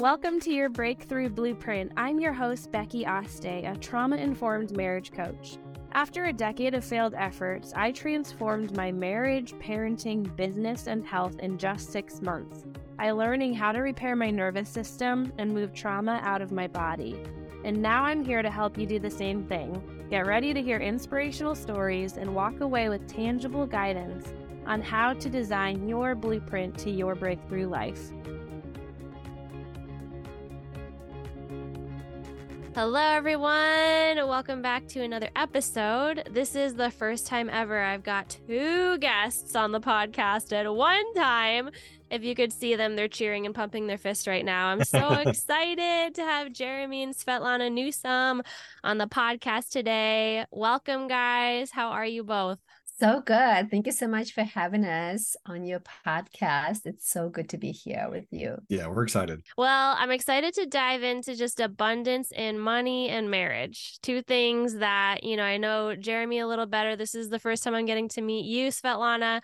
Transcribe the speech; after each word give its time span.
Welcome 0.00 0.40
to 0.40 0.50
your 0.50 0.70
Breakthrough 0.70 1.28
Blueprint. 1.28 1.92
I'm 1.94 2.18
your 2.18 2.32
host, 2.32 2.72
Becky 2.72 3.04
Oste, 3.04 3.70
a 3.70 3.76
trauma 3.76 4.16
informed 4.16 4.74
marriage 4.74 5.12
coach. 5.12 5.58
After 5.92 6.24
a 6.24 6.32
decade 6.32 6.72
of 6.72 6.86
failed 6.86 7.12
efforts, 7.14 7.74
I 7.76 7.92
transformed 7.92 8.74
my 8.74 8.92
marriage, 8.92 9.52
parenting, 9.56 10.34
business, 10.36 10.86
and 10.86 11.06
health 11.06 11.38
in 11.40 11.58
just 11.58 11.92
six 11.92 12.22
months 12.22 12.64
by 12.96 13.10
learning 13.10 13.52
how 13.52 13.72
to 13.72 13.80
repair 13.80 14.16
my 14.16 14.30
nervous 14.30 14.70
system 14.70 15.34
and 15.36 15.52
move 15.52 15.74
trauma 15.74 16.18
out 16.22 16.40
of 16.40 16.50
my 16.50 16.66
body. 16.66 17.22
And 17.62 17.82
now 17.82 18.02
I'm 18.04 18.24
here 18.24 18.40
to 18.40 18.50
help 18.50 18.78
you 18.78 18.86
do 18.86 18.98
the 18.98 19.10
same 19.10 19.44
thing. 19.44 19.82
Get 20.08 20.26
ready 20.26 20.54
to 20.54 20.62
hear 20.62 20.78
inspirational 20.78 21.54
stories 21.54 22.16
and 22.16 22.34
walk 22.34 22.60
away 22.60 22.88
with 22.88 23.06
tangible 23.06 23.66
guidance 23.66 24.32
on 24.64 24.80
how 24.80 25.12
to 25.12 25.28
design 25.28 25.86
your 25.86 26.14
blueprint 26.14 26.78
to 26.78 26.90
your 26.90 27.14
breakthrough 27.14 27.68
life. 27.68 28.12
Hello, 32.82 32.98
everyone. 32.98 34.26
Welcome 34.26 34.62
back 34.62 34.88
to 34.88 35.02
another 35.02 35.28
episode. 35.36 36.26
This 36.30 36.56
is 36.56 36.74
the 36.74 36.90
first 36.90 37.26
time 37.26 37.50
ever 37.50 37.78
I've 37.78 38.02
got 38.02 38.38
two 38.46 38.96
guests 38.96 39.54
on 39.54 39.70
the 39.70 39.80
podcast 39.80 40.50
at 40.54 40.74
one 40.74 41.12
time. 41.12 41.68
If 42.10 42.24
you 42.24 42.34
could 42.34 42.54
see 42.54 42.76
them, 42.76 42.96
they're 42.96 43.06
cheering 43.06 43.44
and 43.44 43.54
pumping 43.54 43.86
their 43.86 43.98
fist 43.98 44.26
right 44.26 44.46
now. 44.46 44.68
I'm 44.68 44.82
so 44.84 45.12
excited 45.26 46.14
to 46.14 46.22
have 46.22 46.54
Jerremy 46.54 47.02
and 47.02 47.14
Svetlana 47.14 47.70
Newsome 47.70 48.42
on 48.82 48.96
the 48.96 49.06
podcast 49.06 49.68
today. 49.68 50.46
Welcome, 50.50 51.06
guys. 51.06 51.70
How 51.70 51.90
are 51.90 52.06
you 52.06 52.24
both? 52.24 52.60
So 53.00 53.22
good. 53.22 53.70
Thank 53.70 53.86
you 53.86 53.92
so 53.92 54.06
much 54.06 54.34
for 54.34 54.42
having 54.42 54.84
us 54.84 55.34
on 55.46 55.64
your 55.64 55.80
podcast. 55.80 56.80
It's 56.84 57.10
so 57.10 57.30
good 57.30 57.48
to 57.48 57.56
be 57.56 57.72
here 57.72 58.08
with 58.10 58.26
you. 58.30 58.58
Yeah, 58.68 58.88
we're 58.88 59.04
excited. 59.04 59.40
Well, 59.56 59.96
I'm 59.98 60.10
excited 60.10 60.52
to 60.56 60.66
dive 60.66 61.02
into 61.02 61.34
just 61.34 61.60
abundance 61.60 62.30
in 62.30 62.58
money 62.58 63.08
and 63.08 63.30
marriage. 63.30 63.98
Two 64.02 64.20
things 64.20 64.74
that, 64.74 65.24
you 65.24 65.38
know, 65.38 65.44
I 65.44 65.56
know 65.56 65.96
Jerremy 65.96 66.40
a 66.40 66.46
little 66.46 66.66
better. 66.66 66.94
This 66.94 67.14
is 67.14 67.30
the 67.30 67.38
first 67.38 67.64
time 67.64 67.74
I'm 67.74 67.86
getting 67.86 68.10
to 68.10 68.20
meet 68.20 68.44
you, 68.44 68.68
Svetlana. 68.68 69.40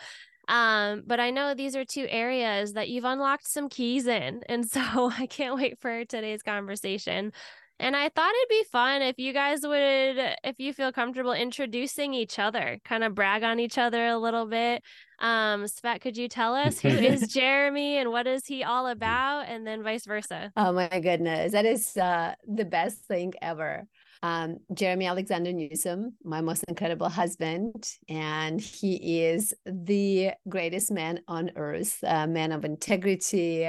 Um, 0.49 1.05
but 1.07 1.19
I 1.19 1.31
know 1.31 1.55
these 1.55 1.77
are 1.77 1.85
two 1.87 2.07
areas 2.11 2.75
that 2.75 2.91
you've 2.91 3.07
unlocked 3.07 3.49
some 3.49 3.71
keys 3.71 4.07
in. 4.07 4.43
And 4.51 4.71
so 4.71 4.83
I 5.19 5.27
can't 5.27 5.57
wait 5.57 5.81
for 5.81 6.05
today's 6.05 6.43
conversation. 6.43 7.33
And 7.79 7.95
I 7.95 8.09
thought 8.09 8.33
it'd 8.35 8.49
be 8.49 8.65
fun 8.71 9.03
if 9.03 9.19
you 9.19 9.33
guys 9.33 9.61
would, 9.63 10.37
if 10.45 10.59
you 10.59 10.73
feel 10.73 10.93
comfortable 10.93 11.33
introducing 11.33 12.15
each 12.15 12.39
other, 12.39 12.79
kind 12.85 13.05
of 13.05 13.15
brag 13.15 13.43
on 13.43 13.61
each 13.61 13.77
other 13.77 14.07
a 14.07 14.19
little 14.19 14.47
bit. 14.47 14.83
Um, 15.19 15.65
Svet, 15.65 16.01
could 16.01 16.17
you 16.17 16.29
tell 16.29 16.55
us 16.55 16.81
who 16.81 16.89
is 16.89 17.29
Jerremy 17.33 17.99
and 17.99 18.11
what 18.11 18.27
is 18.27 18.47
he 18.47 18.65
all 18.65 18.87
about? 18.87 19.47
And 19.49 19.67
then 19.67 19.83
vice 19.83 20.07
versa. 20.07 20.53
Oh 20.57 20.73
my 20.73 20.89
goodness. 20.89 21.53
That 21.53 21.67
is 21.67 21.97
uh, 21.97 22.35
the 22.47 22.65
best 22.65 23.05
thing 23.05 23.35
ever. 23.43 23.87
Um, 24.23 24.59
Jerremy 24.73 25.07
Alexander 25.07 25.53
Newsome, 25.53 26.15
my 26.25 26.41
most 26.41 26.65
incredible 26.69 27.09
husband, 27.09 27.89
and 28.09 28.61
he 28.61 29.25
is 29.25 29.55
the 29.67 30.31
greatest 30.49 30.91
man 30.91 31.21
on 31.29 31.51
earth, 31.57 31.99
a 32.03 32.27
man 32.27 32.53
of 32.53 32.65
integrity, 32.65 33.69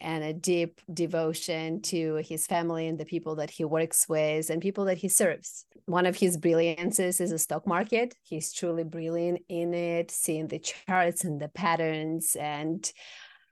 and 0.00 0.24
a 0.24 0.32
deep 0.32 0.80
devotion 0.92 1.80
to 1.82 2.16
his 2.16 2.46
family 2.46 2.88
and 2.88 2.98
the 2.98 3.04
people 3.04 3.36
that 3.36 3.50
he 3.50 3.64
works 3.64 4.08
with 4.08 4.50
and 4.50 4.62
people 4.62 4.84
that 4.86 4.98
he 4.98 5.08
serves. 5.08 5.66
One 5.86 6.06
of 6.06 6.16
his 6.16 6.36
brilliances 6.36 7.20
is 7.20 7.30
the 7.30 7.38
stock 7.38 7.66
market. 7.66 8.14
He's 8.22 8.52
truly 8.52 8.84
brilliant 8.84 9.40
in 9.48 9.74
it, 9.74 10.10
seeing 10.10 10.48
the 10.48 10.58
charts 10.58 11.24
and 11.24 11.40
the 11.40 11.48
patterns 11.48 12.36
and 12.38 12.90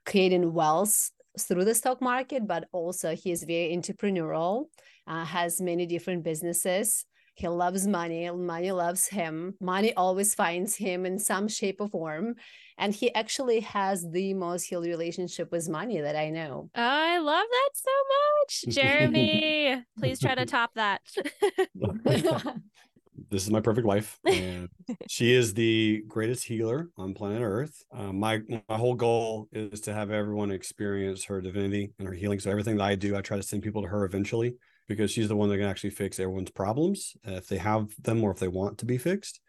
creating 0.05 0.53
wealth 0.53 1.11
through 1.39 1.65
the 1.65 1.75
stock 1.75 2.01
market, 2.01 2.47
but 2.47 2.67
also 2.71 3.15
he 3.15 3.31
is 3.31 3.43
very 3.43 3.75
entrepreneurial, 3.75 4.65
uh, 5.07 5.25
has 5.25 5.61
many 5.61 5.85
different 5.85 6.23
businesses 6.23 7.05
he 7.39 7.47
loves 7.47 7.87
money. 7.87 8.29
Money 8.29 8.71
loves 8.73 9.07
him. 9.07 9.55
Money 9.61 9.93
always 9.93 10.35
finds 10.35 10.75
him 10.75 11.05
in 11.05 11.17
some 11.17 11.47
shape 11.47 11.79
or 11.79 11.87
form. 11.87 12.35
And 12.79 12.93
he 12.93 13.13
actually 13.13 13.59
has 13.61 14.09
the 14.09 14.33
most 14.33 14.63
healed 14.63 14.85
relationship 14.85 15.51
with 15.51 15.69
money 15.69 16.01
that 16.01 16.15
I 16.15 16.29
know. 16.29 16.69
I 16.73 17.19
love 17.19 17.45
that 17.49 17.69
so 17.73 17.91
much. 18.09 18.75
Jerremy, 18.75 19.83
please 19.99 20.19
try 20.19 20.33
to 20.35 20.45
top 20.45 20.71
that. 20.75 21.01
this 23.29 23.43
is 23.43 23.51
my 23.51 23.59
perfect 23.59 23.85
wife 23.85 24.17
and 24.25 24.69
she 25.09 25.33
is 25.33 25.53
the 25.53 26.01
greatest 26.07 26.45
healer 26.45 26.87
on 26.97 27.13
planet 27.13 27.41
earth 27.43 27.83
uh, 27.93 28.13
my 28.13 28.39
my 28.69 28.77
whole 28.77 28.95
goal 28.95 29.49
is 29.51 29.81
to 29.81 29.93
have 29.93 30.09
everyone 30.09 30.51
experience 30.51 31.25
her 31.25 31.41
divinity 31.41 31.91
and 31.99 32.07
her 32.07 32.13
healing 32.13 32.39
so 32.39 32.49
everything 32.49 32.77
that 32.77 32.85
i 32.85 32.95
do 32.95 33.17
i 33.17 33.21
try 33.21 33.35
to 33.35 33.43
send 33.43 33.61
people 33.61 33.81
to 33.81 33.89
her 33.89 34.05
eventually 34.05 34.55
because 34.89 35.11
she's 35.11 35.29
the 35.29 35.35
one 35.35 35.47
that 35.47 35.57
can 35.57 35.67
actually 35.67 35.91
fix 35.91 36.19
everyone's 36.19 36.49
problems 36.49 37.15
if 37.23 37.47
they 37.47 37.59
have 37.59 37.89
them 38.01 38.21
or 38.23 38.31
if 38.31 38.39
they 38.39 38.47
want 38.49 38.79
to 38.79 38.85
be 38.85 38.97
fixed. 38.97 39.39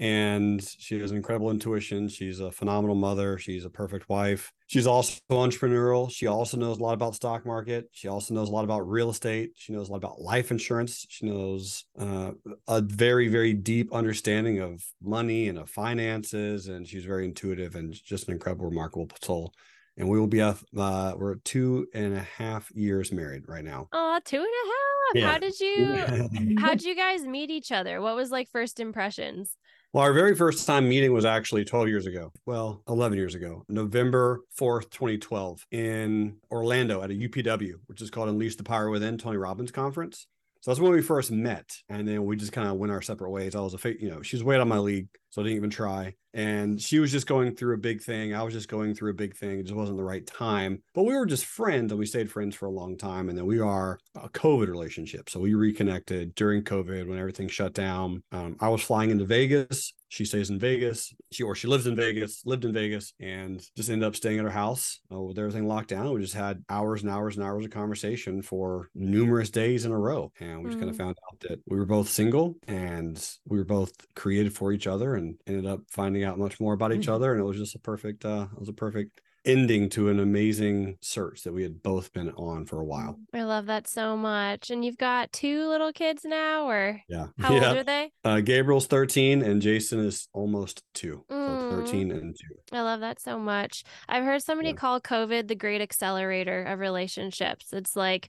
And 0.00 0.62
she 0.62 0.98
has 1.00 1.10
incredible 1.10 1.50
intuition. 1.50 2.08
She's 2.08 2.38
a 2.38 2.52
phenomenal 2.52 2.94
mother. 2.94 3.36
She's 3.36 3.64
a 3.64 3.70
perfect 3.70 4.08
wife. 4.08 4.52
She's 4.68 4.86
also 4.86 5.18
entrepreneurial. 5.30 6.10
She 6.10 6.26
also 6.28 6.56
knows 6.56 6.78
a 6.78 6.82
lot 6.82 6.94
about 6.94 7.16
stock 7.16 7.44
market. 7.44 7.88
She 7.92 8.06
also 8.06 8.32
knows 8.34 8.48
a 8.48 8.52
lot 8.52 8.64
about 8.64 8.88
real 8.88 9.10
estate. 9.10 9.50
She 9.56 9.72
knows 9.72 9.88
a 9.88 9.92
lot 9.92 9.98
about 9.98 10.20
life 10.20 10.50
insurance. 10.50 11.04
She 11.08 11.26
knows 11.26 11.84
uh, 11.98 12.32
a 12.68 12.80
very, 12.80 13.28
very 13.28 13.54
deep 13.54 13.92
understanding 13.92 14.60
of 14.60 14.84
money 15.02 15.48
and 15.48 15.58
of 15.58 15.68
finances. 15.68 16.68
And 16.68 16.86
she's 16.86 17.04
very 17.04 17.24
intuitive 17.24 17.74
and 17.74 17.92
just 17.92 18.28
an 18.28 18.34
incredible, 18.34 18.66
remarkable 18.66 19.08
soul 19.20 19.52
and 19.98 20.08
we 20.08 20.18
will 20.18 20.28
be 20.28 20.40
uh, 20.40 20.54
we're 20.72 21.34
two 21.44 21.86
and 21.92 22.14
a 22.14 22.20
half 22.20 22.70
years 22.72 23.12
married 23.12 23.42
right 23.48 23.64
now. 23.64 23.88
Oh, 23.92 24.20
two 24.24 24.36
and 24.36 24.46
a 24.46 24.66
half. 24.68 24.78
Yeah. 25.14 25.32
How 25.32 25.38
did 25.38 25.58
you 25.60 26.58
how 26.60 26.70
did 26.70 26.84
you 26.84 26.94
guys 26.94 27.24
meet 27.24 27.50
each 27.50 27.72
other? 27.72 28.00
What 28.00 28.14
was 28.14 28.30
like 28.30 28.48
first 28.50 28.78
impressions? 28.78 29.56
Well, 29.94 30.04
our 30.04 30.12
very 30.12 30.34
first 30.34 30.66
time 30.66 30.86
meeting 30.86 31.14
was 31.14 31.24
actually 31.24 31.64
12 31.64 31.88
years 31.88 32.06
ago. 32.06 32.30
Well, 32.44 32.82
11 32.88 33.16
years 33.16 33.34
ago, 33.34 33.64
November 33.70 34.42
4th, 34.60 34.90
2012, 34.90 35.64
in 35.70 36.36
Orlando 36.50 37.02
at 37.02 37.10
a 37.10 37.14
UPW, 37.14 37.72
which 37.86 38.02
is 38.02 38.10
called 38.10 38.28
Unleash 38.28 38.56
the 38.56 38.64
Power 38.64 38.90
Within 38.90 39.16
Tony 39.16 39.38
Robbins 39.38 39.72
Conference. 39.72 40.26
So 40.60 40.70
that's 40.70 40.80
when 40.80 40.92
we 40.92 41.00
first 41.00 41.30
met. 41.30 41.70
And 41.88 42.06
then 42.06 42.26
we 42.26 42.36
just 42.36 42.52
kind 42.52 42.68
of 42.68 42.76
went 42.76 42.92
our 42.92 43.00
separate 43.00 43.30
ways. 43.30 43.54
I 43.54 43.60
was 43.60 43.74
a, 43.82 43.94
you 43.98 44.10
know, 44.10 44.20
she 44.20 44.36
was 44.36 44.44
way 44.44 44.56
out 44.56 44.60
of 44.60 44.68
my 44.68 44.78
league. 44.78 45.08
So 45.30 45.42
I 45.42 45.44
didn't 45.44 45.56
even 45.56 45.70
try. 45.70 46.14
And 46.34 46.80
she 46.80 46.98
was 46.98 47.10
just 47.10 47.26
going 47.26 47.54
through 47.54 47.74
a 47.74 47.78
big 47.78 48.02
thing. 48.02 48.34
I 48.34 48.42
was 48.42 48.54
just 48.54 48.68
going 48.68 48.94
through 48.94 49.10
a 49.10 49.14
big 49.14 49.34
thing. 49.36 49.58
It 49.58 49.64
just 49.64 49.74
wasn't 49.74 49.98
the 49.98 50.04
right 50.04 50.26
time. 50.26 50.82
But 50.94 51.04
we 51.04 51.14
were 51.14 51.26
just 51.26 51.46
friends 51.46 51.90
and 51.90 51.98
we 51.98 52.06
stayed 52.06 52.30
friends 52.30 52.54
for 52.54 52.66
a 52.66 52.70
long 52.70 52.96
time. 52.96 53.28
And 53.28 53.36
then 53.36 53.46
we 53.46 53.60
are 53.60 53.98
a 54.14 54.28
COVID 54.28 54.68
relationship. 54.68 55.30
So 55.30 55.40
we 55.40 55.54
reconnected 55.54 56.34
during 56.34 56.62
COVID 56.62 57.08
when 57.08 57.18
everything 57.18 57.48
shut 57.48 57.72
down. 57.72 58.22
Um, 58.30 58.56
I 58.60 58.68
was 58.68 58.82
flying 58.82 59.10
into 59.10 59.24
Vegas. 59.24 59.94
She 60.10 60.24
stays 60.24 60.48
in 60.48 60.58
Vegas. 60.58 61.12
She 61.32 61.42
or 61.42 61.54
she 61.54 61.68
lives 61.68 61.86
in 61.86 61.94
Vegas, 61.94 62.42
lived 62.46 62.64
in 62.64 62.72
Vegas, 62.72 63.12
and 63.20 63.62
just 63.76 63.90
ended 63.90 64.06
up 64.06 64.16
staying 64.16 64.38
at 64.38 64.44
her 64.44 64.50
house 64.50 65.00
uh, 65.12 65.20
with 65.20 65.38
everything 65.38 65.66
locked 65.66 65.90
down. 65.90 66.10
We 66.12 66.22
just 66.22 66.34
had 66.34 66.64
hours 66.70 67.02
and 67.02 67.10
hours 67.10 67.36
and 67.36 67.44
hours 67.44 67.66
of 67.66 67.70
conversation 67.70 68.40
for 68.40 68.88
numerous 68.94 69.50
days 69.50 69.84
in 69.84 69.92
a 69.92 69.98
row. 69.98 70.32
And 70.40 70.62
we 70.62 70.70
just 70.70 70.78
mm. 70.78 70.80
kind 70.80 70.90
of 70.90 70.96
found 70.96 71.18
out 71.30 71.40
that 71.40 71.60
we 71.66 71.76
were 71.76 71.84
both 71.84 72.08
single 72.08 72.56
and 72.66 73.22
we 73.46 73.58
were 73.58 73.64
both 73.64 73.92
created 74.14 74.54
for 74.54 74.72
each 74.72 74.86
other 74.86 75.16
and 75.18 75.36
ended 75.46 75.66
up 75.66 75.80
finding 75.90 76.24
out 76.24 76.38
much 76.38 76.58
more 76.58 76.72
about 76.72 76.92
each 76.92 77.02
mm-hmm. 77.02 77.12
other 77.12 77.32
and 77.32 77.40
it 77.40 77.44
was 77.44 77.58
just 77.58 77.74
a 77.74 77.78
perfect 77.78 78.24
uh 78.24 78.46
it 78.52 78.58
was 78.58 78.68
a 78.68 78.72
perfect 78.72 79.20
ending 79.44 79.88
to 79.88 80.10
an 80.10 80.20
amazing 80.20 80.96
search 81.00 81.42
that 81.42 81.52
we 81.52 81.62
had 81.62 81.82
both 81.82 82.12
been 82.12 82.30
on 82.32 82.66
for 82.66 82.80
a 82.80 82.84
while. 82.84 83.18
I 83.32 83.42
love 83.42 83.66
that 83.66 83.88
so 83.88 84.16
much. 84.16 84.70
And 84.70 84.84
you've 84.84 84.98
got 84.98 85.32
two 85.32 85.66
little 85.68 85.92
kids 85.92 86.22
now, 86.24 86.68
or 86.68 87.00
yeah, 87.08 87.28
how 87.38 87.54
yeah. 87.54 87.68
old 87.68 87.78
are 87.78 87.84
they? 87.84 88.10
Uh, 88.24 88.40
Gabriel's 88.40 88.86
13 88.86 89.42
and 89.42 89.62
Jason 89.62 90.00
is 90.00 90.28
almost 90.32 90.82
two. 90.94 91.24
Mm. 91.30 91.70
So 91.70 91.76
13 91.84 92.10
and 92.10 92.36
two. 92.36 92.76
I 92.76 92.82
love 92.82 93.00
that 93.00 93.20
so 93.20 93.38
much. 93.38 93.84
I've 94.08 94.24
heard 94.24 94.42
somebody 94.42 94.70
yeah. 94.70 94.76
call 94.76 95.00
COVID 95.00 95.48
the 95.48 95.54
great 95.54 95.80
accelerator 95.80 96.64
of 96.64 96.78
relationships. 96.78 97.72
It's 97.72 97.96
like 97.96 98.28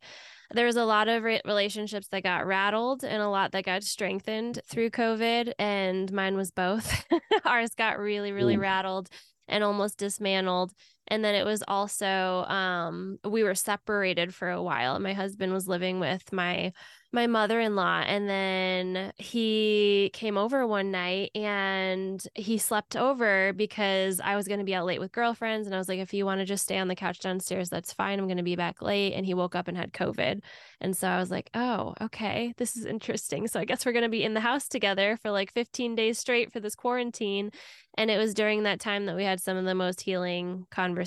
there's 0.52 0.76
a 0.76 0.86
lot 0.86 1.08
of 1.08 1.24
re- 1.24 1.42
relationships 1.46 2.08
that 2.08 2.24
got 2.24 2.48
rattled 2.48 3.04
and 3.04 3.22
a 3.22 3.30
lot 3.30 3.52
that 3.52 3.66
got 3.66 3.84
strengthened 3.84 4.60
through 4.68 4.90
COVID, 4.90 5.54
and 5.60 6.12
mine 6.12 6.36
was 6.36 6.52
both. 6.52 7.06
Ours 7.46 7.72
got 7.78 8.00
really, 8.00 8.32
really 8.32 8.56
Ooh. 8.56 8.62
rattled 8.62 9.10
and 9.48 9.64
almost 9.64 9.98
dismantled. 9.98 10.72
And 11.10 11.24
then 11.24 11.36
it 11.36 11.46
was 11.46 11.64
also 11.68 12.46
um, 12.48 13.20
we 13.24 13.44
were 13.44 13.56
separated 13.56 14.34
for 14.34 14.50
a 14.50 14.62
while. 14.62 15.00
My 15.00 15.14
husband 15.14 15.54
was 15.54 15.68
living 15.68 16.00
with 16.00 16.32
my 16.32 16.72
my 17.12 17.26
mother-in-law 17.26 18.04
and 18.06 18.30
then 18.30 19.12
he 19.18 20.12
came 20.14 20.38
over 20.38 20.68
one 20.68 20.92
night 20.92 21.32
and 21.34 22.24
he 22.36 22.60
slept 22.60 22.96
over 22.96 23.52
because 23.54 24.20
I 24.20 24.36
was 24.36 24.48
going 24.48 24.60
to 24.60 24.66
be 24.66 24.76
out 24.76 24.86
late 24.86 25.00
with 25.00 25.12
girlfriends 25.12 25.66
and 25.66 25.74
I 25.74 25.80
was 25.80 25.90
like 25.90 25.98
if 25.98 26.14
you 26.14 26.24
want 26.24 26.40
to 26.42 26.46
just 26.46 26.66
stay 26.66 26.78
on 26.78 26.88
the 26.88 26.96
couch 26.96 27.20
downstairs 27.20 27.68
that's 27.68 27.94
fine 27.94 28.20
I'm 28.20 28.28
going 28.28 28.38
to 28.38 28.44
be 28.44 28.56
back 28.56 28.84
late 28.84 29.14
and 29.14 29.26
he 29.26 29.34
woke 29.34 29.56
up 29.56 29.68
and 29.68 29.76
had 29.76 29.92
covid 29.92 30.42
and 30.82 30.96
so 30.96 31.08
I 31.08 31.18
was 31.18 31.32
like 31.32 31.50
oh 31.56 31.96
okay 32.00 32.54
this 32.58 32.78
is 32.78 32.86
interesting 32.86 33.48
so 33.48 33.60
I 33.60 33.66
guess 33.66 33.88
we're 33.88 33.92
going 33.92 34.04
to 34.04 34.10
be 34.10 34.24
in 34.24 34.36
the 34.36 34.40
house 34.40 34.68
together 34.68 35.18
for 35.20 35.32
like 35.32 35.52
15 35.52 35.96
days 35.96 36.20
straight 36.20 36.54
for 36.54 36.60
this 36.60 36.76
quarantine 36.76 37.50
and 37.98 38.12
it 38.12 38.20
was 38.20 38.36
during 38.36 38.64
that 38.64 38.80
time 38.80 39.08
that 39.08 39.16
we 39.16 39.24
had 39.24 39.40
had 39.40 39.42
some 39.42 39.58
of 39.58 39.66
the 39.66 39.76
most 39.76 40.02
healing 40.02 40.66
conversations 40.70 40.99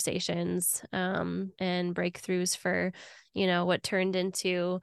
um, 0.93 1.53
and 1.59 1.95
breakthroughs 1.95 2.57
for, 2.57 2.93
you 3.35 3.47
know, 3.47 3.65
what 3.65 3.83
turned 3.83 4.17
into 4.17 4.81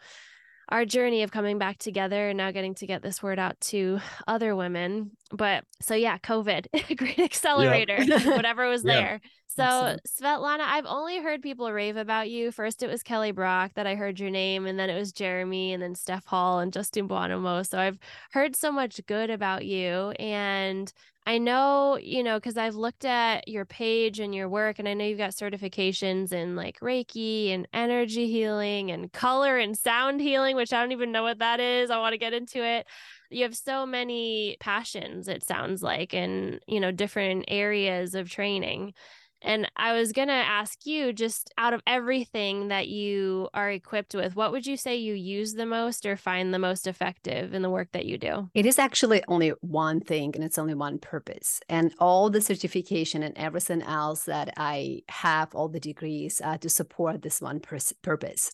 our 0.70 0.86
journey 0.86 1.24
of 1.24 1.32
coming 1.32 1.58
back 1.58 1.80
together 1.80 2.30
and 2.30 2.38
now 2.38 2.52
getting 2.52 2.76
to 2.76 2.86
get 2.86 3.02
this 3.02 3.24
word 3.24 3.40
out 3.40 3.60
to 3.60 4.00
other 4.28 4.56
women. 4.56 5.12
But 5.32 5.64
so 5.82 5.96
yeah, 5.96 6.18
COVID, 6.20 6.98
great 6.98 7.20
accelerator, 7.20 8.04
whatever 8.26 8.70
was 8.70 8.84
yeah. 8.84 8.94
there. 8.94 9.22
So 9.51 9.63
Absolutely. 9.63 10.01
Svetlana, 10.07 10.60
I've 10.62 10.86
only 10.86 11.18
heard 11.19 11.42
people 11.42 11.72
rave 11.72 11.98
about 11.98 12.30
you. 12.30 12.51
First 12.51 12.84
it 12.84 12.88
was 12.90 13.01
Kelly 13.01 13.31
Brock 13.31 13.72
that 13.74 13.88
I 13.88 13.96
heard 13.96 14.19
your 14.19 14.30
name, 14.30 14.68
and 14.68 14.78
then 14.78 14.90
it 14.90 14.98
was 14.98 15.12
Jerremy 15.12 15.74
and 15.74 15.81
then 15.81 15.96
Steph 15.96 16.25
Hall 16.25 16.60
and 16.60 16.72
Justin 16.72 17.07
Buonamo. 17.10 17.68
So 17.68 17.80
I've 17.80 17.98
heard 18.31 18.56
so 18.56 18.72
much 18.72 19.01
good 19.07 19.31
about 19.31 19.66
you. 19.66 20.12
And 20.19 20.94
I 21.25 21.40
know, 21.40 21.98
you 21.98 22.24
know, 22.24 22.38
because 22.38 22.57
I've 22.57 22.75
looked 22.75 23.06
at 23.06 23.48
your 23.48 23.66
page 23.66 24.19
and 24.19 24.34
your 24.34 24.48
work, 24.50 24.80
and 24.80 24.88
I 24.88 24.94
know 24.94 25.06
you've 25.06 25.18
got 25.18 25.31
certifications 25.31 26.31
in 26.31 26.56
like 26.56 26.80
Reiki 26.80 27.50
and 27.54 27.68
energy 27.74 28.31
healing 28.31 28.92
and 28.92 29.12
color 29.12 29.57
and 29.57 29.78
sound 29.78 30.22
healing, 30.22 30.56
which 30.56 30.74
I 30.74 30.81
don't 30.81 30.92
even 30.92 31.12
know 31.12 31.24
what 31.24 31.40
that 31.40 31.60
is. 31.60 31.90
I 31.90 31.98
want 31.98 32.13
to 32.13 32.18
get 32.19 32.34
into 32.34 32.63
it. 32.63 32.88
You 33.31 33.44
have 33.44 33.56
so 33.56 33.86
many 33.86 34.57
passions, 34.60 35.28
it 35.28 35.44
sounds 35.44 35.84
like, 35.84 36.13
in, 36.13 36.60
you 36.68 36.80
know, 36.80 36.92
different 36.92 37.45
areas 37.48 38.16
of 38.16 38.30
training. 38.30 38.94
And 39.42 39.72
I 39.76 39.94
was 39.94 40.12
going 40.12 40.28
to 40.28 40.34
ask 40.34 40.86
you 40.86 41.14
just 41.14 41.52
out 41.58 41.74
of 41.74 41.82
everything 41.88 42.68
that 42.70 42.88
you 42.88 43.50
are 43.54 43.72
equipped 43.72 44.14
with, 44.14 44.36
what 44.36 44.52
would 44.52 44.66
you 44.66 44.78
say 44.78 44.96
you 44.96 45.14
use 45.14 45.54
the 45.54 45.66
most 45.66 46.06
or 46.06 46.18
find 46.18 46.54
the 46.54 46.60
most 46.60 46.88
effective 46.88 47.54
in 47.54 47.62
the 47.62 47.70
work 47.70 47.90
that 47.94 48.06
you 48.06 48.18
do? 48.18 48.50
It 48.54 48.66
is 48.66 48.80
actually 48.80 49.24
only 49.28 49.50
one 49.62 50.02
thing 50.02 50.32
and 50.36 50.44
it's 50.44 50.58
only 50.58 50.74
one 50.74 51.00
purpose. 51.00 51.62
And 51.70 51.94
all 52.00 52.30
the 52.30 52.42
certification 52.42 53.24
and 53.24 53.38
everything 53.38 53.82
else 53.82 54.26
that 54.26 54.54
I 54.58 55.02
have, 55.10 55.56
all 55.56 55.70
the 55.70 55.80
degrees 55.80 56.42
uh, 56.44 56.58
to 56.58 56.70
support 56.70 57.22
this 57.22 57.42
one 57.42 57.60
pers- 57.60 57.94
purpose. 58.02 58.52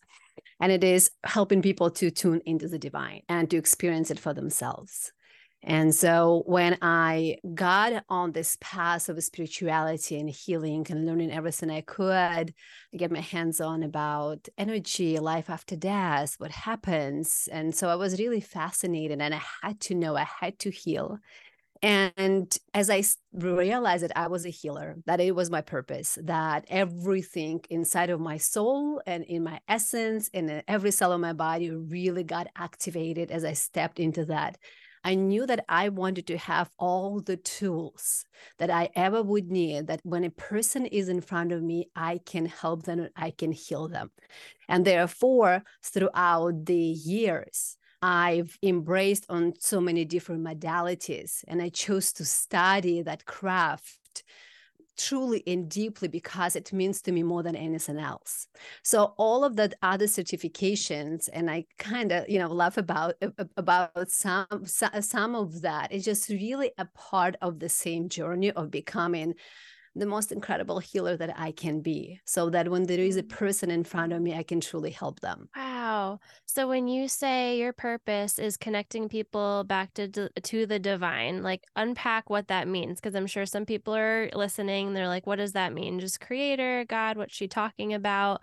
And 0.60 0.72
it 0.72 0.84
is 0.84 1.12
helping 1.24 1.62
people 1.62 1.90
to 1.92 2.12
tune 2.12 2.42
into 2.46 2.68
the 2.68 2.80
divine 2.80 3.22
and 3.28 3.50
to 3.50 3.58
experience 3.58 4.12
it 4.12 4.20
for 4.20 4.34
themselves. 4.34 5.12
And 5.68 5.96
so 5.96 6.44
when 6.46 6.78
I 6.84 7.38
got 7.56 8.06
on 8.08 8.34
this 8.34 8.56
path 8.62 9.10
of 9.10 9.22
spirituality 9.24 10.20
and 10.20 10.30
healing 10.30 10.86
and 10.92 11.08
learning 11.08 11.32
everything 11.32 11.72
I 11.72 11.82
could 11.82 12.14
I 12.14 12.98
get 12.98 13.12
my 13.12 13.20
hands 13.22 13.60
on 13.60 13.82
about 13.82 14.48
energy, 14.60 15.18
life 15.18 15.50
after 15.50 15.76
death, 15.76 16.36
what 16.38 16.52
happens. 16.52 17.50
And 17.52 17.74
so 17.76 17.90
I 17.90 17.96
was 17.96 18.20
really 18.20 18.42
fascinated 18.42 19.20
and 19.20 19.34
I 19.34 19.42
had 19.64 19.80
to 19.82 19.96
know, 19.96 20.16
I 20.16 20.28
had 20.40 20.60
to 20.60 20.70
heal. 20.70 21.18
And 21.82 22.58
as 22.74 22.90
I 22.90 23.04
realized 23.34 24.04
that 24.04 24.18
I 24.18 24.28
was 24.28 24.46
a 24.46 24.50
healer, 24.50 24.96
that 25.08 25.20
it 25.20 25.36
was 25.36 25.50
my 25.50 25.62
purpose, 25.62 26.18
that 26.24 26.66
everything 26.70 27.62
inside 27.70 28.12
of 28.12 28.20
my 28.20 28.38
soul 28.38 29.02
and 29.06 29.24
in 29.24 29.44
my 29.44 29.60
essence 29.68 30.30
and 30.34 30.64
every 30.68 30.92
cell 30.92 31.12
of 31.12 31.20
my 31.20 31.34
body 31.34 31.72
really 31.72 32.24
got 32.24 32.48
activated 32.56 33.30
as 33.30 33.44
I 33.44 33.54
stepped 33.54 34.00
into 34.00 34.26
that 34.26 34.58
I 35.06 35.14
knew 35.14 35.46
that 35.46 35.64
I 35.70 35.90
wanted 35.90 36.26
to 36.28 36.38
have 36.38 36.72
all 36.80 37.22
the 37.22 37.38
tools 37.38 38.26
that 38.58 38.72
I 38.72 38.90
ever 38.96 39.22
would 39.22 39.52
need, 39.52 39.86
that 39.86 40.02
when 40.04 40.24
a 40.24 40.32
person 40.32 40.88
is 40.88 41.10
in 41.10 41.22
front 41.22 41.52
of 41.52 41.62
me, 41.62 41.92
I 41.96 42.20
can 42.26 42.48
help 42.48 42.84
them, 42.84 43.10
I 43.16 43.30
can 43.30 43.52
heal 43.52 43.88
them. 43.88 44.10
And 44.68 44.84
therefore, 44.84 45.64
throughout 45.84 46.66
the 46.66 46.76
years, 46.76 47.78
I've 48.02 48.58
embraced 48.64 49.28
on 49.30 49.54
so 49.60 49.80
many 49.80 50.06
different 50.06 50.44
modalities, 50.44 51.44
and 51.48 51.62
I 51.62 51.70
chose 51.70 52.12
to 52.14 52.26
study 52.26 53.04
that 53.04 53.26
craft 53.26 54.24
truly 54.98 55.44
and 55.48 55.70
deeply 55.70 56.08
because 56.08 56.56
it 56.56 56.72
means 56.74 57.02
to 57.02 57.12
me 57.12 57.24
more 57.24 57.44
than 57.44 57.56
anything 57.56 57.98
else. 57.98 58.48
So 58.84 59.14
all 59.18 59.44
of 59.44 59.56
that 59.58 59.76
other 59.82 60.06
certifications, 60.06 61.30
and 61.32 61.50
I 61.50 61.66
kind 61.78 62.12
of 62.12 62.30
you 62.30 62.40
know 62.40 62.48
laugh 62.48 62.78
about 62.78 63.16
about 63.58 64.10
some 64.10 64.48
some 64.66 65.36
of 65.36 65.62
that. 65.62 65.92
It's 65.92 66.06
just 66.06 66.30
really 66.30 66.72
a 66.78 66.86
part 66.86 67.36
of 67.42 67.60
the 67.60 67.70
same 67.70 68.10
journey 68.10 68.52
of 68.52 68.72
becoming 68.72 69.36
the 69.96 70.06
most 70.06 70.32
incredible 70.32 70.80
healer 70.80 71.16
that 71.16 71.34
I 71.40 71.52
can 71.52 71.80
be 71.80 72.20
so 72.26 72.50
that 72.50 72.70
when 72.70 72.84
there 72.84 73.00
is 73.00 73.18
a 73.18 73.24
mm. 73.24 73.30
person 73.30 73.72
in 73.72 73.84
front 73.84 74.12
of 74.14 74.22
me, 74.22 74.36
I 74.36 74.44
can 74.44 74.60
truly 74.60 74.92
help 74.92 75.22
them. 75.22 75.50
Wow. 75.56 76.20
So 76.46 76.68
when 76.68 76.88
you 76.88 77.08
say 77.08 77.58
your 77.58 77.74
purpose 77.74 78.38
is 78.38 78.58
connecting 78.58 79.08
people 79.08 79.64
back 79.64 79.94
to, 79.96 80.30
to 80.30 80.66
the 80.66 80.80
divine, 80.80 81.44
like 81.44 81.64
unpack 81.76 82.30
what 82.30 82.50
that 82.50 82.68
means. 82.68 83.00
Cause 83.00 83.16
I'm 83.16 83.28
sure 83.28 83.46
some 83.46 83.66
people 83.66 83.96
are 83.96 84.30
listening. 84.34 84.94
They're 84.94 85.08
like, 85.08 85.26
what 85.26 85.38
does 85.38 85.54
that 85.54 85.74
mean? 85.74 86.00
Just 86.00 86.20
creator, 86.20 86.86
God, 86.88 87.18
what's 87.18 87.36
she 87.36 87.48
talking 87.48 87.94
about? 87.94 88.42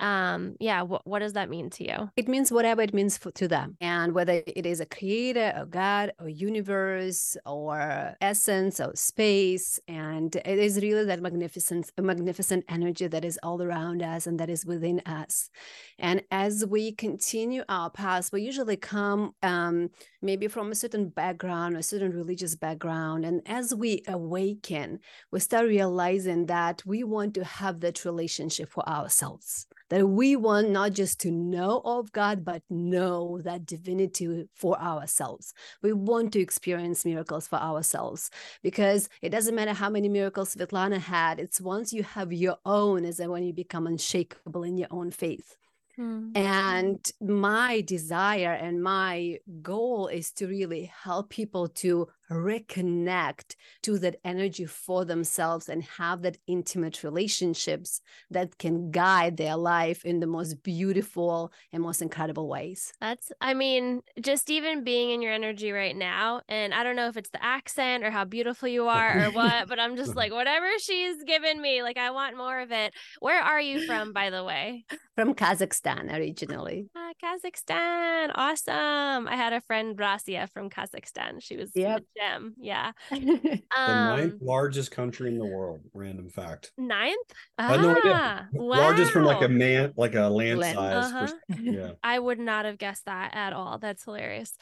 Um 0.00 0.56
yeah 0.60 0.82
what, 0.82 1.06
what 1.06 1.20
does 1.20 1.34
that 1.34 1.48
mean 1.48 1.70
to 1.70 1.84
you? 1.84 2.10
It 2.16 2.28
means 2.28 2.50
whatever 2.50 2.82
it 2.82 2.94
means 2.94 3.16
for, 3.16 3.30
to 3.32 3.48
them. 3.48 3.76
And 3.80 4.14
whether 4.14 4.42
it 4.46 4.66
is 4.66 4.80
a 4.80 4.86
creator 4.86 5.52
a 5.54 5.66
god 5.66 6.12
or 6.20 6.28
universe 6.28 7.36
or 7.46 8.16
essence 8.20 8.80
or 8.80 8.94
space 8.94 9.78
and 9.88 10.34
it 10.36 10.58
is 10.58 10.76
really 10.80 11.04
that 11.04 11.20
magnificent 11.20 11.92
a 11.98 12.02
magnificent 12.02 12.64
energy 12.68 13.06
that 13.06 13.24
is 13.24 13.38
all 13.42 13.62
around 13.62 14.02
us 14.02 14.26
and 14.26 14.40
that 14.40 14.50
is 14.50 14.66
within 14.66 15.00
us. 15.06 15.50
And 15.98 16.22
as 16.30 16.64
we 16.66 16.92
continue 16.92 17.62
our 17.68 17.90
path 17.90 18.32
we 18.32 18.42
usually 18.42 18.76
come 18.76 19.34
um, 19.42 19.90
maybe 20.22 20.48
from 20.48 20.70
a 20.70 20.74
certain 20.74 21.08
background 21.08 21.76
a 21.76 21.82
certain 21.82 22.12
religious 22.12 22.54
background 22.54 23.24
and 23.24 23.42
as 23.46 23.74
we 23.74 24.02
awaken 24.08 24.98
we 25.30 25.40
start 25.40 25.66
realizing 25.66 26.46
that 26.46 26.82
we 26.86 27.04
want 27.04 27.34
to 27.34 27.44
have 27.44 27.80
that 27.80 28.04
relationship 28.04 28.68
for 28.68 28.86
ourselves 28.88 29.66
that 29.90 30.06
we 30.06 30.36
want 30.36 30.70
not 30.70 30.92
just 30.92 31.20
to 31.20 31.30
know 31.30 31.82
of 31.84 32.12
God, 32.12 32.44
but 32.44 32.62
know 32.70 33.40
that 33.42 33.66
divinity 33.66 34.48
for 34.54 34.80
ourselves. 34.80 35.52
We 35.82 35.92
want 35.92 36.32
to 36.32 36.40
experience 36.40 37.04
miracles 37.04 37.48
for 37.48 37.56
ourselves 37.56 38.30
because 38.62 39.08
it 39.20 39.30
doesn't 39.30 39.54
matter 39.54 39.72
how 39.72 39.90
many 39.90 40.08
miracles 40.08 40.54
Svetlana 40.54 40.98
had, 40.98 41.40
it's 41.40 41.60
once 41.60 41.92
you 41.92 42.04
have 42.04 42.32
your 42.32 42.56
own, 42.64 43.04
is 43.04 43.16
that 43.16 43.30
when 43.30 43.42
you 43.42 43.52
become 43.52 43.86
unshakable 43.86 44.62
in 44.62 44.78
your 44.78 44.88
own 44.92 45.10
faith. 45.10 45.56
Mm-hmm. 45.98 46.36
And 46.36 47.12
my 47.20 47.80
desire 47.82 48.52
and 48.52 48.82
my 48.82 49.38
goal 49.62 50.08
is 50.08 50.30
to 50.32 50.46
really 50.46 50.84
help 50.84 51.30
people 51.30 51.68
to 51.68 52.08
reconnect 52.30 53.56
to 53.82 53.98
that 53.98 54.16
energy 54.24 54.64
for 54.64 55.04
themselves 55.04 55.68
and 55.68 55.82
have 55.82 56.22
that 56.22 56.38
intimate 56.46 57.02
relationships 57.02 58.00
that 58.30 58.56
can 58.58 58.90
guide 58.90 59.36
their 59.36 59.56
life 59.56 60.04
in 60.04 60.20
the 60.20 60.26
most 60.26 60.62
beautiful 60.62 61.52
and 61.72 61.82
most 61.82 62.00
incredible 62.00 62.48
ways. 62.48 62.92
That's, 63.00 63.32
I 63.40 63.54
mean, 63.54 64.02
just 64.20 64.48
even 64.48 64.84
being 64.84 65.10
in 65.10 65.22
your 65.22 65.32
energy 65.32 65.72
right 65.72 65.96
now. 65.96 66.42
And 66.48 66.72
I 66.72 66.84
don't 66.84 66.96
know 66.96 67.08
if 67.08 67.16
it's 67.16 67.30
the 67.30 67.44
accent 67.44 68.04
or 68.04 68.10
how 68.10 68.24
beautiful 68.24 68.68
you 68.68 68.86
are 68.86 69.26
or 69.26 69.30
what, 69.32 69.68
but 69.68 69.80
I'm 69.80 69.96
just 69.96 70.14
like, 70.14 70.32
whatever 70.32 70.68
she's 70.78 71.22
given 71.24 71.60
me, 71.60 71.82
like, 71.82 71.98
I 71.98 72.10
want 72.10 72.36
more 72.36 72.60
of 72.60 72.70
it. 72.70 72.94
Where 73.18 73.42
are 73.42 73.60
you 73.60 73.86
from, 73.86 74.12
by 74.12 74.30
the 74.30 74.44
way? 74.44 74.84
From 75.16 75.34
Kazakhstan 75.34 76.12
originally. 76.12 76.86
Uh, 76.94 77.12
Kazakhstan. 77.22 78.30
Awesome. 78.34 79.28
I 79.28 79.34
had 79.34 79.52
a 79.52 79.60
friend, 79.60 79.96
Rasia, 79.96 80.48
from 80.48 80.70
Kazakhstan. 80.70 81.42
She 81.42 81.56
was 81.56 81.72
yep 81.74 82.04
gem. 82.20 82.54
Yeah. 82.58 82.92
the 83.10 83.62
ninth 83.76 84.34
um, 84.34 84.38
largest 84.40 84.90
country 84.90 85.28
in 85.28 85.38
the 85.38 85.44
world. 85.44 85.80
Random 85.94 86.28
fact. 86.28 86.72
Ninth? 86.76 87.16
Ah, 87.58 87.76
no 87.76 87.96
idea. 87.96 88.48
Wow. 88.52 88.78
Largest 88.78 89.12
from 89.12 89.24
like 89.24 89.42
a 89.42 89.48
man, 89.48 89.92
like 89.96 90.14
a 90.14 90.28
land, 90.28 90.58
land. 90.58 90.76
size. 90.76 91.12
Uh-huh. 91.12 91.56
yeah. 91.60 91.90
I 92.02 92.18
would 92.18 92.38
not 92.38 92.64
have 92.64 92.78
guessed 92.78 93.06
that 93.06 93.34
at 93.34 93.52
all. 93.52 93.78
That's 93.78 94.04
hilarious. 94.04 94.56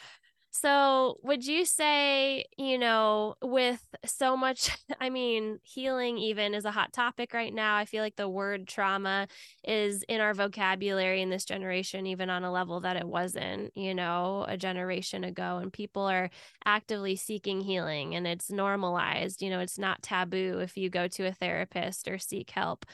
So, 0.60 1.18
would 1.22 1.46
you 1.46 1.64
say, 1.64 2.46
you 2.56 2.78
know, 2.78 3.36
with 3.40 3.80
so 4.04 4.36
much, 4.36 4.70
I 5.00 5.08
mean, 5.08 5.60
healing 5.62 6.18
even 6.18 6.52
is 6.52 6.64
a 6.64 6.72
hot 6.72 6.92
topic 6.92 7.32
right 7.32 7.54
now. 7.54 7.76
I 7.76 7.84
feel 7.84 8.02
like 8.02 8.16
the 8.16 8.28
word 8.28 8.66
trauma 8.66 9.28
is 9.62 10.02
in 10.08 10.20
our 10.20 10.34
vocabulary 10.34 11.22
in 11.22 11.30
this 11.30 11.44
generation, 11.44 12.06
even 12.08 12.28
on 12.28 12.42
a 12.42 12.50
level 12.50 12.80
that 12.80 12.96
it 12.96 13.06
wasn't, 13.06 13.76
you 13.76 13.94
know, 13.94 14.44
a 14.48 14.56
generation 14.56 15.22
ago. 15.22 15.58
And 15.58 15.72
people 15.72 16.02
are 16.02 16.28
actively 16.64 17.14
seeking 17.14 17.60
healing 17.60 18.16
and 18.16 18.26
it's 18.26 18.50
normalized. 18.50 19.40
You 19.42 19.50
know, 19.50 19.60
it's 19.60 19.78
not 19.78 20.02
taboo 20.02 20.58
if 20.60 20.76
you 20.76 20.90
go 20.90 21.06
to 21.08 21.26
a 21.26 21.32
therapist 21.32 22.08
or 22.08 22.18
seek 22.18 22.50
help 22.50 22.84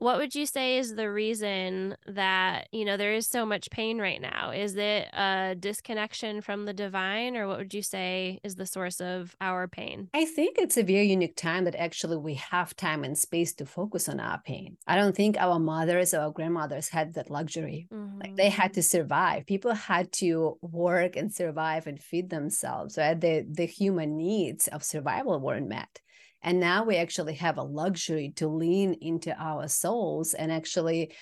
what 0.00 0.16
would 0.18 0.34
you 0.34 0.46
say 0.46 0.78
is 0.78 0.94
the 0.94 1.10
reason 1.10 1.96
that 2.06 2.68
you 2.72 2.84
know 2.84 2.96
there 2.96 3.12
is 3.12 3.26
so 3.26 3.44
much 3.44 3.70
pain 3.70 3.98
right 3.98 4.20
now? 4.20 4.50
Is 4.50 4.74
it 4.76 5.08
a 5.12 5.54
disconnection 5.58 6.40
from 6.40 6.64
the 6.64 6.72
divine 6.72 7.36
or 7.36 7.46
what 7.46 7.58
would 7.58 7.74
you 7.74 7.82
say 7.82 8.40
is 8.42 8.56
the 8.56 8.66
source 8.66 9.00
of 9.00 9.36
our 9.40 9.68
pain? 9.68 10.08
I 10.14 10.24
think 10.24 10.56
it's 10.58 10.78
a 10.78 10.82
very 10.82 11.08
unique 11.08 11.36
time 11.36 11.64
that 11.64 11.76
actually 11.76 12.16
we 12.16 12.34
have 12.34 12.74
time 12.76 13.04
and 13.04 13.16
space 13.16 13.52
to 13.54 13.66
focus 13.66 14.08
on 14.08 14.20
our 14.20 14.40
pain. 14.40 14.78
I 14.86 14.96
don't 14.96 15.14
think 15.14 15.36
our 15.38 15.58
mothers 15.58 16.14
or 16.14 16.20
our 16.20 16.32
grandmothers 16.32 16.88
had 16.88 17.14
that 17.14 17.30
luxury. 17.30 17.86
Mm-hmm. 17.92 18.20
like 18.20 18.36
they 18.36 18.48
had 18.48 18.74
to 18.74 18.82
survive. 18.82 19.46
People 19.46 19.74
had 19.74 20.12
to 20.12 20.58
work 20.62 21.16
and 21.16 21.32
survive 21.32 21.86
and 21.86 22.00
feed 22.00 22.30
themselves 22.30 22.96
right? 22.96 23.20
The 23.20 23.46
the 23.48 23.66
human 23.66 24.16
needs 24.16 24.66
of 24.68 24.82
survival 24.82 25.38
weren't 25.38 25.68
met 25.68 26.00
And 26.42 26.60
now 26.60 26.84
we 26.84 26.96
actually 26.96 27.34
have 27.34 27.58
a 27.58 27.62
luxury 27.62 28.32
to 28.36 28.48
lean 28.48 28.94
into 29.00 29.34
our 29.38 29.68
souls 29.68 30.34
and 30.34 30.50
actually 30.50 31.12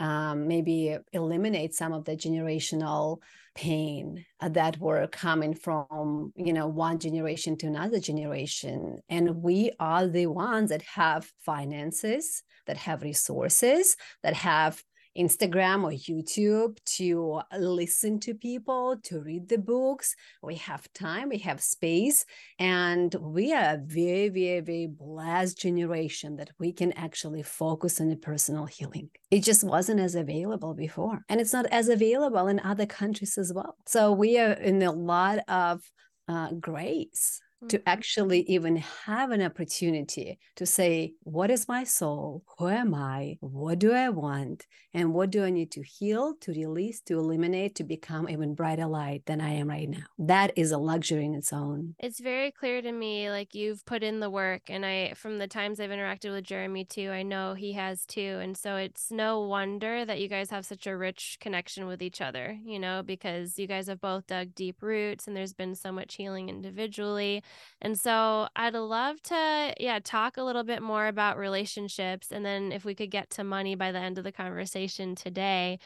um, 0.00 0.46
maybe 0.46 0.96
eliminate 1.12 1.74
some 1.74 1.92
of 1.92 2.04
the 2.04 2.16
generational 2.16 3.18
pain 3.56 4.24
uh, 4.40 4.48
that 4.50 4.78
were 4.78 5.06
coming 5.08 5.52
from 5.52 6.32
you 6.36 6.52
know 6.52 6.68
one 6.68 6.98
generation 7.00 7.56
to 7.58 7.66
another 7.66 7.98
generation. 7.98 8.98
And 9.08 9.42
we 9.42 9.72
are 9.80 10.06
the 10.06 10.26
ones 10.26 10.70
that 10.70 10.82
have 10.82 11.30
finances 11.44 12.44
that 12.68 12.76
have 12.76 13.02
resources 13.02 13.96
that 14.22 14.34
have 14.34 14.82
Instagram 15.18 15.84
or 15.84 15.90
YouTube 15.90 16.78
to 16.96 17.40
listen 17.58 18.20
to 18.20 18.34
people, 18.34 18.96
to 19.04 19.20
read 19.20 19.48
the 19.48 19.58
books. 19.58 20.14
We 20.42 20.56
have 20.56 20.92
time, 20.92 21.30
we 21.30 21.38
have 21.38 21.60
space, 21.60 22.24
and 22.58 23.14
we 23.20 23.52
are 23.52 23.74
a 23.74 23.80
very, 23.82 24.28
very, 24.28 24.60
very 24.60 24.86
blessed 24.86 25.58
generation 25.58 26.36
that 26.36 26.50
we 26.58 26.72
can 26.72 26.92
actually 26.92 27.42
focus 27.42 28.00
on 28.00 28.08
the 28.08 28.16
personal 28.16 28.66
healing. 28.66 29.10
It 29.30 29.42
just 29.42 29.64
wasn't 29.64 30.00
as 30.00 30.14
available 30.14 30.74
before, 30.74 31.22
and 31.28 31.40
it's 31.40 31.52
not 31.52 31.66
as 31.66 31.88
available 31.88 32.46
in 32.48 32.60
other 32.60 32.86
countries 32.86 33.36
as 33.38 33.52
well. 33.52 33.76
So 33.86 34.12
we 34.12 34.38
are 34.38 34.52
in 34.52 34.82
a 34.82 34.92
lot 34.92 35.40
of 35.48 35.82
uh, 36.28 36.52
grace 36.52 37.40
to 37.68 37.78
mm-hmm. 37.78 37.88
actually 37.88 38.40
even 38.42 38.76
have 38.76 39.30
an 39.30 39.42
opportunity 39.42 40.38
to 40.56 40.66
say, 40.66 41.14
What 41.22 41.50
is 41.50 41.68
my 41.68 41.84
soul? 41.84 42.44
Who 42.58 42.68
am 42.68 42.94
I? 42.94 43.36
What 43.40 43.78
do 43.78 43.92
I 43.92 44.08
want? 44.10 44.66
And 44.94 45.12
what 45.12 45.30
do 45.30 45.44
I 45.44 45.50
need 45.50 45.70
to 45.72 45.82
heal, 45.82 46.34
to 46.40 46.52
release, 46.52 47.00
to 47.02 47.18
eliminate, 47.18 47.74
to 47.76 47.84
become 47.84 48.28
even 48.28 48.54
brighter 48.54 48.86
light 48.86 49.24
than 49.26 49.40
I 49.40 49.50
am 49.50 49.68
right 49.68 49.88
now? 49.88 50.04
That 50.18 50.52
is 50.56 50.72
a 50.72 50.78
luxury 50.78 51.24
in 51.24 51.34
its 51.34 51.52
own. 51.52 51.94
It's 51.98 52.20
very 52.20 52.50
clear 52.50 52.80
to 52.80 52.92
me, 52.92 53.30
like 53.30 53.54
you've 53.54 53.84
put 53.84 54.02
in 54.02 54.20
the 54.20 54.30
work. 54.30 54.62
And 54.68 54.86
I, 54.86 55.12
from 55.14 55.38
the 55.38 55.46
times 55.46 55.80
I've 55.80 55.90
interacted 55.90 56.32
with 56.32 56.44
Jerremy 56.44 56.84
too, 56.84 57.10
I 57.10 57.22
know 57.22 57.54
he 57.54 57.72
has 57.74 58.06
too. 58.06 58.38
And 58.40 58.56
so 58.56 58.76
it's 58.76 59.10
no 59.10 59.40
wonder 59.40 60.04
that 60.04 60.20
you 60.20 60.28
guys 60.28 60.50
have 60.50 60.64
such 60.64 60.86
a 60.86 60.96
rich 60.96 61.38
connection 61.40 61.86
with 61.86 62.02
each 62.02 62.20
other, 62.20 62.58
you 62.64 62.78
know, 62.78 63.02
because 63.04 63.58
you 63.58 63.66
guys 63.66 63.88
have 63.88 64.00
both 64.00 64.26
dug 64.26 64.54
deep 64.54 64.82
roots 64.82 65.26
and 65.26 65.36
there's 65.36 65.52
been 65.52 65.74
so 65.74 65.92
much 65.92 66.14
healing 66.14 66.48
individually 66.48 67.42
and 67.80 67.98
so 67.98 68.48
I'd 68.56 68.74
love 68.74 69.22
to, 69.24 69.74
yeah, 69.78 69.98
talk 70.02 70.36
a 70.36 70.42
little 70.42 70.64
bit 70.64 70.82
more 70.82 71.06
about 71.06 71.38
relationships. 71.38 72.32
And 72.32 72.44
then 72.44 72.72
if 72.72 72.84
we 72.84 72.94
could 72.94 73.10
get 73.10 73.30
to 73.30 73.44
money 73.44 73.74
by 73.74 73.92
the 73.92 73.98
end 73.98 74.18
of 74.18 74.24
the 74.24 74.32
conversation 74.32 75.14
today. 75.14 75.78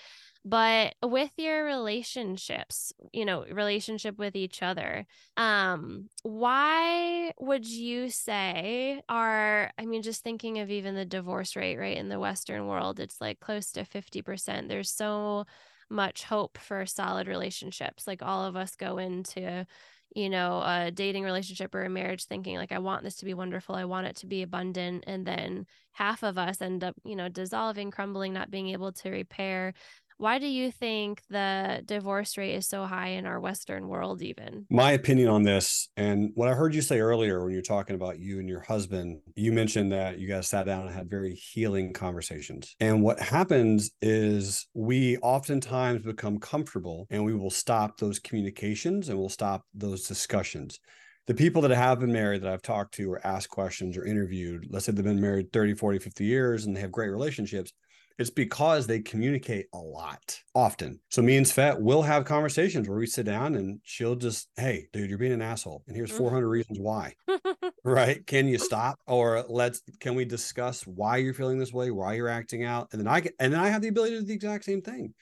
But 0.44 0.96
with 1.04 1.30
your 1.36 1.64
relationships, 1.64 2.92
you 3.12 3.24
know, 3.24 3.44
relationship 3.44 4.18
with 4.18 4.34
each 4.34 4.60
other, 4.60 5.06
um, 5.36 6.08
why 6.24 7.32
would 7.38 7.64
you 7.64 8.10
say 8.10 9.00
are, 9.08 9.70
I 9.78 9.86
mean, 9.86 10.02
just 10.02 10.24
thinking 10.24 10.58
of 10.58 10.68
even 10.68 10.96
the 10.96 11.04
divorce 11.04 11.54
rate, 11.54 11.76
right, 11.76 11.96
in 11.96 12.08
the 12.08 12.18
Western 12.18 12.66
world, 12.66 12.98
it's 12.98 13.20
like 13.20 13.38
close 13.38 13.70
to 13.72 13.84
50%. 13.84 14.68
There's 14.68 14.90
so 14.90 15.44
much 15.88 16.24
hope 16.24 16.58
for 16.58 16.86
solid 16.86 17.28
relationships. 17.28 18.06
Like 18.06 18.22
all 18.22 18.44
of 18.44 18.56
us 18.56 18.74
go 18.74 18.98
into 18.98 19.64
you 20.14 20.28
know, 20.28 20.62
a 20.64 20.90
dating 20.90 21.24
relationship 21.24 21.74
or 21.74 21.84
a 21.84 21.88
marriage 21.88 22.24
thinking 22.24 22.56
like 22.56 22.72
I 22.72 22.78
want 22.78 23.02
this 23.02 23.16
to 23.16 23.24
be 23.24 23.34
wonderful, 23.34 23.74
I 23.74 23.84
want 23.84 24.06
it 24.06 24.16
to 24.16 24.26
be 24.26 24.42
abundant 24.42 25.04
and 25.06 25.26
then 25.26 25.66
half 25.92 26.22
of 26.22 26.38
us 26.38 26.60
end 26.60 26.84
up, 26.84 26.94
you 27.04 27.16
know, 27.16 27.28
dissolving, 27.28 27.90
crumbling, 27.90 28.32
not 28.32 28.50
being 28.50 28.68
able 28.68 28.92
to 28.92 29.10
repair 29.10 29.74
why 30.22 30.38
do 30.38 30.46
you 30.46 30.70
think 30.70 31.20
the 31.30 31.82
divorce 31.84 32.38
rate 32.38 32.54
is 32.54 32.68
so 32.68 32.84
high 32.84 33.08
in 33.08 33.26
our 33.26 33.40
Western 33.40 33.88
world, 33.88 34.22
even? 34.22 34.66
My 34.70 34.92
opinion 34.92 35.28
on 35.28 35.42
this, 35.42 35.88
and 35.96 36.30
what 36.34 36.48
I 36.48 36.54
heard 36.54 36.76
you 36.76 36.80
say 36.80 37.00
earlier 37.00 37.42
when 37.42 37.52
you're 37.52 37.60
talking 37.60 37.96
about 37.96 38.20
you 38.20 38.38
and 38.38 38.48
your 38.48 38.60
husband, 38.60 39.18
you 39.34 39.50
mentioned 39.50 39.90
that 39.90 40.20
you 40.20 40.28
guys 40.28 40.46
sat 40.46 40.66
down 40.66 40.86
and 40.86 40.94
had 40.94 41.10
very 41.10 41.34
healing 41.34 41.92
conversations. 41.92 42.76
And 42.78 43.02
what 43.02 43.18
happens 43.18 43.90
is 44.00 44.68
we 44.74 45.16
oftentimes 45.18 46.02
become 46.02 46.38
comfortable 46.38 47.08
and 47.10 47.24
we 47.24 47.34
will 47.34 47.50
stop 47.50 47.98
those 47.98 48.20
communications 48.20 49.08
and 49.08 49.18
we'll 49.18 49.28
stop 49.28 49.64
those 49.74 50.06
discussions 50.06 50.78
the 51.26 51.34
people 51.34 51.62
that 51.62 51.70
have 51.70 52.00
been 52.00 52.12
married 52.12 52.42
that 52.42 52.52
I've 52.52 52.62
talked 52.62 52.94
to 52.94 53.12
or 53.12 53.24
asked 53.24 53.48
questions 53.48 53.96
or 53.96 54.04
interviewed, 54.04 54.66
let's 54.70 54.86
say 54.86 54.92
they've 54.92 55.04
been 55.04 55.20
married 55.20 55.52
30, 55.52 55.74
40, 55.74 56.00
50 56.00 56.24
years 56.24 56.64
and 56.64 56.74
they 56.74 56.80
have 56.80 56.90
great 56.90 57.10
relationships, 57.10 57.72
it's 58.18 58.30
because 58.30 58.86
they 58.86 59.00
communicate 59.00 59.66
a 59.72 59.78
lot 59.78 60.38
often. 60.54 61.00
So 61.10 61.22
me 61.22 61.36
and 61.36 61.46
Svet 61.46 61.80
will 61.80 62.02
have 62.02 62.24
conversations 62.24 62.88
where 62.88 62.98
we 62.98 63.06
sit 63.06 63.26
down 63.26 63.54
and 63.54 63.80
she'll 63.84 64.16
just, 64.16 64.48
hey, 64.56 64.86
dude, 64.92 65.08
you're 65.08 65.18
being 65.18 65.32
an 65.32 65.42
asshole. 65.42 65.82
And 65.86 65.96
here's 65.96 66.10
mm-hmm. 66.10 66.18
400 66.18 66.48
reasons 66.48 66.78
why. 66.78 67.14
right? 67.84 68.26
Can 68.26 68.46
you 68.46 68.58
stop? 68.58 68.98
Or 69.06 69.44
let's 69.48 69.82
can 70.00 70.14
we 70.14 70.24
discuss 70.24 70.86
why 70.86 71.18
you're 71.18 71.34
feeling 71.34 71.58
this 71.58 71.72
way, 71.72 71.90
why 71.90 72.14
you're 72.14 72.28
acting 72.28 72.64
out? 72.64 72.88
And 72.92 73.00
then 73.00 73.08
I 73.08 73.20
get 73.20 73.34
and 73.38 73.52
then 73.52 73.60
I 73.60 73.68
have 73.68 73.82
the 73.82 73.88
ability 73.88 74.14
to 74.14 74.20
do 74.20 74.26
the 74.26 74.34
exact 74.34 74.64
same 74.64 74.82
thing 74.82 75.14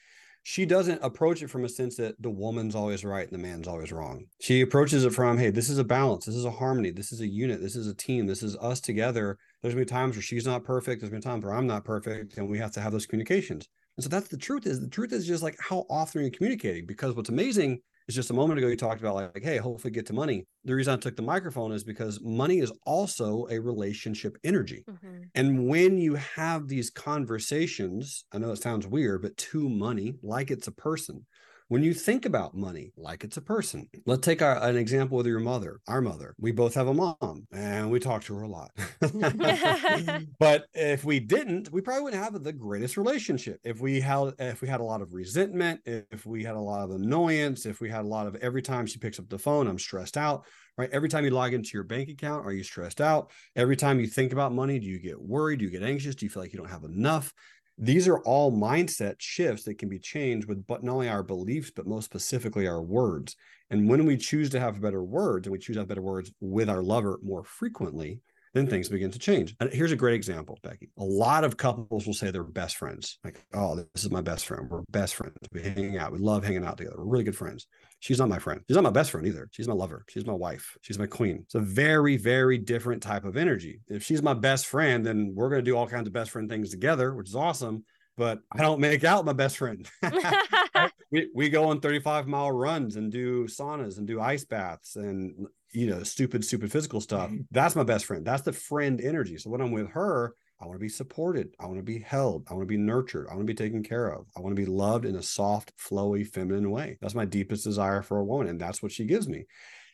she 0.43 0.65
doesn't 0.65 1.03
approach 1.03 1.43
it 1.43 1.49
from 1.49 1.65
a 1.65 1.69
sense 1.69 1.95
that 1.97 2.19
the 2.21 2.29
woman's 2.29 2.75
always 2.75 3.05
right 3.05 3.29
and 3.29 3.37
the 3.37 3.47
man's 3.47 3.67
always 3.67 3.91
wrong. 3.91 4.25
She 4.39 4.61
approaches 4.61 5.05
it 5.05 5.13
from, 5.13 5.37
hey, 5.37 5.51
this 5.51 5.69
is 5.69 5.77
a 5.77 5.83
balance, 5.83 6.25
this 6.25 6.35
is 6.35 6.45
a 6.45 6.51
harmony, 6.51 6.91
this 6.91 7.11
is 7.11 7.21
a 7.21 7.27
unit, 7.27 7.61
this 7.61 7.75
is 7.75 7.87
a 7.87 7.93
team, 7.93 8.25
this 8.25 8.41
is 8.41 8.57
us 8.57 8.81
together. 8.81 9.37
There's 9.61 9.75
been 9.75 9.85
times 9.85 10.15
where 10.15 10.23
she's 10.23 10.45
not 10.45 10.63
perfect, 10.63 11.01
there's 11.01 11.11
been 11.11 11.21
times 11.21 11.43
where 11.43 11.53
I'm 11.53 11.67
not 11.67 11.85
perfect, 11.85 12.37
and 12.37 12.49
we 12.49 12.57
have 12.57 12.71
to 12.71 12.81
have 12.81 12.91
those 12.91 13.05
communications. 13.05 13.67
And 13.97 14.03
so 14.03 14.09
that's 14.09 14.29
the 14.29 14.37
truth 14.37 14.65
is 14.65 14.79
the 14.79 14.87
truth 14.87 15.11
is 15.11 15.27
just 15.27 15.43
like 15.43 15.57
how 15.59 15.85
often 15.89 16.21
are 16.21 16.25
you 16.25 16.31
communicating? 16.31 16.85
Because 16.85 17.15
what's 17.15 17.29
amazing 17.29 17.81
is 18.07 18.15
just 18.15 18.29
a 18.29 18.33
moment 18.33 18.57
ago 18.57 18.67
you 18.67 18.75
talked 18.75 18.99
about 18.99 19.15
like, 19.15 19.43
hey, 19.43 19.57
hopefully 19.57 19.91
get 19.91 20.05
to 20.07 20.13
money. 20.13 20.45
The 20.65 20.75
reason 20.75 20.93
I 20.93 20.97
took 20.97 21.15
the 21.15 21.21
microphone 21.21 21.71
is 21.71 21.83
because 21.83 22.19
money 22.21 22.59
is 22.59 22.71
also 22.85 23.47
a 23.49 23.59
relationship 23.59 24.37
energy. 24.43 24.83
Mm-hmm. 24.89 25.23
And 25.35 25.67
when 25.67 25.97
you 25.97 26.15
have 26.15 26.67
these 26.67 26.89
conversations, 26.89 28.25
I 28.31 28.37
know 28.37 28.51
it 28.51 28.61
sounds 28.61 28.87
weird, 28.87 29.21
but 29.21 29.37
to 29.37 29.69
money, 29.69 30.15
like 30.23 30.51
it's 30.51 30.67
a 30.67 30.71
person, 30.71 31.25
when 31.71 31.83
you 31.83 31.93
think 31.93 32.25
about 32.25 32.53
money 32.53 32.91
like 32.97 33.23
it's 33.23 33.37
a 33.37 33.41
person, 33.41 33.87
let's 34.05 34.25
take 34.25 34.41
our, 34.41 34.61
an 34.61 34.75
example 34.75 35.15
with 35.15 35.25
your 35.25 35.39
mother, 35.39 35.79
our 35.87 36.01
mother. 36.01 36.35
We 36.37 36.51
both 36.51 36.73
have 36.73 36.87
a 36.87 36.93
mom 36.93 37.47
and 37.53 37.89
we 37.89 37.97
talk 37.97 38.25
to 38.25 38.35
her 38.35 38.41
a 38.41 38.47
lot. 38.49 38.71
but 40.37 40.65
if 40.73 41.05
we 41.05 41.21
didn't, 41.21 41.71
we 41.71 41.79
probably 41.79 42.03
wouldn't 42.03 42.21
have 42.21 42.43
the 42.43 42.51
greatest 42.51 42.97
relationship. 42.97 43.61
If 43.63 43.79
we 43.79 44.01
had 44.01 44.33
if 44.37 44.61
we 44.61 44.67
had 44.67 44.81
a 44.81 44.83
lot 44.83 45.01
of 45.01 45.13
resentment, 45.13 45.79
if 45.85 46.25
we 46.25 46.43
had 46.43 46.55
a 46.55 46.59
lot 46.59 46.83
of 46.83 46.91
annoyance, 46.91 47.65
if 47.65 47.79
we 47.79 47.89
had 47.89 48.03
a 48.03 48.09
lot 48.09 48.27
of 48.27 48.35
every 48.35 48.61
time 48.61 48.85
she 48.85 48.99
picks 48.99 49.17
up 49.17 49.29
the 49.29 49.39
phone, 49.39 49.69
I'm 49.69 49.79
stressed 49.79 50.17
out. 50.17 50.43
Right. 50.77 50.89
Every 50.91 51.07
time 51.07 51.23
you 51.23 51.31
log 51.31 51.53
into 51.53 51.71
your 51.73 51.83
bank 51.83 52.09
account, 52.09 52.45
are 52.45 52.51
you 52.51 52.63
stressed 52.63 52.99
out? 52.99 53.31
Every 53.55 53.77
time 53.77 53.99
you 54.01 54.07
think 54.07 54.33
about 54.33 54.53
money, 54.53 54.77
do 54.77 54.87
you 54.87 54.99
get 54.99 55.21
worried? 55.21 55.59
Do 55.59 55.65
you 55.65 55.71
get 55.71 55.83
anxious? 55.83 56.15
Do 56.15 56.25
you 56.25 56.29
feel 56.29 56.43
like 56.43 56.51
you 56.51 56.59
don't 56.59 56.69
have 56.69 56.83
enough? 56.83 57.33
These 57.81 58.07
are 58.07 58.19
all 58.19 58.51
mindset 58.51 59.15
shifts 59.17 59.63
that 59.65 59.77
can 59.77 59.89
be 59.89 59.99
changed 59.99 60.47
with 60.47 60.65
but 60.67 60.83
not 60.83 60.93
only 60.93 61.09
our 61.09 61.23
beliefs 61.23 61.71
but 61.75 61.87
most 61.87 62.05
specifically 62.05 62.67
our 62.67 62.81
words 62.81 63.35
and 63.69 63.89
when 63.89 64.05
we 64.05 64.15
choose 64.15 64.49
to 64.49 64.59
have 64.59 64.81
better 64.81 65.03
words 65.03 65.47
and 65.47 65.51
we 65.51 65.59
choose 65.59 65.75
to 65.75 65.81
have 65.81 65.89
better 65.89 66.01
words 66.01 66.31
with 66.39 66.69
our 66.69 66.83
lover 66.83 67.19
more 67.23 67.43
frequently 67.43 68.21
then 68.53 68.67
things 68.67 68.89
begin 68.89 69.11
to 69.11 69.19
change. 69.19 69.55
And 69.59 69.71
here's 69.71 69.91
a 69.91 69.95
great 69.95 70.15
example, 70.15 70.59
Becky. 70.61 70.89
A 70.97 71.03
lot 71.03 71.43
of 71.43 71.57
couples 71.57 72.05
will 72.05 72.13
say 72.13 72.31
they're 72.31 72.43
best 72.43 72.77
friends. 72.77 73.17
Like, 73.23 73.43
oh, 73.53 73.75
this 73.75 74.03
is 74.03 74.11
my 74.11 74.21
best 74.21 74.45
friend. 74.45 74.69
We're 74.69 74.81
best 74.89 75.15
friends. 75.15 75.37
We 75.53 75.61
hang 75.61 75.97
out. 75.97 76.11
We 76.11 76.19
love 76.19 76.43
hanging 76.43 76.65
out 76.65 76.77
together. 76.77 76.97
We're 76.97 77.05
really 77.05 77.23
good 77.23 77.37
friends. 77.37 77.67
She's 78.01 78.19
not 78.19 78.27
my 78.27 78.39
friend. 78.39 78.61
She's 78.67 78.75
not 78.75 78.83
my 78.83 78.89
best 78.89 79.11
friend 79.11 79.25
either. 79.25 79.47
She's 79.51 79.67
my 79.67 79.73
lover. 79.73 80.03
She's 80.09 80.25
my 80.25 80.33
wife. 80.33 80.77
She's 80.81 80.99
my 80.99 81.05
queen. 81.05 81.39
It's 81.43 81.55
a 81.55 81.59
very, 81.59 82.17
very 82.17 82.57
different 82.57 83.01
type 83.01 83.23
of 83.23 83.37
energy. 83.37 83.79
If 83.87 84.03
she's 84.03 84.21
my 84.21 84.33
best 84.33 84.65
friend, 84.65 85.05
then 85.05 85.31
we're 85.33 85.49
going 85.49 85.63
to 85.63 85.71
do 85.71 85.77
all 85.77 85.87
kinds 85.87 86.07
of 86.07 86.13
best 86.13 86.31
friend 86.31 86.49
things 86.49 86.71
together, 86.71 87.15
which 87.15 87.29
is 87.29 87.35
awesome 87.35 87.85
but 88.17 88.39
I 88.51 88.61
don't 88.61 88.79
make 88.79 89.03
out 89.03 89.25
my 89.25 89.33
best 89.33 89.57
friend. 89.57 89.89
we, 91.11 91.29
we 91.33 91.49
go 91.49 91.65
on 91.65 91.79
35 91.79 92.27
mile 92.27 92.51
runs 92.51 92.95
and 92.95 93.11
do 93.11 93.45
saunas 93.45 93.97
and 93.97 94.07
do 94.07 94.21
ice 94.21 94.45
baths 94.45 94.95
and 94.95 95.47
you 95.71 95.87
know 95.87 96.03
stupid 96.03 96.45
stupid 96.45 96.71
physical 96.71 97.01
stuff. 97.01 97.31
That's 97.51 97.75
my 97.75 97.83
best 97.83 98.05
friend. 98.05 98.25
That's 98.25 98.43
the 98.43 98.53
friend 98.53 99.01
energy. 99.01 99.37
So 99.37 99.49
when 99.49 99.61
I'm 99.61 99.71
with 99.71 99.89
her, 99.91 100.35
I 100.61 100.65
want 100.65 100.75
to 100.75 100.83
be 100.83 100.89
supported. 100.89 101.55
I 101.59 101.65
want 101.65 101.79
to 101.79 101.83
be 101.83 101.99
held. 101.99 102.45
I 102.49 102.53
want 102.53 102.63
to 102.63 102.73
be 102.73 102.77
nurtured. 102.77 103.27
I 103.29 103.33
want 103.33 103.47
to 103.47 103.53
be 103.53 103.63
taken 103.63 103.83
care 103.83 104.09
of. 104.09 104.27
I 104.37 104.41
want 104.41 104.55
to 104.55 104.61
be 104.61 104.69
loved 104.69 105.05
in 105.05 105.15
a 105.15 105.23
soft, 105.23 105.73
flowy, 105.77 106.27
feminine 106.27 106.69
way. 106.69 106.97
That's 107.01 107.15
my 107.15 107.25
deepest 107.25 107.63
desire 107.63 108.01
for 108.01 108.19
a 108.19 108.23
woman. 108.23 108.47
And 108.47 108.59
that's 108.59 108.83
what 108.83 108.91
she 108.91 109.05
gives 109.05 109.27
me. 109.27 109.45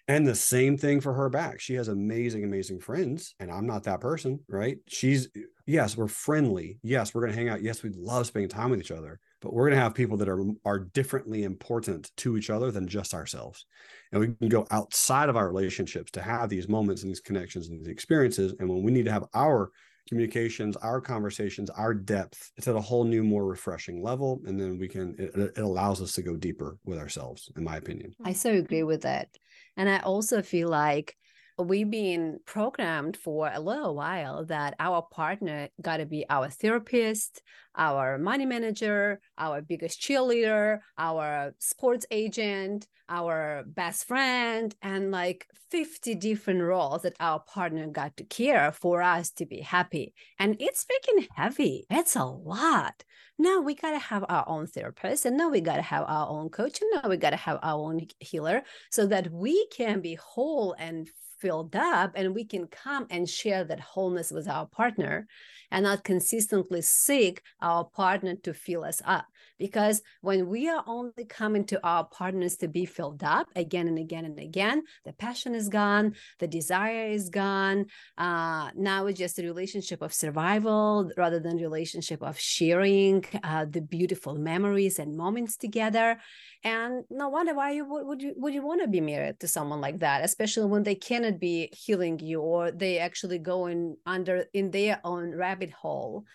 And 0.10 0.26
the 0.26 0.36
same 0.36 0.78
thing 0.78 1.02
for 1.02 1.14
her 1.14 1.30
back. 1.30 1.60
She 1.60 1.74
has 1.74 1.90
amazing, 1.90 2.46
amazing 2.46 2.80
friends, 2.80 3.36
and 3.42 3.52
I'm 3.52 3.68
not 3.68 3.84
that 3.84 4.00
person, 4.00 4.40
right? 4.48 4.78
She's, 4.88 5.28
yes, 5.66 5.98
we're 5.98 6.08
friendly. 6.08 6.80
Yes, 6.82 7.14
we're 7.14 7.22
going 7.22 7.34
to 7.34 7.38
hang 7.38 7.50
out. 7.50 7.62
Yes, 7.62 7.84
we 7.84 7.90
love 7.94 8.26
spending 8.26 8.48
time 8.48 8.70
with 8.70 8.80
each 8.80 8.92
other, 8.92 9.20
but 9.42 9.54
we're 9.54 9.66
going 9.66 9.78
to 9.78 9.84
have 9.84 9.94
people 9.94 10.16
that 10.18 10.30
are, 10.30 10.42
are 10.64 10.80
differently 10.80 11.44
important 11.44 12.10
to 12.18 12.38
each 12.38 12.50
other 12.50 12.72
than 12.72 12.88
just 12.88 13.14
ourselves. 13.14 13.66
And 14.14 14.22
we 14.22 14.28
can 14.28 14.48
go 14.48 14.66
outside 14.72 15.28
of 15.28 15.36
our 15.36 15.48
relationships 15.48 16.12
to 16.12 16.22
have 16.22 16.48
these 16.48 16.70
moments 16.70 17.02
and 17.02 17.10
these 17.10 17.20
connections 17.20 17.68
and 17.68 17.78
these 17.78 17.92
experiences. 17.92 18.54
And 18.60 18.70
when 18.70 18.84
we 18.84 18.94
need 18.94 19.06
to 19.06 19.12
have 19.12 19.26
our 19.34 19.72
communications, 20.08 20.76
our 20.78 21.02
conversations, 21.02 21.70
our 21.70 21.94
depth, 21.94 22.52
it's 22.58 22.68
at 22.68 22.76
a 22.76 22.82
whole 22.82 23.04
new, 23.04 23.24
more 23.24 23.46
refreshing 23.46 24.02
level. 24.02 24.42
And 24.46 24.60
then 24.60 24.78
we 24.78 24.88
can, 24.88 25.16
it, 25.18 25.36
it 25.36 25.62
allows 25.62 26.02
us 26.02 26.14
to 26.14 26.22
go 26.22 26.36
deeper 26.36 26.78
with 26.86 26.98
ourselves, 26.98 27.52
in 27.56 27.64
my 27.64 27.78
opinion. 27.78 28.16
I 28.24 28.34
so 28.34 28.54
agree 28.54 28.84
with 28.84 29.02
that. 29.02 29.30
And 29.76 29.90
I 29.90 30.00
also 30.00 30.42
feel 30.42 30.70
like 30.70 31.16
we've 31.58 31.90
been 31.90 32.40
programmed 32.46 33.18
for 33.18 33.50
a 33.52 33.60
little 33.60 33.96
while 33.96 34.46
that 34.46 34.76
our 34.80 35.02
partner 35.02 35.70
got 35.82 35.98
to 35.98 36.06
be 36.06 36.26
our 36.30 36.50
therapist, 36.50 37.42
our 37.76 38.18
money 38.18 38.46
manager, 38.46 39.20
our 39.38 39.62
biggest 39.62 40.02
cheerleader, 40.02 40.80
our 40.98 41.54
sports 41.60 42.06
agent, 42.12 42.88
our 43.10 43.64
best 43.66 44.06
friend, 44.06 44.76
and 44.82 45.12
like 45.12 45.48
50 45.72 46.16
different 46.16 46.62
roles 46.62 47.04
that 47.04 47.16
our 47.20 47.40
partner 47.40 47.88
got 47.88 48.18
to 48.18 48.24
care 48.24 48.72
for 48.72 49.02
us 49.02 49.32
to 49.32 49.46
be 49.46 49.62
happy. 49.62 50.14
And 50.38 50.58
it's 50.60 50.86
freaking 50.86 51.28
heavy. 51.36 51.86
It's 51.90 52.16
a 52.16 52.26
lot. 52.26 53.04
Now 53.40 53.62
we 53.62 53.76
got 53.76 53.92
to 53.92 54.00
have 54.00 54.26
our 54.28 54.44
own 54.48 54.68
therapist, 54.68 55.26
and 55.26 55.38
now 55.38 55.50
we 55.50 55.62
got 55.62 55.76
to 55.76 55.82
have 55.84 56.06
our 56.08 56.28
own 56.28 56.50
coach, 56.50 56.82
and 56.82 56.90
now 57.02 57.10
we 57.10 57.18
got 57.18 57.30
to 57.32 57.36
have 57.36 57.60
our 57.62 57.80
own 57.80 58.08
healer 58.20 58.64
so 58.90 59.06
that 59.08 59.32
we 59.32 59.68
can 59.68 60.02
be 60.02 60.16
whole 60.16 60.76
and 60.80 61.08
filled 61.40 61.76
up 61.76 62.12
and 62.16 62.34
we 62.34 62.44
can 62.44 62.68
come 62.68 63.08
and 63.10 63.30
share 63.30 63.64
that 63.64 63.80
wholeness 63.80 64.32
with 64.32 64.48
our 64.48 64.66
partner 64.66 65.28
and 65.72 65.84
not 65.84 66.04
consistently 66.04 66.82
seek 66.82 67.42
our 67.62 67.84
partner 67.84 68.36
to 68.36 68.54
fill 68.54 68.84
us 68.84 69.02
up. 69.06 69.26
Because 69.60 70.02
when 70.22 70.48
we 70.48 70.70
are 70.70 70.84
only 70.86 71.26
coming 71.28 71.66
to 71.66 71.84
our 71.84 72.06
partners 72.06 72.58
to 72.58 72.68
be 72.68 72.86
filled 72.86 73.24
up 73.24 73.48
again 73.56 73.88
and 73.88 73.98
again 73.98 74.26
and 74.26 74.40
again 74.40 74.84
the 75.04 75.14
passion 75.14 75.56
is 75.56 75.68
gone 75.68 76.14
the 76.38 76.48
desire 76.48 77.08
is 77.08 77.30
gone 77.30 77.88
uh, 78.18 78.70
now 78.76 79.08
it's 79.08 79.18
just 79.18 79.40
a 79.40 79.44
relationship 79.44 80.02
of 80.04 80.14
survival 80.14 81.10
rather 81.18 81.40
than 81.40 81.58
relationship 81.58 82.22
of 82.22 82.40
sharing 82.40 83.26
uh, 83.44 83.66
the 83.70 83.82
beautiful 83.82 84.36
memories 84.36 85.00
and 85.00 85.18
moments 85.18 85.58
together. 85.58 86.20
And 86.64 87.04
no 87.10 87.30
wonder 87.30 87.56
why 87.56 87.72
you 87.72 87.86
would, 87.86 88.22
you 88.22 88.34
would 88.38 88.54
you 88.54 88.66
want 88.66 88.82
to 88.82 88.88
be 88.88 89.02
married 89.02 89.40
to 89.40 89.48
someone 89.48 89.82
like 89.82 90.00
that 90.00 90.24
especially 90.24 90.66
when 90.66 90.84
they 90.84 90.96
cannot 90.96 91.40
be 91.40 91.70
healing 91.72 92.20
you 92.20 92.42
or 92.42 92.72
they 92.72 93.00
actually 93.00 93.40
going 93.40 93.96
under 94.06 94.46
in 94.54 94.72
their 94.72 95.00
own 95.04 95.34
rabbit 95.34 95.57
hole 95.72 96.26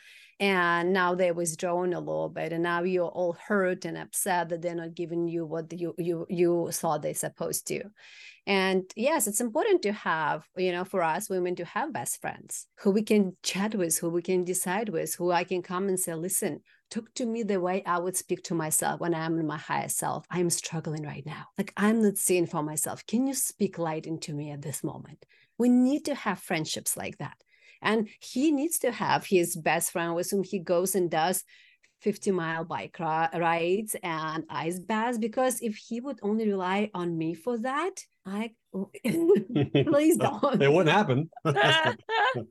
and 0.41 0.93
now 0.93 1.15
they're 1.15 1.35
withdrawing 1.35 1.95
a 1.95 2.01
little 2.01 2.29
bit 2.29 2.53
and 2.53 2.63
now 2.63 2.83
you're 2.83 3.07
all 3.07 3.37
hurt 3.47 3.85
and 3.85 3.97
upset 3.97 4.49
that 4.49 4.61
they're 4.61 4.75
not 4.75 4.95
giving 4.95 5.29
you 5.29 5.47
what 5.47 5.73
you 5.73 5.95
you 5.99 6.27
you 6.29 6.69
thought 6.73 7.03
they're 7.03 7.15
supposed 7.15 7.67
to 7.67 7.85
and 8.47 8.83
yes 8.97 9.27
it's 9.27 9.41
important 9.41 9.83
to 9.83 9.93
have 9.93 10.45
you 10.57 10.73
know 10.73 10.85
for 10.85 11.03
us 11.03 11.31
women 11.31 11.55
to 11.55 11.65
have 11.65 11.93
best 11.93 12.21
friends 12.21 12.67
who 12.81 12.91
we 12.91 13.03
can 13.03 13.37
chat 13.43 13.75
with 13.75 13.97
who 13.99 14.09
we 14.11 14.23
can 14.23 14.43
decide 14.43 14.89
with 14.89 15.15
who 15.15 15.31
i 15.31 15.45
can 15.45 15.63
come 15.63 15.89
and 15.89 16.01
say 16.01 16.15
listen 16.15 16.61
talk 16.91 17.15
to 17.15 17.25
me 17.25 17.43
the 17.43 17.59
way 17.59 17.83
I 17.87 17.99
would 17.99 18.17
speak 18.17 18.43
to 18.45 18.55
myself 18.55 19.01
when 19.01 19.15
I'm 19.15 19.39
in 19.39 19.47
my 19.47 19.57
higher 19.57 19.89
self. 19.89 20.27
I'm 20.31 20.51
struggling 20.51 21.05
right 21.05 21.25
now. 21.25 21.47
Like 21.57 21.73
I'm 21.75 22.03
not 22.03 22.19
seeing 22.19 22.47
for 22.47 22.63
myself. 22.63 23.07
Can 23.07 23.27
you 23.27 23.33
speak 23.33 23.79
light 23.79 24.07
into 24.07 24.35
me 24.35 24.51
at 24.51 24.61
this 24.61 24.85
moment? 24.85 25.25
We 25.57 25.71
need 25.71 26.05
to 26.05 26.15
have 26.15 26.39
friendships 26.39 26.95
like 26.95 27.17
that. 27.17 27.39
And 27.83 28.09
he 28.21 28.53
needs 28.53 28.79
to 28.81 28.93
have 28.93 29.27
his 29.27 29.57
best 29.57 29.91
friend 29.91 30.15
with 30.15 30.31
whom 30.31 30.45
he 30.45 30.59
goes 30.59 30.95
and 30.95 31.11
does 31.11 31.45
50 32.03 32.33
mile 32.33 32.65
bike 32.65 32.99
rides 32.99 33.95
and 34.03 34.45
ice 34.51 34.81
baths 34.81 35.19
because 35.19 35.61
if 35.61 35.77
he 35.77 36.01
would 36.01 36.19
only 36.23 36.49
rely 36.49 36.91
on 36.95 37.17
me 37.17 37.33
for 37.33 37.57
that 37.59 38.05
i 38.27 38.51
oh, 38.75 38.91
please 39.05 40.17
don't. 40.19 40.63
It 40.63 40.73
wouldn't 40.73 40.95
happen. 40.95 41.31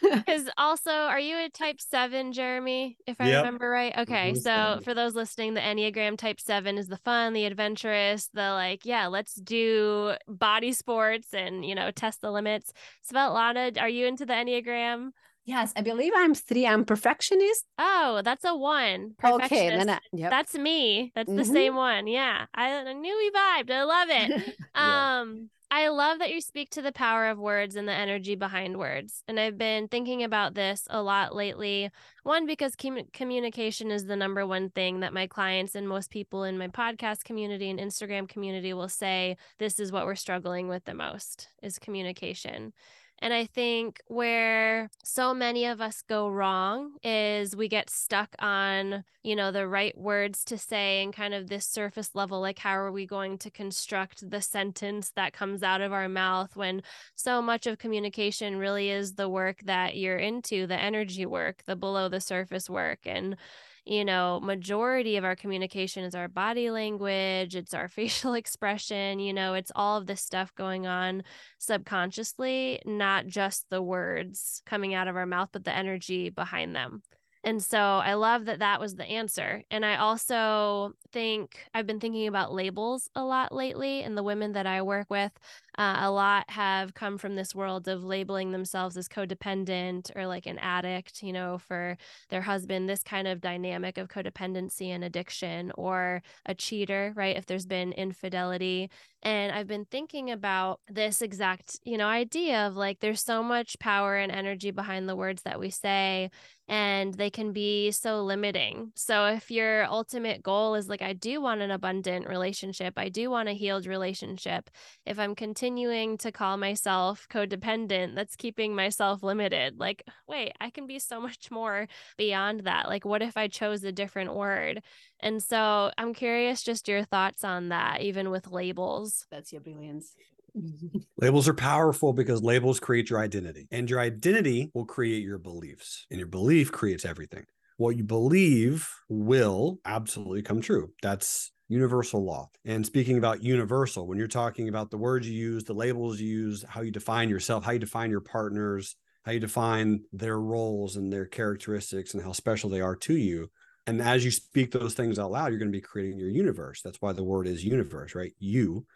Because 0.00 0.48
also 0.56 0.90
are 0.90 1.20
you 1.20 1.36
a 1.36 1.48
type 1.48 1.80
7 1.80 2.32
jerremy 2.32 2.96
if 3.06 3.20
i 3.20 3.28
yep. 3.28 3.44
remember 3.44 3.68
right? 3.68 3.96
Okay 3.98 4.34
so 4.34 4.80
for 4.84 4.94
those 4.94 5.14
listening 5.14 5.54
the 5.54 5.60
enneagram 5.60 6.16
type 6.16 6.40
7 6.40 6.78
is 6.78 6.88
the 6.88 6.96
fun 6.98 7.32
the 7.32 7.44
adventurous 7.44 8.28
the 8.32 8.50
like 8.50 8.84
yeah 8.84 9.06
let's 9.06 9.34
do 9.34 10.14
body 10.28 10.72
sports 10.72 11.34
and 11.34 11.64
you 11.64 11.74
know 11.74 11.90
test 11.90 12.20
the 12.20 12.30
limits. 12.30 12.72
Svetlana 13.10 13.80
are 13.80 13.88
you 13.88 14.06
into 14.06 14.26
the 14.26 14.32
enneagram 14.32 15.10
Yes, 15.46 15.72
I 15.76 15.82
believe 15.82 16.12
I'm 16.14 16.34
three. 16.34 16.66
I'm 16.66 16.84
perfectionist. 16.84 17.64
Oh, 17.78 18.20
that's 18.24 18.44
a 18.44 18.54
one. 18.54 19.14
Okay, 19.22 19.68
then 19.68 19.88
I, 19.88 20.00
yep. 20.12 20.30
that's 20.30 20.54
me. 20.54 21.12
That's 21.14 21.28
mm-hmm. 21.28 21.38
the 21.38 21.44
same 21.44 21.76
one. 21.76 22.08
Yeah, 22.08 22.46
I, 22.52 22.74
I, 22.74 22.92
knew 22.92 23.16
we 23.16 23.30
vibed. 23.30 23.70
I 23.70 23.84
love 23.84 24.08
it. 24.10 24.56
yeah. 24.74 25.20
Um, 25.20 25.50
I 25.70 25.88
love 25.88 26.20
that 26.20 26.32
you 26.32 26.40
speak 26.40 26.70
to 26.70 26.82
the 26.82 26.92
power 26.92 27.28
of 27.28 27.38
words 27.38 27.76
and 27.76 27.86
the 27.88 27.92
energy 27.92 28.34
behind 28.34 28.76
words. 28.76 29.22
And 29.26 29.38
I've 29.38 29.58
been 29.58 29.88
thinking 29.88 30.22
about 30.22 30.54
this 30.54 30.86
a 30.90 31.02
lot 31.02 31.34
lately. 31.34 31.90
One, 32.22 32.46
because 32.46 32.76
com- 32.76 33.08
communication 33.12 33.90
is 33.90 34.06
the 34.06 34.16
number 34.16 34.46
one 34.46 34.70
thing 34.70 35.00
that 35.00 35.12
my 35.12 35.26
clients 35.26 35.74
and 35.74 35.88
most 35.88 36.10
people 36.10 36.44
in 36.44 36.56
my 36.58 36.68
podcast 36.68 37.24
community 37.24 37.68
and 37.68 37.80
Instagram 37.80 38.28
community 38.28 38.72
will 38.74 38.88
say 38.88 39.36
this 39.58 39.80
is 39.80 39.90
what 39.90 40.06
we're 40.06 40.14
struggling 40.14 40.68
with 40.68 40.84
the 40.84 40.94
most 40.94 41.48
is 41.62 41.78
communication. 41.80 42.72
And 43.20 43.32
I 43.32 43.46
think 43.46 44.00
where 44.08 44.90
so 45.02 45.32
many 45.32 45.64
of 45.64 45.80
us 45.80 46.02
go 46.06 46.28
wrong 46.28 46.92
is 47.02 47.56
we 47.56 47.66
get 47.66 47.88
stuck 47.88 48.36
on, 48.38 49.04
you 49.22 49.34
know, 49.34 49.50
the 49.50 49.66
right 49.66 49.96
words 49.96 50.44
to 50.44 50.58
say 50.58 51.02
and 51.02 51.14
kind 51.14 51.32
of 51.32 51.48
this 51.48 51.66
surface 51.66 52.14
level 52.14 52.40
like, 52.40 52.58
how 52.58 52.76
are 52.76 52.92
we 52.92 53.06
going 53.06 53.38
to 53.38 53.50
construct 53.50 54.28
the 54.28 54.42
sentence 54.42 55.12
that 55.16 55.32
comes 55.32 55.62
out 55.62 55.80
of 55.80 55.92
our 55.92 56.10
mouth 56.10 56.56
when 56.56 56.82
so 57.14 57.40
much 57.40 57.66
of 57.66 57.78
communication 57.78 58.58
really 58.58 58.90
is 58.90 59.14
the 59.14 59.30
work 59.30 59.60
that 59.64 59.96
you're 59.96 60.18
into, 60.18 60.66
the 60.66 60.78
energy 60.80 61.24
work, 61.24 61.62
the 61.66 61.76
below 61.76 62.10
the 62.10 62.20
surface 62.20 62.68
work. 62.68 63.00
And, 63.06 63.36
you 63.86 64.04
know 64.04 64.40
majority 64.40 65.16
of 65.16 65.24
our 65.24 65.36
communication 65.36 66.04
is 66.04 66.14
our 66.14 66.28
body 66.28 66.70
language 66.70 67.54
it's 67.54 67.72
our 67.72 67.88
facial 67.98 68.34
expression 68.34 69.18
you 69.18 69.32
know 69.32 69.54
it's 69.54 69.72
all 69.74 69.96
of 69.96 70.06
this 70.06 70.20
stuff 70.20 70.54
going 70.56 70.86
on 70.86 71.22
subconsciously 71.58 72.80
not 72.84 73.26
just 73.26 73.64
the 73.70 73.80
words 73.80 74.60
coming 74.66 74.92
out 74.92 75.08
of 75.08 75.16
our 75.16 75.26
mouth 75.26 75.48
but 75.52 75.64
the 75.64 75.74
energy 75.74 76.28
behind 76.28 76.74
them 76.74 77.02
and 77.46 77.62
so 77.62 77.78
I 77.78 78.14
love 78.14 78.46
that 78.46 78.58
that 78.58 78.80
was 78.80 78.96
the 78.96 79.04
answer. 79.04 79.62
And 79.70 79.86
I 79.86 79.98
also 79.98 80.94
think 81.12 81.64
I've 81.72 81.86
been 81.86 82.00
thinking 82.00 82.26
about 82.26 82.52
labels 82.52 83.08
a 83.14 83.22
lot 83.22 83.54
lately, 83.54 84.02
and 84.02 84.18
the 84.18 84.24
women 84.24 84.50
that 84.52 84.66
I 84.66 84.82
work 84.82 85.08
with, 85.08 85.30
uh, 85.78 85.98
a 86.00 86.10
lot 86.10 86.50
have 86.50 86.94
come 86.94 87.18
from 87.18 87.36
this 87.36 87.54
world 87.54 87.86
of 87.86 88.02
labeling 88.02 88.50
themselves 88.50 88.96
as 88.96 89.08
codependent 89.08 90.10
or 90.16 90.26
like 90.26 90.46
an 90.46 90.58
addict, 90.58 91.22
you 91.22 91.32
know, 91.32 91.58
for 91.58 91.96
their 92.30 92.42
husband, 92.42 92.88
this 92.88 93.04
kind 93.04 93.28
of 93.28 93.40
dynamic 93.40 93.96
of 93.96 94.08
codependency 94.08 94.88
and 94.88 95.04
addiction, 95.04 95.70
or 95.76 96.22
a 96.46 96.54
cheater, 96.54 97.12
right? 97.14 97.36
If 97.36 97.46
there's 97.46 97.66
been 97.66 97.92
infidelity. 97.92 98.90
And 99.22 99.52
I've 99.52 99.66
been 99.66 99.86
thinking 99.86 100.30
about 100.30 100.80
this 100.88 101.22
exact, 101.22 101.80
you 101.84 101.96
know, 101.96 102.06
idea 102.06 102.66
of 102.66 102.76
like 102.76 103.00
there's 103.00 103.22
so 103.22 103.42
much 103.42 103.78
power 103.78 104.16
and 104.16 104.30
energy 104.32 104.70
behind 104.70 105.08
the 105.08 105.16
words 105.16 105.42
that 105.42 105.58
we 105.58 105.70
say 105.70 106.30
and 106.68 107.14
they 107.14 107.30
can 107.30 107.52
be 107.52 107.90
so 107.92 108.22
limiting. 108.22 108.92
So 108.96 109.26
if 109.26 109.50
your 109.50 109.84
ultimate 109.84 110.42
goal 110.42 110.74
is 110.74 110.88
like 110.88 111.02
I 111.02 111.12
do 111.12 111.40
want 111.40 111.60
an 111.60 111.70
abundant 111.70 112.28
relationship, 112.28 112.94
I 112.96 113.08
do 113.08 113.30
want 113.30 113.48
a 113.48 113.52
healed 113.52 113.86
relationship, 113.86 114.70
if 115.04 115.18
I'm 115.18 115.34
continuing 115.34 116.18
to 116.18 116.32
call 116.32 116.56
myself 116.56 117.28
codependent, 117.30 118.14
that's 118.14 118.36
keeping 118.36 118.74
myself 118.74 119.22
limited. 119.22 119.78
Like, 119.78 120.02
wait, 120.26 120.52
I 120.60 120.70
can 120.70 120.86
be 120.86 120.98
so 120.98 121.20
much 121.26 121.50
more 121.50 121.86
beyond 122.16 122.60
that. 122.64 122.88
Like 122.88 123.04
what 123.04 123.22
if 123.22 123.36
I 123.36 123.48
chose 123.48 123.84
a 123.84 123.92
different 123.92 124.34
word? 124.34 124.82
And 125.20 125.42
so 125.42 125.90
I'm 125.96 126.14
curious 126.14 126.62
just 126.62 126.88
your 126.88 127.04
thoughts 127.04 127.44
on 127.44 127.68
that 127.68 128.00
even 128.00 128.30
with 128.30 128.48
labels. 128.48 129.26
That's 129.30 129.52
your 129.52 129.60
brilliance. 129.60 130.14
Mm-hmm. 130.56 130.98
labels 131.18 131.48
are 131.48 131.54
powerful 131.54 132.14
because 132.14 132.42
labels 132.42 132.80
create 132.80 133.10
your 133.10 133.18
identity, 133.18 133.68
and 133.70 133.90
your 133.90 134.00
identity 134.00 134.70
will 134.72 134.86
create 134.86 135.22
your 135.22 135.38
beliefs, 135.38 136.06
and 136.10 136.18
your 136.18 136.28
belief 136.28 136.72
creates 136.72 137.04
everything. 137.04 137.44
What 137.76 137.96
you 137.96 138.04
believe 138.04 138.88
will 139.10 139.78
absolutely 139.84 140.40
come 140.42 140.62
true. 140.62 140.92
That's 141.02 141.52
universal 141.68 142.24
law. 142.24 142.48
And 142.64 142.86
speaking 142.86 143.18
about 143.18 143.42
universal, 143.42 144.06
when 144.06 144.16
you're 144.18 144.28
talking 144.28 144.68
about 144.68 144.90
the 144.90 144.96
words 144.96 145.28
you 145.28 145.34
use, 145.34 145.64
the 145.64 145.74
labels 145.74 146.20
you 146.20 146.28
use, 146.28 146.64
how 146.66 146.80
you 146.80 146.90
define 146.90 147.28
yourself, 147.28 147.64
how 147.64 147.72
you 147.72 147.78
define 147.78 148.10
your 148.10 148.20
partners, 148.20 148.96
how 149.24 149.32
you 149.32 149.40
define 149.40 150.00
their 150.12 150.40
roles 150.40 150.96
and 150.96 151.12
their 151.12 151.26
characteristics 151.26 152.14
and 152.14 152.22
how 152.22 152.32
special 152.32 152.70
they 152.70 152.80
are 152.80 152.96
to 152.96 153.14
you. 153.14 153.50
And 153.86 154.00
as 154.00 154.24
you 154.24 154.30
speak 154.30 154.72
those 154.72 154.94
things 154.94 155.18
out 155.18 155.32
loud, 155.32 155.48
you're 155.48 155.58
going 155.58 155.70
to 155.70 155.76
be 155.76 155.82
creating 155.82 156.18
your 156.18 156.30
universe. 156.30 156.80
That's 156.82 157.00
why 157.02 157.12
the 157.12 157.24
word 157.24 157.46
is 157.46 157.64
universe, 157.64 158.14
right? 158.14 158.32
You 158.38 158.86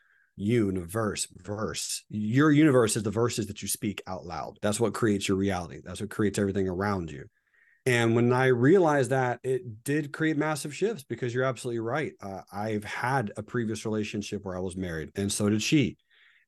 universe 0.41 1.27
verse. 1.37 2.05
Your 2.09 2.51
universe 2.51 2.97
is 2.97 3.03
the 3.03 3.11
verses 3.11 3.47
that 3.49 3.63
you 3.63 3.69
speak 3.69 4.03
out 4.07 4.25
loud. 4.25 4.59
That's 4.63 4.81
what 4.81 4.95
creates 4.95 5.29
your 5.29 5.37
reality. 5.37 5.81
That's 5.85 6.01
what 6.01 6.11
creates 6.11 6.39
everything 6.39 6.69
around 6.69 7.11
you. 7.11 7.27
And 7.87 8.15
when 8.15 8.33
i 8.33 8.47
realized 8.47 9.11
that 9.11 9.41
it 9.43 9.85
did 9.85 10.13
create 10.13 10.37
massive 10.37 10.75
shifts 10.75 11.03
because 11.03 11.35
you're 11.35 11.45
absolutely 11.45 11.81
right. 11.81 12.13
Uh, 12.21 12.43
i've 12.53 12.85
had 12.85 13.33
a 13.37 13.43
previous 13.43 13.85
relationship 13.85 14.45
where 14.45 14.57
i 14.57 14.61
was 14.61 14.77
married 14.77 15.11
and 15.17 15.33
so 15.33 15.49
did 15.49 15.63
she. 15.63 15.97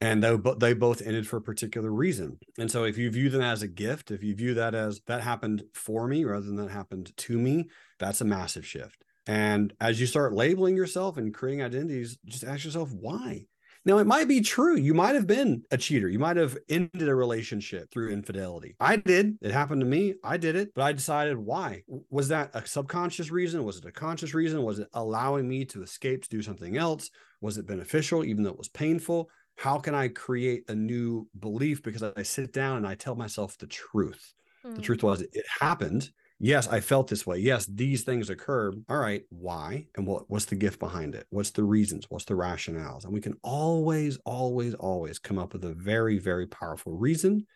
And 0.01 0.23
they, 0.23 0.37
they 0.59 0.75
both 0.75 1.01
ended 1.01 1.29
for 1.29 1.37
a 1.37 1.43
particular 1.43 1.93
reason. 1.93 2.37
And 2.59 2.69
so 2.69 2.83
if 2.83 2.99
you 2.99 3.09
view 3.09 3.31
them 3.31 3.41
as 3.41 3.63
a 3.63 3.69
gift 3.69 4.11
if 4.11 4.23
you 4.23 4.35
view 4.35 4.55
that 4.55 4.75
as 4.75 5.01
that 5.07 5.23
happened 5.23 5.65
for 5.75 6.07
me 6.07 6.25
rather 6.25 6.45
than 6.45 6.57
that 6.57 6.71
happened 6.71 7.17
to 7.17 7.39
me 7.39 7.69
that's 7.99 8.21
a 8.21 8.27
massive 8.27 8.67
shift. 8.67 9.03
And 9.27 9.73
as 9.81 10.01
you 10.01 10.07
start 10.07 10.35
labeling 10.35 10.77
yourself 10.77 11.17
and 11.17 11.33
creating 11.33 11.63
identities 11.63 12.19
just 12.27 12.45
ask 12.45 12.65
yourself 12.65 12.93
why 12.93 13.47
Now, 13.85 13.99
it 13.99 14.07
might 14.07 14.29
be 14.29 14.41
true. 14.41 14.77
You 14.77 14.95
might 14.95 15.17
have 15.17 15.27
been 15.27 15.65
a 15.73 15.77
cheater. 15.77 16.09
You 16.09 16.21
might 16.21 16.37
have 16.37 16.57
ended 16.69 17.09
a 17.09 17.15
relationship 17.15 17.91
through 17.91 18.11
infidelity. 18.11 18.77
I 18.79 18.97
did. 18.97 19.39
It 19.41 19.51
happened 19.51 19.81
to 19.81 19.87
me. 19.87 20.15
I 20.23 20.37
did 20.37 20.55
it, 20.55 20.73
but 20.75 20.83
I 20.83 20.93
decided 20.93 21.37
why. 21.37 21.83
Was 22.09 22.29
that 22.29 22.51
a 22.55 22.65
subconscious 22.65 23.31
reason? 23.31 23.65
Was 23.65 23.79
it 23.79 23.85
a 23.85 23.93
conscious 23.93 24.35
reason? 24.35 24.63
Was 24.63 24.79
it 24.79 24.89
allowing 24.93 25.49
me 25.49 25.65
to 25.67 25.83
escape 25.83 26.23
to 26.23 26.29
do 26.29 26.43
something 26.43 26.77
else? 26.77 27.11
Was 27.41 27.59
it 27.59 27.67
beneficial, 27.67 28.25
even 28.25 28.45
though 28.45 28.51
it 28.51 28.59
was 28.59 28.69
painful? 28.69 29.29
How 29.57 29.79
can 29.79 29.95
I 29.95 30.09
create 30.09 30.65
a 30.69 30.75
new 30.75 31.29
belief? 31.39 31.83
Because 31.83 32.03
I 32.03 32.23
sit 32.23 32.53
down 32.53 32.79
and 32.79 32.87
I 32.87 32.95
tell 32.95 33.17
myself 33.17 33.59
the 33.59 33.67
truth. 33.67 34.33
Mm. 34.65 34.77
The 34.77 34.83
truth 34.83 35.03
was, 35.03 35.23
it 35.23 35.45
happened 35.61 36.11
yes, 36.43 36.69
I 36.69 36.81
felt 36.81 37.09
this 37.09 37.27
way. 37.27 37.39
Yes, 37.39 37.65
these 37.67 38.03
things 38.03 38.29
occurred. 38.29 38.85
All 38.89 38.99
right, 38.99 39.23
why? 39.31 39.87
And 39.97 40.07
what, 40.07 40.29
what's 40.29 40.45
the 40.45 40.57
gift 40.57 40.79
behind 40.79 41.15
it? 41.15 41.27
What's 41.31 41.51
the 41.51 41.65
reasons? 41.65 42.07
What's 42.11 42.27
the 42.27 42.35
rationales? 42.35 43.05
And 43.05 43.13
we 43.13 43.21
can 43.21 43.39
always, 43.43 44.19
always, 44.27 44.75
always 44.75 45.19
come 45.19 45.39
up 45.39 45.55
with 45.55 45.65
a 45.65 45.73
very, 45.73 46.19
very 46.19 46.47
powerful 46.47 46.93
reason 46.93 47.47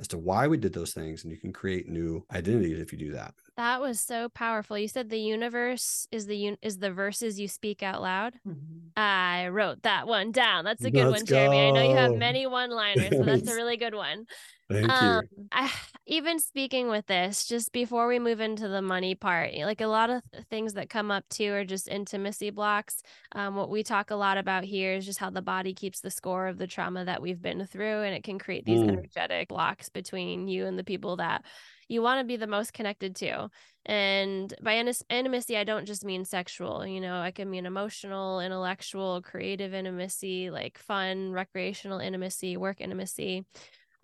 as 0.00 0.08
to 0.08 0.18
why 0.18 0.48
we 0.48 0.56
did 0.56 0.72
those 0.72 0.92
things 0.92 1.22
and 1.22 1.32
you 1.32 1.38
can 1.38 1.52
create 1.52 1.88
new 1.88 2.24
identities 2.32 2.78
if 2.78 2.92
you 2.92 2.98
do 2.98 3.12
that 3.12 3.34
that 3.56 3.80
was 3.80 4.00
so 4.00 4.28
powerful 4.30 4.76
you 4.76 4.88
said 4.88 5.08
the 5.08 5.18
universe 5.18 6.08
is 6.10 6.26
the 6.26 6.48
un- 6.48 6.56
is 6.62 6.78
the 6.78 6.90
verses 6.90 7.38
you 7.38 7.46
speak 7.46 7.82
out 7.82 8.02
loud 8.02 8.34
mm-hmm. 8.46 8.88
i 8.96 9.46
wrote 9.48 9.82
that 9.82 10.06
one 10.06 10.32
down 10.32 10.64
that's 10.64 10.84
a 10.84 10.90
good 10.90 11.06
Let's 11.06 11.22
one 11.22 11.26
jerremy 11.26 11.68
i 11.68 11.70
know 11.70 11.88
you 11.88 11.96
have 11.96 12.14
many 12.16 12.46
one 12.46 12.70
liners 12.70 13.10
so 13.10 13.22
that's 13.22 13.48
a 13.48 13.54
really 13.54 13.76
good 13.76 13.94
one 13.94 14.26
Thank 14.70 14.88
um, 14.88 15.22
you. 15.36 15.46
I, 15.52 15.70
even 16.06 16.38
speaking 16.38 16.88
with 16.88 17.06
this, 17.06 17.46
just 17.46 17.72
before 17.72 18.06
we 18.06 18.18
move 18.18 18.40
into 18.40 18.68
the 18.68 18.82
money 18.82 19.14
part, 19.14 19.54
like 19.54 19.80
a 19.80 19.86
lot 19.86 20.10
of 20.10 20.22
things 20.50 20.74
that 20.74 20.90
come 20.90 21.10
up 21.10 21.24
too 21.28 21.52
are 21.52 21.64
just 21.64 21.88
intimacy 21.88 22.50
blocks. 22.50 23.02
Um, 23.32 23.56
what 23.56 23.70
we 23.70 23.82
talk 23.82 24.10
a 24.10 24.16
lot 24.16 24.38
about 24.38 24.64
here 24.64 24.94
is 24.94 25.06
just 25.06 25.18
how 25.18 25.30
the 25.30 25.42
body 25.42 25.74
keeps 25.74 26.00
the 26.00 26.10
score 26.10 26.46
of 26.46 26.58
the 26.58 26.66
trauma 26.66 27.04
that 27.04 27.22
we've 27.22 27.40
been 27.40 27.66
through, 27.66 28.02
and 28.02 28.14
it 28.14 28.24
can 28.24 28.38
create 28.38 28.64
these 28.64 28.80
mm. 28.80 28.88
energetic 28.88 29.48
blocks 29.48 29.88
between 29.88 30.48
you 30.48 30.66
and 30.66 30.78
the 30.78 30.84
people 30.84 31.16
that 31.16 31.44
you 31.88 32.00
want 32.00 32.20
to 32.20 32.24
be 32.24 32.36
the 32.36 32.46
most 32.46 32.72
connected 32.72 33.14
to. 33.16 33.48
And 33.86 34.54
by 34.62 34.78
intimacy, 35.10 35.58
I 35.58 35.64
don't 35.64 35.84
just 35.84 36.06
mean 36.06 36.24
sexual, 36.24 36.86
you 36.86 37.02
know, 37.02 37.20
I 37.20 37.32
can 37.32 37.50
mean 37.50 37.66
emotional, 37.66 38.40
intellectual, 38.40 39.20
creative 39.20 39.74
intimacy, 39.74 40.50
like 40.50 40.78
fun, 40.78 41.32
recreational 41.32 41.98
intimacy, 41.98 42.56
work 42.56 42.80
intimacy. 42.80 43.44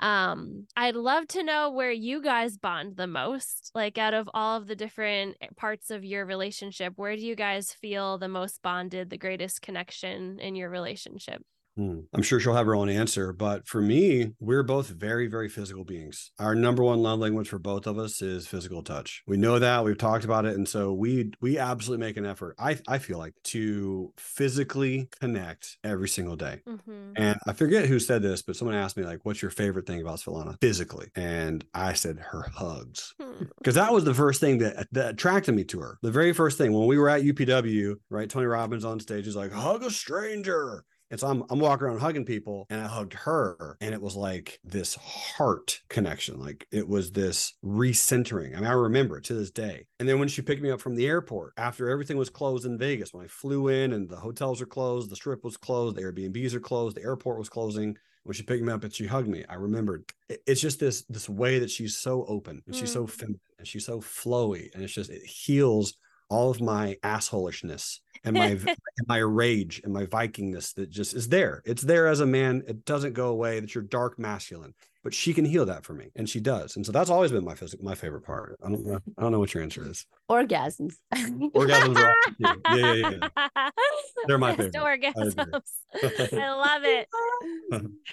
Um, 0.01 0.67
I'd 0.77 0.97
love 0.97 1.29
to 1.29 1.43
know 1.43 1.71
where 1.71 1.93
you 1.93 2.23
guys 2.23 2.57
bond 2.57 2.97
the 2.97 3.07
most. 3.07 3.71
Like 3.75 3.99
out 3.99 4.15
of 4.15 4.29
all 4.33 4.57
of 4.57 4.67
the 4.67 4.77
different 4.77 5.37
eh, 5.41 5.49
parts 5.57 5.91
of 5.91 6.05
your 6.05 6.25
relationship, 6.25 6.95
where 6.97 7.17
do 7.17 7.23
you 7.23 7.37
guys 7.37 7.73
feel 7.73 8.19
the 8.19 8.29
most 8.29 8.63
bonded, 8.63 9.11
the 9.11 9.19
greatest 9.19 9.61
connection 9.63 10.39
in 10.41 10.57
your 10.57 10.71
relationship? 10.71 11.43
Hmm. 11.81 12.01
I'm 12.13 12.21
sure 12.21 12.39
she'll 12.39 12.53
have 12.53 12.67
her 12.67 12.75
own 12.75 12.91
answer, 12.91 13.33
but 13.33 13.67
for 13.67 13.81
me, 13.81 14.33
we're 14.39 14.63
both 14.63 14.89
very, 14.89 15.29
very 15.29 15.49
physical 15.49 15.83
beings. 15.83 16.31
Our 16.39 16.55
number 16.55 16.83
one 16.83 17.01
love 17.01 17.21
language 17.21 17.49
for 17.49 17.59
both 17.59 17.87
of 17.87 17.99
us 17.99 18.21
is 18.21 18.47
physical 18.47 18.83
touch. 18.83 19.23
We 19.27 19.39
know 19.39 19.59
that 19.59 19.83
we've 19.83 19.97
talked 19.97 20.27
about 20.27 20.45
it, 20.45 20.57
and 20.57 20.69
so 20.69 20.93
we 20.93 21.31
we 21.41 21.57
absolutely 21.57 22.07
make 22.07 22.19
an 22.19 22.27
effort. 22.27 22.55
I 22.59 22.79
I 22.87 22.99
feel 22.99 23.17
like 23.17 23.33
to 23.45 24.13
physically 24.19 25.09
connect 25.21 25.79
every 25.83 26.11
single 26.11 26.37
day. 26.37 26.61
Mm-hmm. 26.69 27.13
And 27.17 27.39
I 27.47 27.55
forget 27.55 27.87
who 27.87 27.99
said 27.99 28.21
this, 28.21 28.43
but 28.43 28.57
someone 28.57 28.77
asked 28.77 28.99
me 28.99 29.05
like, 29.05 29.21
"What's 29.23 29.41
your 29.41 29.51
favorite 29.51 29.87
thing 29.87 30.03
about 30.03 30.19
Svetlana 30.19 30.61
physically?" 30.61 31.09
And 31.17 31.65
I 31.73 31.95
said 31.95 32.19
her 32.19 32.43
hugs, 32.55 33.15
because 33.57 33.75
hmm. 33.75 33.81
that 33.81 33.93
was 33.95 34.05
the 34.05 34.13
first 34.13 34.39
thing 34.39 34.59
that 34.59 34.87
that 34.93 35.15
attracted 35.15 35.55
me 35.55 35.65
to 35.65 35.81
her. 35.81 35.99
The 36.03 36.11
very 36.11 36.35
first 36.35 36.59
thing 36.59 36.75
when 36.75 36.87
we 36.87 36.99
were 36.99 37.09
at 37.09 37.23
UPW, 37.23 37.95
right? 38.11 38.29
Tony 38.29 38.45
Robbins 38.45 38.85
on 38.85 39.01
stage 39.01 39.27
is 39.27 39.35
like, 39.35 39.51
"Hug 39.51 39.83
a 39.83 39.91
stranger." 39.91 40.85
And 41.11 41.19
so 41.19 41.27
I'm, 41.27 41.45
I'm 41.51 41.59
walking 41.59 41.87
around 41.87 41.99
hugging 41.99 42.25
people 42.25 42.67
and 42.71 42.81
I 42.81 42.87
hugged 42.87 43.15
her 43.15 43.77
and 43.81 43.93
it 43.93 44.01
was 44.01 44.15
like 44.15 44.61
this 44.65 44.95
heart 44.95 45.81
connection. 45.89 46.39
Like 46.39 46.67
it 46.71 46.89
was 46.89 47.13
this 47.13 47.55
recentering. 47.65 48.57
I 48.57 48.61
mean, 48.61 48.71
I 48.71 48.73
remember 48.73 49.19
it 49.19 49.25
to 49.25 49.35
this 49.35 49.51
day. 49.51 49.87
And 49.99 50.09
then 50.09 50.19
when 50.19 50.29
she 50.29 50.43
picked 50.43 50.63
me 50.63 50.71
up 50.71 50.81
from 50.81 50.95
the 50.95 51.07
airport 51.07 51.55
after 51.57 51.91
everything 51.91 52.17
was 52.17 52.31
closed 52.31 52.65
in 52.65 52.79
Vegas, 52.79 53.13
when 53.13 53.25
I 53.25 53.29
flew 53.29 53.69
in 53.69 53.93
and 53.93 54.09
the 54.09 54.17
hotels 54.17 54.61
were 54.61 54.67
closed, 54.67 55.11
the 55.11 55.17
strip 55.17 55.45
was 55.45 55.57
closed, 55.57 55.97
the 55.97 56.03
Airbnbs 56.03 56.55
are 56.55 56.61
closed, 56.61 56.97
the 56.97 57.03
airport 57.03 57.39
was 57.39 57.49
closing. 57.49 57.97
When 58.23 58.35
she 58.35 58.43
picked 58.43 58.63
me 58.63 58.71
up 58.71 58.85
and 58.85 58.93
she 58.93 59.07
hugged 59.07 59.29
me, 59.29 59.47
I 59.49 59.55
remembered 59.55 60.05
it's 60.29 60.61
just 60.61 60.79
this 60.79 61.05
this 61.09 61.27
way 61.27 61.59
that 61.59 61.71
she's 61.71 61.97
so 61.97 62.27
open 62.27 62.63
and 62.67 62.75
mm. 62.75 62.79
she's 62.79 62.93
so 62.93 63.05
mm. 63.05 63.11
feminine 63.11 63.41
and 63.59 63.67
she's 63.67 63.87
so 63.87 64.01
flowy 64.01 64.69
and 64.75 64.83
it's 64.83 64.93
just 64.93 65.09
it 65.09 65.25
heals 65.25 65.95
all 66.29 66.51
of 66.51 66.61
my 66.61 66.97
assholishness 67.03 67.99
and 68.25 68.35
my 68.35 68.47
and 68.49 68.77
my 69.07 69.19
rage 69.19 69.81
and 69.85 69.93
my 69.93 70.07
Vikingness 70.07 70.75
that 70.75 70.91
just 70.91 71.15
is 71.15 71.29
there. 71.29 71.63
It's 71.65 71.83
there 71.83 72.07
as 72.07 72.21
a 72.21 72.27
man. 72.27 72.63
It 72.67 72.85
doesn't 72.85 73.15
go 73.15 73.29
away. 73.29 73.61
That 73.61 73.75
you're 73.75 73.85
dark 73.85 74.19
masculine, 74.19 74.75
but 75.03 75.15
she 75.15 75.33
can 75.33 75.45
heal 75.45 75.67
that 75.67 75.85
for 75.85 75.95
me, 75.95 76.11
and 76.17 76.29
she 76.29 76.41
does. 76.41 76.77
And 76.77 76.85
so 76.85 76.93
that's 76.93 77.11
always 77.11 77.33
been 77.33 77.45
my 77.45 77.55
physical, 77.55 77.85
my 77.85 77.95
favorite 77.95 78.23
part. 78.23 78.59
I 78.63 78.69
don't 78.69 78.85
know. 78.85 79.01
I 79.19 79.23
don't 79.23 79.33
know 79.33 79.39
what 79.39 79.55
your 79.55 79.63
answer 79.63 79.89
is. 79.89 80.07
Orgasms. 80.31 80.95
Orgasms 81.15 81.97
are 81.97 82.15
yeah, 82.39 82.55
yeah, 82.75 82.95
yeah, 82.95 83.11
yeah. 83.57 83.71
They're 84.27 84.39
my 84.39 84.55
favorite. 84.55 84.75
Orgasms. 84.75 85.63
I, 85.95 86.29
I 86.33 86.51
love 86.51 86.83
it. 86.85 87.09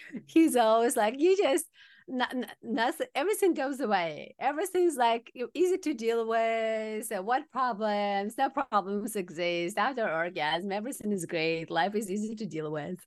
He's 0.27 0.55
always 0.55 0.95
like, 0.95 1.15
you 1.19 1.35
just 1.37 1.65
nothing, 2.07 3.07
everything 3.15 3.53
goes 3.53 3.79
away. 3.79 4.35
Everything's 4.39 4.95
like 4.95 5.31
easy 5.53 5.77
to 5.77 5.93
deal 5.93 6.27
with. 6.27 7.05
So 7.07 7.21
what 7.21 7.51
problems? 7.51 8.37
No 8.37 8.49
problems 8.49 9.15
exist 9.15 9.77
after 9.77 10.09
orgasm. 10.09 10.71
Everything 10.71 11.11
is 11.11 11.25
great. 11.25 11.69
Life 11.69 11.95
is 11.95 12.09
easy 12.09 12.35
to 12.35 12.45
deal 12.45 12.71
with. 12.71 13.05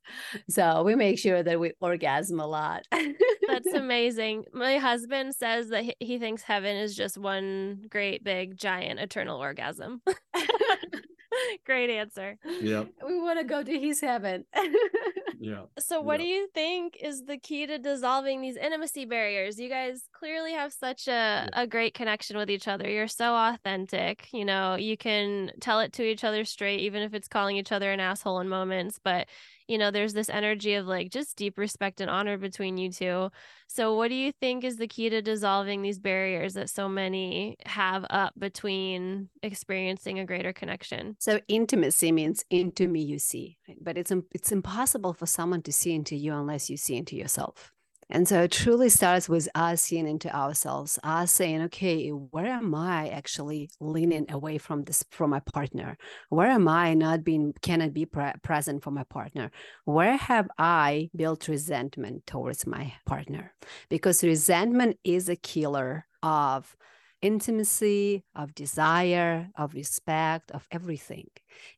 So 0.49 0.83
we 0.83 0.95
make 0.95 1.19
sure 1.19 1.43
that 1.43 1.59
we 1.59 1.73
orgasm 1.81 2.39
a 2.39 2.47
lot. 2.47 2.85
That's 2.91 3.67
amazing. 3.73 4.45
My 4.53 4.77
husband 4.77 5.35
says 5.35 5.69
that 5.69 5.95
he 5.99 6.19
thinks 6.19 6.43
heaven 6.43 6.75
is 6.77 6.95
just 6.95 7.17
one 7.17 7.85
great 7.89 8.23
big 8.23 8.57
giant 8.57 8.99
eternal 8.99 9.39
orgasm. 9.39 10.01
Great 11.65 11.89
answer. 11.89 12.37
Yeah. 12.61 12.85
We 13.05 13.19
want 13.19 13.39
to 13.39 13.45
go 13.45 13.63
to 13.63 13.79
his 13.79 14.01
heaven. 14.01 14.45
Yeah. 15.41 15.63
So, 15.79 15.99
what 16.01 16.17
do 16.17 16.23
you 16.23 16.47
think 16.53 16.97
is 17.01 17.25
the 17.25 17.37
key 17.37 17.65
to 17.65 17.79
dissolving 17.79 18.41
these 18.41 18.55
intimacy 18.55 19.05
barriers? 19.05 19.59
You 19.59 19.69
guys 19.69 20.03
clearly 20.13 20.53
have 20.53 20.71
such 20.71 21.07
a, 21.07 21.11
yeah. 21.11 21.49
a 21.53 21.65
great 21.65 21.95
connection 21.95 22.37
with 22.37 22.51
each 22.51 22.67
other. 22.67 22.87
You're 22.87 23.07
so 23.07 23.33
authentic. 23.33 24.27
You 24.31 24.45
know, 24.45 24.75
you 24.75 24.97
can 24.97 25.51
tell 25.59 25.79
it 25.79 25.93
to 25.93 26.03
each 26.03 26.23
other 26.23 26.45
straight, 26.45 26.81
even 26.81 27.01
if 27.01 27.15
it's 27.15 27.27
calling 27.27 27.57
each 27.57 27.71
other 27.71 27.91
an 27.91 27.99
asshole 27.99 28.39
in 28.39 28.49
moments. 28.49 28.99
But 29.03 29.29
you 29.71 29.77
know 29.77 29.89
there's 29.89 30.13
this 30.13 30.29
energy 30.29 30.75
of 30.75 30.85
like 30.85 31.09
just 31.09 31.37
deep 31.37 31.57
respect 31.57 32.01
and 32.01 32.09
honor 32.09 32.37
between 32.37 32.77
you 32.77 32.91
two. 32.91 33.29
So 33.67 33.95
what 33.95 34.09
do 34.09 34.15
you 34.15 34.31
think 34.33 34.63
is 34.63 34.75
the 34.75 34.87
key 34.87 35.09
to 35.09 35.21
dissolving 35.21 35.81
these 35.81 35.97
barriers 35.97 36.53
that 36.55 36.69
so 36.69 36.89
many 36.89 37.55
have 37.65 38.05
up 38.09 38.33
between 38.37 39.29
experiencing 39.41 40.19
a 40.19 40.25
greater 40.25 40.51
connection? 40.51 41.15
So 41.19 41.39
intimacy 41.47 42.11
means 42.11 42.43
into 42.49 42.87
me 42.87 43.01
you 43.01 43.17
see 43.17 43.57
but 43.79 43.97
it's 43.97 44.11
it's 44.33 44.51
impossible 44.51 45.13
for 45.13 45.25
someone 45.25 45.61
to 45.63 45.71
see 45.71 45.93
into 45.93 46.15
you 46.15 46.33
unless 46.33 46.69
you 46.69 46.77
see 46.77 46.95
into 46.95 47.15
yourself 47.15 47.71
and 48.11 48.27
so 48.27 48.43
it 48.43 48.51
truly 48.51 48.89
starts 48.89 49.29
with 49.29 49.47
us 49.55 49.81
seeing 49.81 50.07
into 50.07 50.33
ourselves, 50.35 50.99
us 51.03 51.31
saying, 51.31 51.61
okay, 51.63 52.09
where 52.09 52.47
am 52.47 52.75
I 52.75 53.09
actually 53.09 53.69
leaning 53.79 54.29
away 54.29 54.57
from 54.57 54.83
this, 54.83 55.03
from 55.09 55.29
my 55.29 55.39
partner? 55.39 55.97
Where 56.29 56.49
am 56.49 56.67
I 56.67 56.93
not 56.93 57.23
being, 57.23 57.53
cannot 57.61 57.93
be 57.93 58.05
pre- 58.05 58.33
present 58.43 58.83
for 58.83 58.91
my 58.91 59.03
partner? 59.03 59.49
Where 59.85 60.17
have 60.17 60.49
I 60.57 61.09
built 61.15 61.47
resentment 61.47 62.27
towards 62.27 62.67
my 62.67 62.93
partner? 63.05 63.53
Because 63.89 64.23
resentment 64.23 64.97
is 65.03 65.29
a 65.29 65.35
killer 65.35 66.05
of 66.21 66.75
intimacy, 67.21 68.23
of 68.35 68.55
desire, 68.55 69.49
of 69.55 69.73
respect, 69.73 70.51
of 70.51 70.67
everything. 70.71 71.27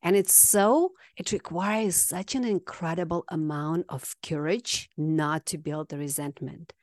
And 0.01 0.15
it's 0.15 0.33
so, 0.33 0.93
it 1.17 1.31
requires 1.31 1.95
such 1.95 2.35
an 2.35 2.43
incredible 2.43 3.25
amount 3.29 3.85
of 3.89 4.15
courage 4.25 4.89
not 4.97 5.45
to 5.47 5.57
build 5.57 5.89
the 5.89 5.97
resentment, 5.97 6.73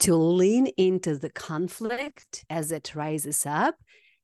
to 0.00 0.14
lean 0.14 0.66
into 0.76 1.16
the 1.16 1.30
conflict 1.30 2.44
as 2.50 2.72
it 2.72 2.94
rises 2.94 3.46
up 3.46 3.76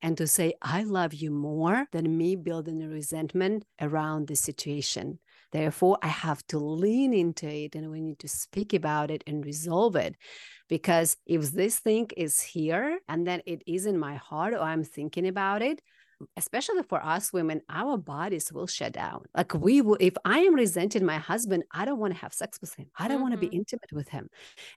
and 0.02 0.16
to 0.18 0.26
say, 0.26 0.54
I 0.60 0.82
love 0.82 1.14
you 1.14 1.30
more 1.30 1.86
than 1.92 2.18
me 2.18 2.34
building 2.36 2.82
a 2.82 2.88
resentment 2.88 3.64
around 3.80 4.26
the 4.26 4.36
situation. 4.36 5.20
Therefore, 5.52 5.98
I 6.02 6.08
have 6.08 6.46
to 6.48 6.58
lean 6.58 7.12
into 7.12 7.46
it 7.46 7.74
and 7.74 7.90
we 7.90 8.00
need 8.00 8.18
to 8.20 8.28
speak 8.28 8.72
about 8.72 9.10
it 9.10 9.22
and 9.26 9.44
resolve 9.44 9.96
it. 9.96 10.16
Because 10.68 11.16
if 11.26 11.52
this 11.52 11.78
thing 11.78 12.08
is 12.16 12.40
here 12.40 12.98
and 13.08 13.26
then 13.26 13.42
it 13.46 13.62
is 13.66 13.86
in 13.86 13.98
my 13.98 14.16
heart 14.16 14.54
or 14.54 14.60
I'm 14.60 14.84
thinking 14.84 15.28
about 15.28 15.60
it, 15.62 15.82
especially 16.36 16.82
for 16.82 17.04
us 17.04 17.32
women, 17.32 17.62
our 17.68 17.96
bodies 17.96 18.52
will 18.52 18.66
shut 18.66 18.92
down. 18.92 19.24
Like 19.36 19.54
we 19.54 19.80
will, 19.80 19.96
if 20.00 20.14
I 20.24 20.40
am 20.40 20.54
resenting 20.54 21.04
my 21.04 21.18
husband, 21.18 21.64
I 21.72 21.84
don't 21.84 21.98
want 21.98 22.14
to 22.14 22.20
have 22.20 22.32
sex 22.32 22.58
with 22.60 22.74
him. 22.74 22.86
I 22.96 23.08
don't 23.08 23.16
mm-hmm. 23.16 23.22
want 23.22 23.34
to 23.34 23.48
be 23.48 23.54
intimate 23.54 23.92
with 23.92 24.08
him. 24.08 24.28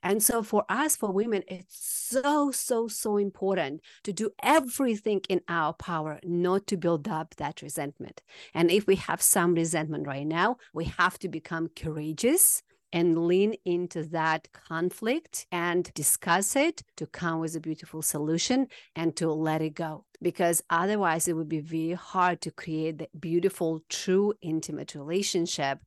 And 0.04 0.22
so 0.22 0.44
for 0.44 0.64
us, 0.70 0.96
for 0.96 1.12
women, 1.12 1.44
it's 1.48 1.78
so, 1.78 2.52
so, 2.52 2.88
so 2.88 3.18
important 3.18 3.82
to 4.04 4.14
do 4.14 4.32
everything 4.42 5.22
in 5.30 5.42
our 5.48 5.74
power 5.74 6.20
not 6.24 6.68
to 6.68 6.78
build 6.78 7.08
up 7.08 7.36
that 7.36 7.62
resentment. 7.62 8.22
And 8.54 8.72
if 8.72 8.88
we 8.88 8.96
have 8.96 9.22
some 9.22 9.54
resentment 9.54 10.08
right 10.08 10.28
now, 10.28 10.58
we 10.74 10.86
have 10.86 11.20
to 11.20 11.30
become 11.30 11.70
courageous 11.76 12.64
and 12.96 13.28
lean 13.28 13.54
into 13.66 14.04
that 14.04 14.48
conflict 14.54 15.46
and 15.52 15.94
discuss 15.94 16.56
it 16.56 16.82
to 16.96 17.06
come 17.06 17.42
with 17.42 17.54
a 17.54 17.60
beautiful 17.60 18.02
solution 18.02 18.68
and 18.96 19.18
to 19.18 19.30
let 19.30 19.62
it 19.62 19.76
go. 19.76 20.06
Because 20.22 20.64
otherwise, 20.70 21.28
it 21.28 21.34
would 21.34 21.50
be 21.50 21.60
very 21.60 21.92
hard 21.92 22.40
to 22.42 22.52
create 22.52 23.00
the 23.00 23.10
beautiful, 23.20 23.84
true, 23.90 24.34
intimate 24.42 24.96
relationship 24.96 25.80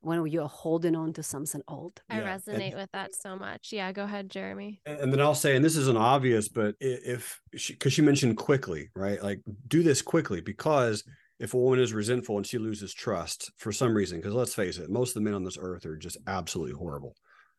when 0.00 0.26
you're 0.26 0.48
holding 0.48 0.96
on 0.96 1.12
to 1.12 1.22
something 1.22 1.62
old. 1.68 2.02
I 2.10 2.18
yeah. 2.18 2.36
resonate 2.36 2.72
and, 2.72 2.80
with 2.80 2.90
that 2.92 3.14
so 3.14 3.36
much. 3.36 3.72
Yeah, 3.72 3.92
go 3.92 4.02
ahead, 4.02 4.28
Jerremy. 4.28 4.80
And 4.86 5.12
then 5.12 5.20
I'll 5.20 5.36
say, 5.36 5.54
and 5.54 5.64
this 5.64 5.76
isn't 5.76 5.96
obvious, 5.96 6.48
but 6.48 6.74
if 6.80 7.40
she, 7.54 7.74
because 7.74 7.92
she 7.92 8.02
mentioned 8.02 8.38
quickly, 8.38 8.90
right? 8.96 9.22
Like 9.22 9.40
do 9.68 9.84
this 9.84 10.02
quickly 10.02 10.40
because 10.40 11.04
if 11.38 11.54
a 11.54 11.58
woman 11.58 11.80
is 11.80 11.92
resentful 11.92 12.36
and 12.36 12.46
she 12.46 12.58
loses 12.58 12.94
trust 12.94 13.50
for 13.56 13.72
some 13.72 13.94
reason, 13.94 14.18
because 14.18 14.34
let's 14.34 14.54
face 14.54 14.78
it, 14.78 14.90
most 14.90 15.10
of 15.10 15.14
the 15.14 15.20
men 15.20 15.34
on 15.34 15.44
this 15.44 15.58
earth 15.60 15.84
are 15.86 15.96
just 15.96 16.16
absolutely 16.26 16.74
horrible. 16.74 17.14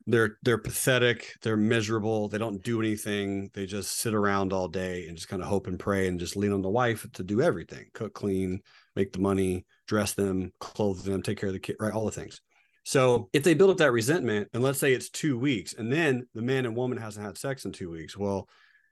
They're 0.10 0.38
they're 0.44 0.58
pathetic, 0.58 1.34
they're 1.42 1.58
miserable, 1.58 2.30
they 2.30 2.38
don't 2.38 2.64
do 2.64 2.80
anything, 2.80 3.50
they 3.54 3.66
just 3.66 4.00
sit 4.00 4.14
around 4.14 4.54
all 4.54 4.70
day 4.70 5.06
and 5.08 5.18
just 5.18 5.28
kind 5.28 5.42
of 5.42 5.50
hope 5.50 5.68
and 5.68 5.78
pray 5.78 6.08
and 6.08 6.20
just 6.20 6.38
lean 6.38 6.54
on 6.54 6.62
the 6.62 6.70
wife 6.70 7.06
to 7.14 7.24
do 7.24 7.42
everything, 7.42 7.88
cook, 7.94 8.14
clean, 8.14 8.62
make 8.96 9.12
the 9.12 9.20
money, 9.20 9.66
dress 9.86 10.14
them, 10.14 10.54
clothe 10.60 11.04
them, 11.04 11.22
take 11.22 11.38
care 11.38 11.50
of 11.50 11.54
the 11.54 11.60
kid, 11.60 11.76
right? 11.80 11.94
All 11.94 12.06
the 12.06 12.12
things. 12.12 12.42
So 12.84 13.28
if 13.34 13.44
they 13.44 13.54
build 13.54 13.72
up 13.72 13.78
that 13.78 13.92
resentment, 13.92 14.48
and 14.54 14.64
let's 14.64 14.80
say 14.80 14.94
it's 14.94 15.10
two 15.10 15.38
weeks, 15.38 15.74
and 15.74 15.92
then 15.92 16.26
the 16.34 16.42
man 16.42 16.66
and 16.66 16.74
woman 16.74 16.98
hasn't 16.98 17.26
had 17.26 17.38
sex 17.38 17.66
in 17.66 17.74
two 17.74 17.92
weeks, 17.92 18.16
well, 18.16 18.48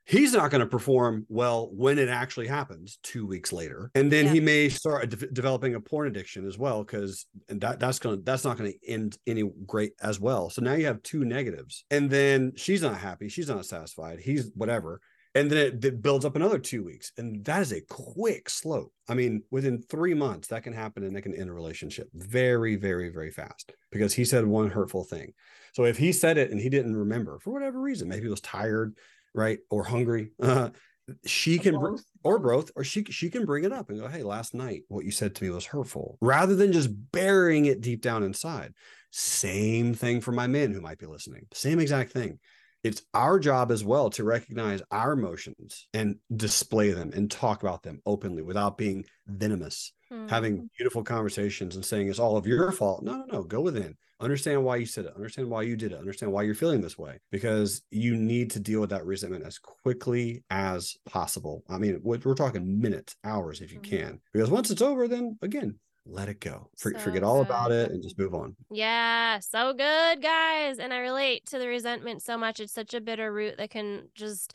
he's 0.05 0.33
not 0.33 0.51
going 0.51 0.61
to 0.61 0.67
perform 0.67 1.25
well 1.29 1.69
when 1.73 1.97
it 1.97 2.09
actually 2.09 2.47
happens 2.47 2.99
two 3.01 3.25
weeks 3.25 3.51
later. 3.51 3.91
And 3.95 4.11
then 4.11 4.25
yeah. 4.25 4.33
he 4.33 4.39
may 4.39 4.69
start 4.69 5.09
de- 5.09 5.27
developing 5.27 5.73
a 5.73 5.79
porn 5.79 6.07
addiction 6.07 6.47
as 6.47 6.57
well 6.57 6.83
because 6.83 7.25
that 7.49 7.79
that's 7.79 7.99
going 7.99 8.17
to 8.17 8.21
that's 8.21 8.45
not 8.45 8.57
going 8.57 8.71
to 8.71 8.89
end 8.89 9.17
any 9.27 9.43
great 9.65 9.93
as 10.01 10.19
well. 10.19 10.49
So 10.49 10.61
now 10.61 10.73
you 10.73 10.85
have 10.85 11.01
two 11.01 11.25
negatives. 11.25 11.83
And 11.89 12.09
then 12.09 12.53
she's 12.55 12.81
not 12.81 12.97
happy 12.97 13.29
she's 13.29 13.49
not 13.49 13.65
satisfied 13.65 14.19
he's 14.19 14.51
whatever. 14.55 15.01
And 15.33 15.51
then 15.51 15.57
it, 15.57 15.83
it, 15.83 16.01
builds 16.01 16.23
up 16.23 16.37
another 16.37 16.59
two 16.59 16.81
weeks 16.85 17.11
and 17.17 17.43
that 17.43 17.61
is 17.61 17.73
a 17.73 17.81
quick 17.81 18.49
slope. 18.49 18.93
I 19.09 19.15
mean 19.15 19.43
within 19.49 19.81
three 19.81 20.13
months 20.13 20.49
that 20.49 20.63
can 20.63 20.73
happen 20.73 21.03
and 21.03 21.15
that 21.15 21.23
can 21.23 21.35
end 21.35 21.49
a 21.49 21.53
relationship 21.53 22.09
very 22.13 22.75
very 22.75 23.09
very 23.09 23.31
fast 23.31 23.73
because 23.91 24.13
he 24.13 24.23
said 24.23 24.45
one 24.45 24.69
hurtful 24.69 25.03
thing. 25.03 25.33
So 25.73 25.83
if 25.83 25.97
he 25.97 26.13
said 26.13 26.37
it 26.37 26.51
and 26.51 26.61
he 26.61 26.69
didn't 26.69 26.95
remember 26.95 27.39
for 27.39 27.51
whatever 27.51 27.81
reason 27.81 28.07
maybe 28.07 28.23
he 28.23 28.29
was 28.29 28.41
tired 28.41 28.95
right? 29.35 29.59
Or 29.69 29.83
hungry. 29.83 30.31
Uh, 30.41 30.69
she 31.25 31.59
can 31.59 31.77
br- 31.77 31.97
or 32.23 32.39
both 32.39 32.71
or 32.75 32.83
she 32.83 33.03
she 33.03 33.29
can 33.29 33.45
bring 33.45 33.63
it 33.63 33.71
up 33.71 33.91
and 33.91 33.99
go 33.99 34.07
hey 34.07 34.23
last 34.23 34.55
night 34.55 34.81
what 34.87 35.05
you 35.05 35.11
said 35.11 35.35
to 35.35 35.43
me 35.43 35.51
was 35.51 35.63
hurtful 35.63 36.17
rather 36.19 36.55
than 36.55 36.71
just 36.71 36.89
burying 37.11 37.65
it 37.65 37.81
deep 37.81 38.01
down 38.01 38.23
inside. 38.23 38.73
Same 39.11 39.93
thing 39.93 40.19
for 40.19 40.31
my 40.31 40.47
men 40.47 40.73
who 40.73 40.81
might 40.81 40.97
be 40.97 41.05
listening. 41.05 41.45
Same 41.53 41.79
exact 41.79 42.11
thing 42.11 42.39
it's 42.85 43.01
our 43.13 43.39
job 43.39 43.71
as 43.71 43.83
well 43.83 44.11
to 44.11 44.23
recognize 44.23 44.81
our 44.91 45.13
emotions 45.13 45.87
and 45.93 46.17
display 46.35 46.91
them 46.91 47.11
and 47.13 47.31
talk 47.31 47.63
about 47.63 47.81
them 47.81 47.99
openly 48.05 48.43
without 48.43 48.77
being 48.77 49.05
venomous 49.25 49.91
mm-hmm. 50.11 50.27
having 50.27 50.69
beautiful 50.77 51.03
conversations 51.03 51.75
and 51.75 51.85
saying 51.85 52.09
it's 52.09 52.19
all 52.19 52.37
of 52.37 52.47
your 52.47 52.71
fault. 52.71 53.03
No 53.03 53.17
no 53.17 53.25
no 53.25 53.43
go 53.43 53.61
within. 53.61 53.95
Understand 54.19 54.63
why 54.63 54.77
you 54.77 54.85
said 54.85 55.05
it. 55.05 55.15
Understand 55.15 55.49
why 55.49 55.63
you 55.63 55.75
did 55.75 55.91
it. 55.91 55.99
Understand 55.99 56.31
why 56.31 56.43
you're 56.43 56.55
feeling 56.55 56.81
this 56.81 56.97
way 56.97 57.19
because 57.31 57.81
you 57.91 58.15
need 58.15 58.51
to 58.51 58.59
deal 58.59 58.79
with 58.79 58.91
that 58.91 59.05
resentment 59.05 59.45
as 59.45 59.59
quickly 59.59 60.43
as 60.49 60.95
possible. 61.05 61.63
I 61.69 61.77
mean 61.77 61.99
we're 62.03 62.35
talking 62.35 62.81
minutes 62.81 63.15
hours 63.23 63.61
if 63.61 63.71
you 63.71 63.79
mm-hmm. 63.79 63.97
can 63.97 64.21
because 64.33 64.49
once 64.49 64.71
it's 64.71 64.81
over 64.81 65.07
then 65.07 65.37
again 65.41 65.79
let 66.05 66.29
it 66.29 66.39
go 66.39 66.69
For, 66.77 66.91
so 66.91 66.99
forget 66.99 67.23
all 67.23 67.41
about 67.41 67.71
it 67.71 67.91
and 67.91 68.01
just 68.01 68.17
move 68.17 68.33
on. 68.33 68.55
Yeah 68.69 69.39
so 69.39 69.73
good 69.73 70.21
guys 70.21 70.79
and 70.79 70.93
i 70.93 70.99
relate 70.99 71.45
to 71.47 71.59
the 71.59 71.67
resentment 71.67 72.21
so 72.21 72.37
much 72.37 72.59
it's 72.59 72.73
such 72.73 72.93
a 72.93 73.01
bitter 73.01 73.31
root 73.31 73.57
that 73.57 73.69
can 73.71 74.09
just 74.13 74.53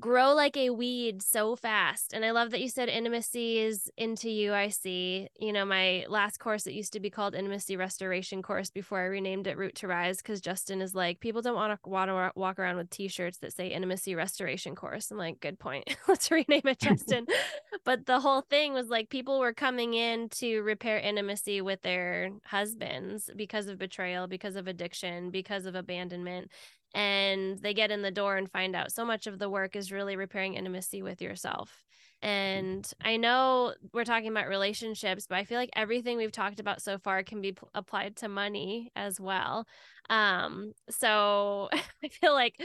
grow 0.00 0.34
like 0.34 0.56
a 0.56 0.70
weed 0.70 1.22
so 1.22 1.56
fast. 1.56 2.12
And 2.12 2.24
I 2.24 2.30
love 2.30 2.50
that 2.50 2.60
you 2.60 2.68
said 2.68 2.88
intimacy 2.88 3.58
is 3.58 3.90
into 3.96 4.28
you. 4.28 4.52
I 4.52 4.68
see, 4.68 5.28
you 5.38 5.52
know, 5.52 5.64
my 5.64 6.04
last 6.08 6.38
course, 6.38 6.66
it 6.66 6.74
used 6.74 6.92
to 6.92 7.00
be 7.00 7.10
called 7.10 7.34
Intimacy 7.34 7.76
Restoration 7.76 8.42
Course 8.42 8.70
before 8.70 9.00
I 9.00 9.06
renamed 9.06 9.46
it 9.46 9.56
Root 9.56 9.74
to 9.76 9.88
Rise 9.88 10.18
because 10.18 10.40
Justin 10.40 10.82
is 10.82 10.94
like, 10.94 11.20
people 11.20 11.42
don't 11.42 11.54
want 11.54 11.80
to 11.82 11.88
want 11.88 12.10
to 12.10 12.32
walk 12.38 12.58
around 12.58 12.76
with 12.76 12.90
t 12.90 13.08
shirts 13.08 13.38
that 13.38 13.54
say 13.54 13.68
Intimacy 13.68 14.14
Restoration 14.14 14.74
Course. 14.74 15.10
I'm 15.10 15.18
like, 15.18 15.40
good 15.40 15.58
point. 15.58 15.96
Let's 16.08 16.30
rename 16.30 16.62
it 16.64 16.78
Justin. 16.78 17.26
but 17.84 18.06
the 18.06 18.20
whole 18.20 18.42
thing 18.42 18.74
was 18.74 18.88
like, 18.88 19.08
people 19.08 19.38
were 19.38 19.54
coming 19.54 19.94
in 19.94 20.28
to 20.30 20.60
repair 20.60 20.98
intimacy 20.98 21.60
with 21.62 21.80
their 21.82 22.30
husbands 22.44 23.30
because 23.34 23.66
of 23.66 23.78
betrayal, 23.78 24.26
because 24.26 24.56
of 24.56 24.66
addiction, 24.66 25.30
because 25.30 25.64
of 25.66 25.74
abandonment 25.74 26.50
and 26.96 27.60
they 27.60 27.74
get 27.74 27.92
in 27.92 28.02
the 28.02 28.10
door 28.10 28.38
and 28.38 28.50
find 28.50 28.74
out 28.74 28.92
so 28.92 29.04
much 29.04 29.28
of 29.28 29.38
the 29.38 29.50
work 29.50 29.76
is 29.76 29.92
really 29.92 30.16
repairing 30.16 30.54
intimacy 30.54 31.02
with 31.02 31.22
yourself. 31.22 31.84
And 32.22 32.90
I 33.04 33.18
know 33.18 33.74
we're 33.92 34.04
talking 34.04 34.28
about 34.28 34.48
relationships, 34.48 35.26
but 35.28 35.36
I 35.36 35.44
feel 35.44 35.58
like 35.58 35.70
everything 35.76 36.16
we've 36.16 36.32
talked 36.32 36.60
about 36.60 36.82
so 36.82 36.98
far 36.98 37.22
can 37.22 37.40
be 37.40 37.52
p- 37.52 37.66
applied 37.74 38.16
to 38.16 38.28
money 38.28 38.90
as 38.96 39.20
well. 39.20 39.66
Um, 40.08 40.72
so 40.88 41.68
I 42.04 42.08
feel 42.08 42.32
like, 42.32 42.60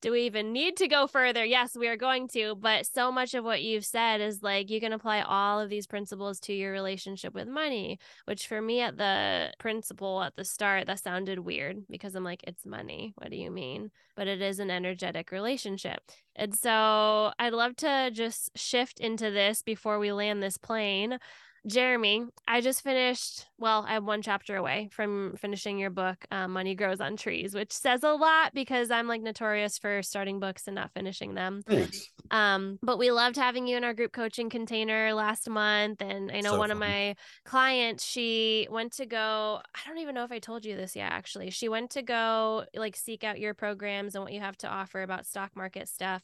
do 0.00 0.12
we 0.12 0.22
even 0.22 0.52
need 0.52 0.76
to 0.78 0.88
go 0.88 1.06
further? 1.06 1.44
Yes, 1.44 1.76
we 1.76 1.88
are 1.88 1.96
going 1.96 2.28
to, 2.28 2.54
but 2.54 2.86
so 2.86 3.10
much 3.10 3.34
of 3.34 3.44
what 3.44 3.62
you've 3.62 3.84
said 3.84 4.20
is 4.20 4.42
like 4.42 4.70
you 4.70 4.80
can 4.80 4.92
apply 4.92 5.22
all 5.22 5.60
of 5.60 5.68
these 5.68 5.86
principles 5.86 6.40
to 6.40 6.52
your 6.52 6.72
relationship 6.72 7.34
with 7.34 7.48
money, 7.48 7.98
which 8.24 8.46
for 8.46 8.60
me 8.62 8.80
at 8.80 8.96
the 8.96 9.52
principle 9.58 10.22
at 10.22 10.36
the 10.36 10.44
start, 10.44 10.86
that 10.86 11.00
sounded 11.00 11.40
weird 11.40 11.86
because 11.88 12.14
I'm 12.14 12.24
like, 12.24 12.44
it's 12.46 12.64
money. 12.64 13.12
What 13.16 13.30
do 13.30 13.36
you 13.36 13.50
mean? 13.50 13.90
But 14.16 14.28
it 14.28 14.40
is 14.40 14.58
an 14.58 14.70
energetic 14.70 15.32
relationship. 15.32 16.00
And 16.36 16.54
so 16.54 17.32
I'd 17.38 17.52
love 17.52 17.76
to 17.76 18.10
just 18.12 18.50
shift 18.70 19.00
into 19.00 19.30
this 19.30 19.62
before 19.62 19.98
we 19.98 20.12
land 20.12 20.42
this 20.42 20.56
plane. 20.56 21.18
Jerremy, 21.66 22.24
I 22.48 22.62
just 22.62 22.82
finished, 22.82 23.46
well, 23.58 23.84
I'm 23.86 24.06
one 24.06 24.22
chapter 24.22 24.56
away 24.56 24.88
from 24.92 25.34
finishing 25.36 25.78
your 25.78 25.90
book, 25.90 26.24
um, 26.30 26.52
Money 26.52 26.74
Grows 26.74 27.02
on 27.02 27.18
Trees, 27.18 27.54
which 27.54 27.72
says 27.72 28.02
a 28.02 28.12
lot 28.12 28.54
because 28.54 28.90
I'm 28.90 29.06
like 29.06 29.20
notorious 29.20 29.76
for 29.76 30.02
starting 30.02 30.40
books 30.40 30.66
and 30.66 30.74
not 30.74 30.90
finishing 30.94 31.34
them. 31.34 31.62
Thanks. 31.66 32.08
Um, 32.30 32.78
but 32.82 32.98
we 32.98 33.10
loved 33.10 33.36
having 33.36 33.66
you 33.66 33.76
in 33.76 33.84
our 33.84 33.92
group 33.92 34.12
coaching 34.12 34.48
container 34.48 35.12
last 35.12 35.50
month. 35.50 36.00
And 36.00 36.30
I 36.32 36.40
know 36.40 36.52
so 36.52 36.58
one 36.58 36.68
fun. 36.68 36.76
of 36.76 36.78
my 36.78 37.16
clients, 37.44 38.04
she 38.04 38.66
went 38.70 38.92
to 38.94 39.04
go, 39.04 39.60
I 39.74 39.88
don't 39.88 39.98
even 39.98 40.14
know 40.14 40.24
if 40.24 40.32
I 40.32 40.38
told 40.38 40.64
you 40.64 40.76
this 40.76 40.96
yet, 40.96 41.12
actually. 41.12 41.50
She 41.50 41.68
went 41.68 41.90
to 41.90 42.02
go 42.02 42.64
like 42.74 42.96
seek 42.96 43.22
out 43.22 43.38
your 43.38 43.52
programs 43.52 44.14
and 44.14 44.24
what 44.24 44.32
you 44.32 44.40
have 44.40 44.56
to 44.58 44.68
offer 44.68 45.02
about 45.02 45.26
stock 45.26 45.56
market 45.56 45.88
stuff 45.88 46.22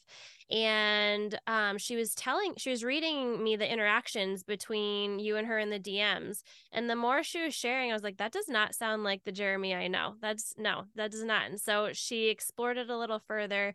and 0.49 1.37
um, 1.45 1.77
she 1.77 1.95
was 1.95 2.15
telling 2.15 2.53
she 2.57 2.69
was 2.69 2.83
reading 2.83 3.43
me 3.43 3.55
the 3.55 3.69
interactions 3.69 4.43
between 4.43 5.19
you 5.19 5.35
and 5.35 5.45
her 5.47 5.59
in 5.59 5.69
the 5.69 5.79
dms 5.79 6.41
and 6.71 6.89
the 6.89 6.95
more 6.95 7.21
she 7.21 7.43
was 7.43 7.53
sharing 7.53 7.91
i 7.91 7.93
was 7.93 8.03
like 8.03 8.17
that 8.17 8.31
does 8.31 8.47
not 8.47 8.73
sound 8.73 9.03
like 9.03 9.23
the 9.25 9.31
jerremy 9.31 9.75
i 9.75 9.87
know. 9.87 10.15
That's 10.21 10.53
no 10.57 10.85
that 10.95 11.11
does 11.11 11.23
not 11.23 11.47
and 11.49 11.59
so 11.59 11.89
she 11.93 12.29
explored 12.29 12.77
it 12.77 12.89
a 12.89 12.97
little 12.97 13.19
further 13.19 13.73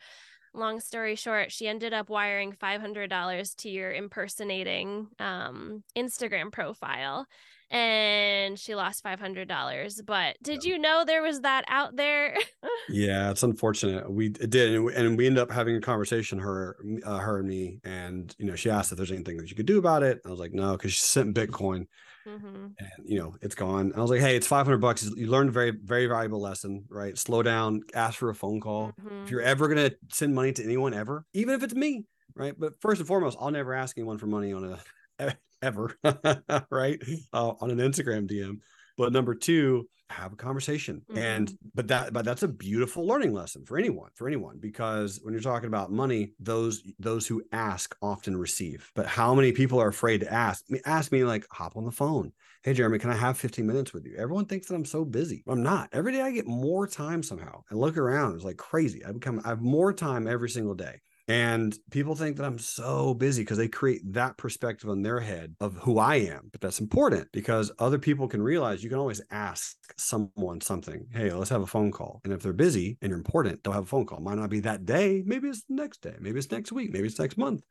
long 0.55 0.81
story 0.81 1.15
short 1.15 1.51
she 1.51 1.67
ended 1.67 1.93
up 1.93 2.09
wiring 2.09 2.53
$500 2.53 3.57
to 3.57 3.71
your 3.71 3.93
impersonating 3.93 5.09
um, 5.19 5.83
instagram 5.97 6.53
profile 6.53 7.27
and 7.71 8.59
she 8.59 8.75
lost 8.75 9.03
$500 9.03 10.07
but 10.07 10.37
did 10.43 10.63
you 10.63 10.79
know 10.79 11.05
there 11.07 11.23
was 11.23 11.41
that 11.41 11.65
out 11.69 11.97
there? 11.97 12.37
Yeah 12.89 13.31
it's 13.31 13.45
unfortunate. 13.45 14.11
We 14.11 14.29
did 14.29 14.75
and 14.75 14.85
we, 14.85 14.95
and 14.95 15.17
we 15.17 15.27
ended 15.27 15.41
up 15.41 15.53
having 15.53 15.77
a 15.77 15.81
conversation 15.81 16.41
her 16.41 16.77
uh, 17.05 17.19
her 17.19 17.39
and 17.39 17.49
me 17.49 17.79
and 17.85 18.35
you 18.39 18.45
know 18.45 18.57
she 18.57 18.71
asked 18.71 18.91
if 18.91 18.99
there's 18.99 19.13
anything 19.13 19.37
that 19.37 19.49
you 19.49 19.57
could 19.57 19.67
do 19.67 19.79
about 19.79 20.03
it 20.03 20.21
i 20.27 20.29
was 20.29 20.41
like 20.41 20.53
no 20.53 20.73
because 20.73 20.93
she 20.93 21.01
sent 21.01 21.35
bitcoin 21.35 21.87
mm-hmm. 22.27 22.67
and 22.79 22.91
you 23.05 23.19
know 23.19 23.35
it's 23.41 23.55
gone 23.55 23.93
i 23.97 24.01
was 24.01 24.11
like 24.11 24.21
hey 24.21 24.37
it's 24.37 24.47
500 24.47 24.79
bucks 24.79 25.09
you 25.17 25.27
learned 25.29 25.51
a 25.51 25.53
very 25.53 25.71
very 25.71 26.07
valuable 26.07 26.41
lesson 26.41 26.85
right 26.89 27.17
slow 27.19 27.43
down 27.43 27.83
ask 27.95 28.19
for 28.19 28.31
a 28.31 28.35
phone 28.35 28.61
call 28.61 28.93
mm-hmm. 29.01 29.25
if 29.25 29.31
you're 29.31 29.43
ever 29.43 29.69
going 29.69 29.91
to 29.91 29.97
send 30.11 30.35
money 30.35 30.53
to 30.53 30.65
anyone 30.65 30.95
ever 30.95 31.25
even 31.33 31.55
if 31.55 31.63
it's 31.63 31.75
me 31.75 32.05
right 32.35 32.55
but 32.59 32.81
first 32.81 33.01
and 33.01 33.09
foremost 33.09 33.37
i'll 33.41 33.51
never 33.51 33.75
ask 33.75 33.97
anyone 33.99 34.19
for 34.19 34.27
money 34.27 34.53
on 34.53 34.79
a 35.21 35.35
ever, 35.63 35.97
right? 36.71 37.01
Uh, 37.33 37.53
on 37.61 37.71
an 37.71 37.79
Instagram 37.79 38.31
DM. 38.31 38.59
But 38.99 39.13
number 39.13 39.35
two, 39.35 39.89
have 40.13 40.33
a 40.33 40.37
conversation. 40.37 41.07
Mhm. 41.09 41.17
And 41.17 41.53
but 41.75 41.89
that 41.89 42.13
but 42.13 42.25
that's 42.25 42.43
a 42.43 42.49
beautiful 42.49 43.07
learning 43.07 43.33
lesson 43.33 43.65
for 43.65 43.79
anyone, 43.79 44.11
for 44.15 44.27
anyone, 44.29 44.59
because 44.59 45.19
when 45.23 45.33
you're 45.35 45.43
talking 45.43 45.67
about 45.69 45.91
money, 45.93 46.35
those 46.39 46.83
those 46.99 47.27
who 47.27 47.43
ask 47.53 47.97
often 48.03 48.37
receive. 48.37 48.91
But 48.95 49.07
how 49.07 49.35
many 49.35 49.53
people 49.53 49.81
are 49.81 49.89
afraid 49.89 50.21
to 50.21 50.33
ask? 50.33 50.65
I 50.69 50.73
mean, 50.75 50.83
ask 50.87 51.13
me 51.13 51.25
like 51.25 51.47
hop 51.51 51.77
on 51.77 51.85
the 51.85 51.91
phone. 51.93 52.33
Hey 52.63 52.75
Jerremy, 52.75 52.99
can 52.99 53.11
I 53.11 53.17
have 53.17 53.39
15 53.39 53.67
minutes 53.67 53.93
with 53.93 54.07
you? 54.07 54.17
Everyone 54.17 54.47
thinks 54.47 54.69
that 54.69 54.75
I'm 54.75 54.85
so 54.85 55.05
busy. 55.05 55.43
I'm 55.49 55.63
not. 55.63 55.89
Every 55.93 56.13
day 56.13 56.21
I 56.23 56.31
get 56.31 56.47
more 56.47 56.87
time 56.87 57.23
somehow. 57.23 57.63
I 57.71 57.75
look 57.75 57.97
around, 57.97 58.35
it's 58.37 58.45
like 58.45 58.57
crazy. 58.57 59.05
I 59.05 59.13
become 59.13 59.41
I 59.45 59.49
have 59.49 59.61
more 59.61 59.93
time 59.93 60.27
every 60.27 60.49
single 60.51 60.75
day. 60.75 61.01
And 61.33 61.75
people 61.91 62.15
think 62.15 62.37
that 62.37 62.45
I'm 62.45 62.59
so 62.59 63.15
busy 63.15 63.41
because 63.41 63.57
they 63.57 63.67
create 63.67 64.03
that 64.13 64.37
perspective 64.37 64.91
in 64.91 65.01
their 65.01 65.19
head 65.19 65.55
of 65.61 65.75
who 65.77 65.99
I 65.99 66.17
am. 66.17 66.51
But 66.53 66.61
that's 66.61 66.79
important 66.79 67.27
because 67.33 67.73
other 67.79 67.99
people 67.99 68.29
can 68.29 68.43
realize 68.43 68.85
you 68.85 68.91
can 68.91 68.99
always 68.99 69.23
ask 69.31 69.75
someone 69.97 70.61
something. 70.61 71.07
Hey, 71.11 71.33
let's 71.33 71.49
have 71.49 71.63
a 71.63 71.67
phone 71.67 71.91
call. 71.91 72.21
And 72.25 72.35
if 72.35 72.43
they're 72.43 72.53
busy 72.53 72.99
and 73.01 73.09
you're 73.09 73.17
important, 73.17 73.65
they'll 73.65 73.73
have 73.73 73.85
a 73.85 73.87
phone 73.87 74.05
call. 74.05 74.21
Might 74.21 74.37
not 74.37 74.51
be 74.51 74.61
that 74.61 74.85
day. 74.85 75.23
Maybe 75.25 75.49
it's 75.49 75.63
the 75.63 75.75
next 75.75 76.03
day. 76.03 76.17
Maybe 76.21 76.39
it's 76.39 76.51
next 76.51 76.71
week. 76.71 76.93
Maybe 76.93 77.07
it's 77.07 77.19
next 77.19 77.39
month. 77.39 77.63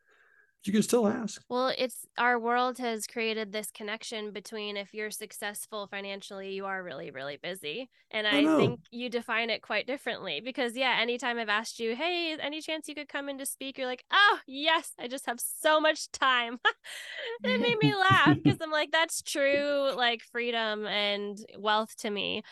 You 0.64 0.72
can 0.72 0.82
still 0.82 1.08
ask. 1.08 1.42
Well, 1.48 1.72
it's 1.76 2.06
our 2.16 2.38
world 2.38 2.78
has 2.78 3.08
created 3.08 3.50
this 3.50 3.72
connection 3.72 4.30
between 4.30 4.76
if 4.76 4.94
you're 4.94 5.10
successful 5.10 5.88
financially, 5.88 6.52
you 6.52 6.66
are 6.66 6.84
really, 6.84 7.10
really 7.10 7.36
busy. 7.42 7.90
And 8.12 8.28
I 8.28 8.38
I, 8.38 8.56
think 8.56 8.80
you 8.92 9.08
define 9.08 9.50
it 9.50 9.60
quite 9.62 9.88
differently 9.88 10.40
because, 10.40 10.76
yeah, 10.76 10.98
anytime 11.00 11.38
I've 11.38 11.48
asked 11.48 11.80
you, 11.80 11.96
hey, 11.96 12.36
any 12.40 12.60
chance 12.60 12.86
you 12.86 12.94
could 12.94 13.08
come 13.08 13.28
in 13.28 13.38
to 13.38 13.46
speak, 13.46 13.76
you're 13.76 13.88
like, 13.88 14.04
oh, 14.12 14.38
yes, 14.46 14.92
I 15.00 15.08
just 15.08 15.26
have 15.26 15.40
so 15.40 15.80
much 15.80 16.10
time. 16.12 16.58
it 17.42 17.60
made 17.60 17.78
me 17.78 17.94
laugh 17.94 18.36
because 18.42 18.58
I'm 18.60 18.70
like, 18.70 18.92
that's 18.92 19.20
true, 19.20 19.92
like 19.96 20.22
freedom 20.30 20.86
and 20.86 21.38
wealth 21.58 21.96
to 21.98 22.10
me. 22.10 22.42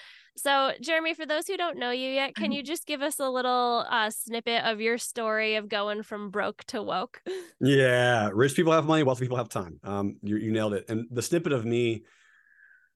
So, 0.42 0.72
Jerremy, 0.80 1.12
for 1.12 1.26
those 1.26 1.46
who 1.46 1.58
don't 1.58 1.76
know 1.76 1.90
you 1.90 2.08
yet, 2.08 2.34
can 2.34 2.50
you 2.50 2.62
just 2.62 2.86
give 2.86 3.02
us 3.02 3.20
a 3.20 3.28
little 3.28 3.84
uh, 3.90 4.08
snippet 4.08 4.64
of 4.64 4.80
your 4.80 4.96
story 4.96 5.56
of 5.56 5.68
going 5.68 6.02
from 6.02 6.30
broke 6.30 6.64
to 6.68 6.82
woke? 6.82 7.20
Yeah, 7.60 8.30
rich 8.32 8.56
people 8.56 8.72
have 8.72 8.86
money, 8.86 9.02
wealthy 9.02 9.26
people 9.26 9.36
have 9.36 9.50
time. 9.50 9.78
Um, 9.84 10.16
you, 10.22 10.38
you 10.38 10.50
nailed 10.50 10.72
it. 10.72 10.86
And 10.88 11.06
the 11.10 11.20
snippet 11.20 11.52
of 11.52 11.66
me, 11.66 12.04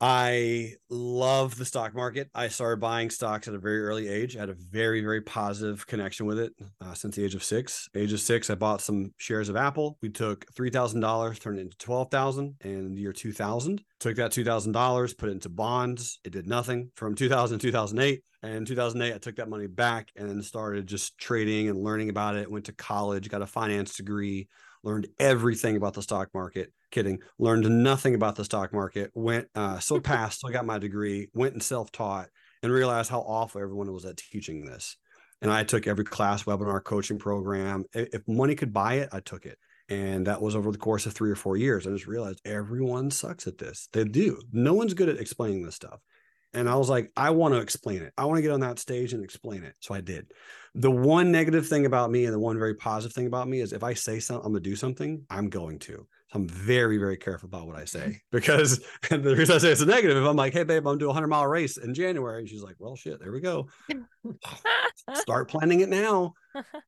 I 0.06 0.74
love 0.90 1.56
the 1.56 1.64
stock 1.64 1.94
market. 1.94 2.28
I 2.34 2.48
started 2.48 2.78
buying 2.78 3.08
stocks 3.08 3.48
at 3.48 3.54
a 3.54 3.58
very 3.58 3.80
early 3.80 4.06
age. 4.06 4.36
I 4.36 4.40
had 4.40 4.50
a 4.50 4.54
very, 4.54 5.00
very 5.00 5.22
positive 5.22 5.86
connection 5.86 6.26
with 6.26 6.38
it 6.38 6.52
uh, 6.82 6.92
since 6.92 7.16
the 7.16 7.24
age 7.24 7.34
of 7.34 7.42
six. 7.42 7.88
Age 7.96 8.12
of 8.12 8.20
six, 8.20 8.50
I 8.50 8.54
bought 8.54 8.82
some 8.82 9.14
shares 9.16 9.48
of 9.48 9.56
Apple. 9.56 9.96
We 10.02 10.10
took 10.10 10.44
three 10.54 10.68
thousand 10.68 11.00
dollars, 11.00 11.38
turned 11.38 11.58
it 11.58 11.62
into 11.62 11.78
twelve 11.78 12.10
thousand 12.10 12.56
in 12.60 12.94
the 12.94 13.00
year 13.00 13.14
two 13.14 13.32
thousand. 13.32 13.80
Took 13.98 14.16
that 14.16 14.30
two 14.30 14.44
thousand 14.44 14.72
dollars, 14.72 15.14
put 15.14 15.30
it 15.30 15.32
into 15.32 15.48
bonds. 15.48 16.20
It 16.22 16.34
did 16.34 16.46
nothing 16.46 16.90
from 16.96 17.14
2000 17.14 17.58
to 17.60 17.66
2008. 17.68 18.22
And 18.42 18.56
in 18.56 18.64
2008, 18.66 19.14
I 19.14 19.16
took 19.16 19.36
that 19.36 19.48
money 19.48 19.68
back 19.68 20.10
and 20.16 20.44
started 20.44 20.86
just 20.86 21.16
trading 21.16 21.70
and 21.70 21.82
learning 21.82 22.10
about 22.10 22.36
it. 22.36 22.50
Went 22.50 22.66
to 22.66 22.74
college, 22.74 23.30
got 23.30 23.40
a 23.40 23.46
finance 23.46 23.96
degree, 23.96 24.48
learned 24.82 25.08
everything 25.18 25.78
about 25.78 25.94
the 25.94 26.02
stock 26.02 26.28
market. 26.34 26.74
Kidding, 26.94 27.18
learned 27.40 27.68
nothing 27.82 28.14
about 28.14 28.36
the 28.36 28.44
stock 28.44 28.72
market. 28.72 29.10
Went, 29.14 29.48
uh, 29.56 29.80
still 29.80 30.00
passed, 30.12 30.38
still 30.38 30.50
got 30.50 30.64
my 30.64 30.78
degree, 30.78 31.28
went 31.34 31.54
and 31.54 31.62
self 31.62 31.90
taught 31.90 32.28
and 32.62 32.70
realized 32.70 33.10
how 33.10 33.20
awful 33.20 33.60
everyone 33.60 33.92
was 33.92 34.04
at 34.04 34.16
teaching 34.16 34.64
this. 34.64 34.96
And 35.42 35.50
I 35.50 35.64
took 35.64 35.88
every 35.88 36.04
class, 36.04 36.44
webinar, 36.44 36.82
coaching 36.84 37.18
program. 37.18 37.84
If 37.92 38.22
money 38.28 38.54
could 38.54 38.72
buy 38.72 38.94
it, 38.94 39.08
I 39.12 39.18
took 39.18 39.44
it. 39.44 39.58
And 39.88 40.28
that 40.28 40.40
was 40.40 40.54
over 40.54 40.70
the 40.70 40.78
course 40.78 41.04
of 41.04 41.12
three 41.12 41.32
or 41.32 41.36
four 41.36 41.56
years. 41.56 41.84
I 41.84 41.90
just 41.90 42.06
realized 42.06 42.40
everyone 42.44 43.10
sucks 43.10 43.48
at 43.48 43.58
this. 43.58 43.88
They 43.92 44.04
do. 44.04 44.40
No 44.52 44.72
one's 44.72 44.94
good 44.94 45.08
at 45.08 45.18
explaining 45.18 45.64
this 45.64 45.74
stuff. 45.74 46.00
And 46.54 46.68
I 46.68 46.76
was 46.76 46.88
like, 46.88 47.10
I 47.16 47.30
want 47.30 47.54
to 47.54 47.60
explain 47.60 48.02
it. 48.02 48.12
I 48.16 48.24
want 48.24 48.38
to 48.38 48.42
get 48.42 48.52
on 48.52 48.60
that 48.60 48.78
stage 48.78 49.12
and 49.12 49.24
explain 49.24 49.64
it. 49.64 49.74
So 49.80 49.92
I 49.92 50.00
did. 50.00 50.30
The 50.76 50.90
one 50.90 51.32
negative 51.32 51.66
thing 51.66 51.86
about 51.86 52.12
me 52.12 52.24
and 52.24 52.32
the 52.32 52.38
one 52.38 52.56
very 52.56 52.74
positive 52.74 53.12
thing 53.12 53.26
about 53.26 53.48
me 53.48 53.60
is 53.60 53.72
if 53.72 53.82
I 53.82 53.94
say 53.94 54.20
something, 54.20 54.46
I'm 54.46 54.52
going 54.52 54.62
to 54.62 54.70
do 54.70 54.76
something, 54.76 55.26
I'm 55.28 55.50
going 55.50 55.80
to. 55.80 56.06
I'm 56.34 56.48
very, 56.48 56.98
very 56.98 57.16
careful 57.16 57.46
about 57.46 57.66
what 57.68 57.76
I 57.76 57.84
say 57.84 58.20
because 58.32 58.84
and 59.10 59.22
the 59.24 59.36
reason 59.36 59.54
I 59.54 59.58
say 59.58 59.70
it's 59.70 59.80
a 59.80 59.86
negative, 59.86 60.16
if 60.16 60.28
I'm 60.28 60.36
like, 60.36 60.52
hey, 60.52 60.64
babe, 60.64 60.86
I'm 60.86 60.98
doing 60.98 61.06
a 61.06 61.14
100 61.14 61.28
mile 61.28 61.46
race 61.46 61.76
in 61.76 61.94
January, 61.94 62.40
and 62.40 62.48
she's 62.48 62.62
like, 62.62 62.76
well, 62.78 62.96
shit, 62.96 63.20
there 63.20 63.32
we 63.32 63.40
go. 63.40 63.68
Start 65.14 65.48
planning 65.48 65.80
it 65.80 65.88
now. 65.88 66.34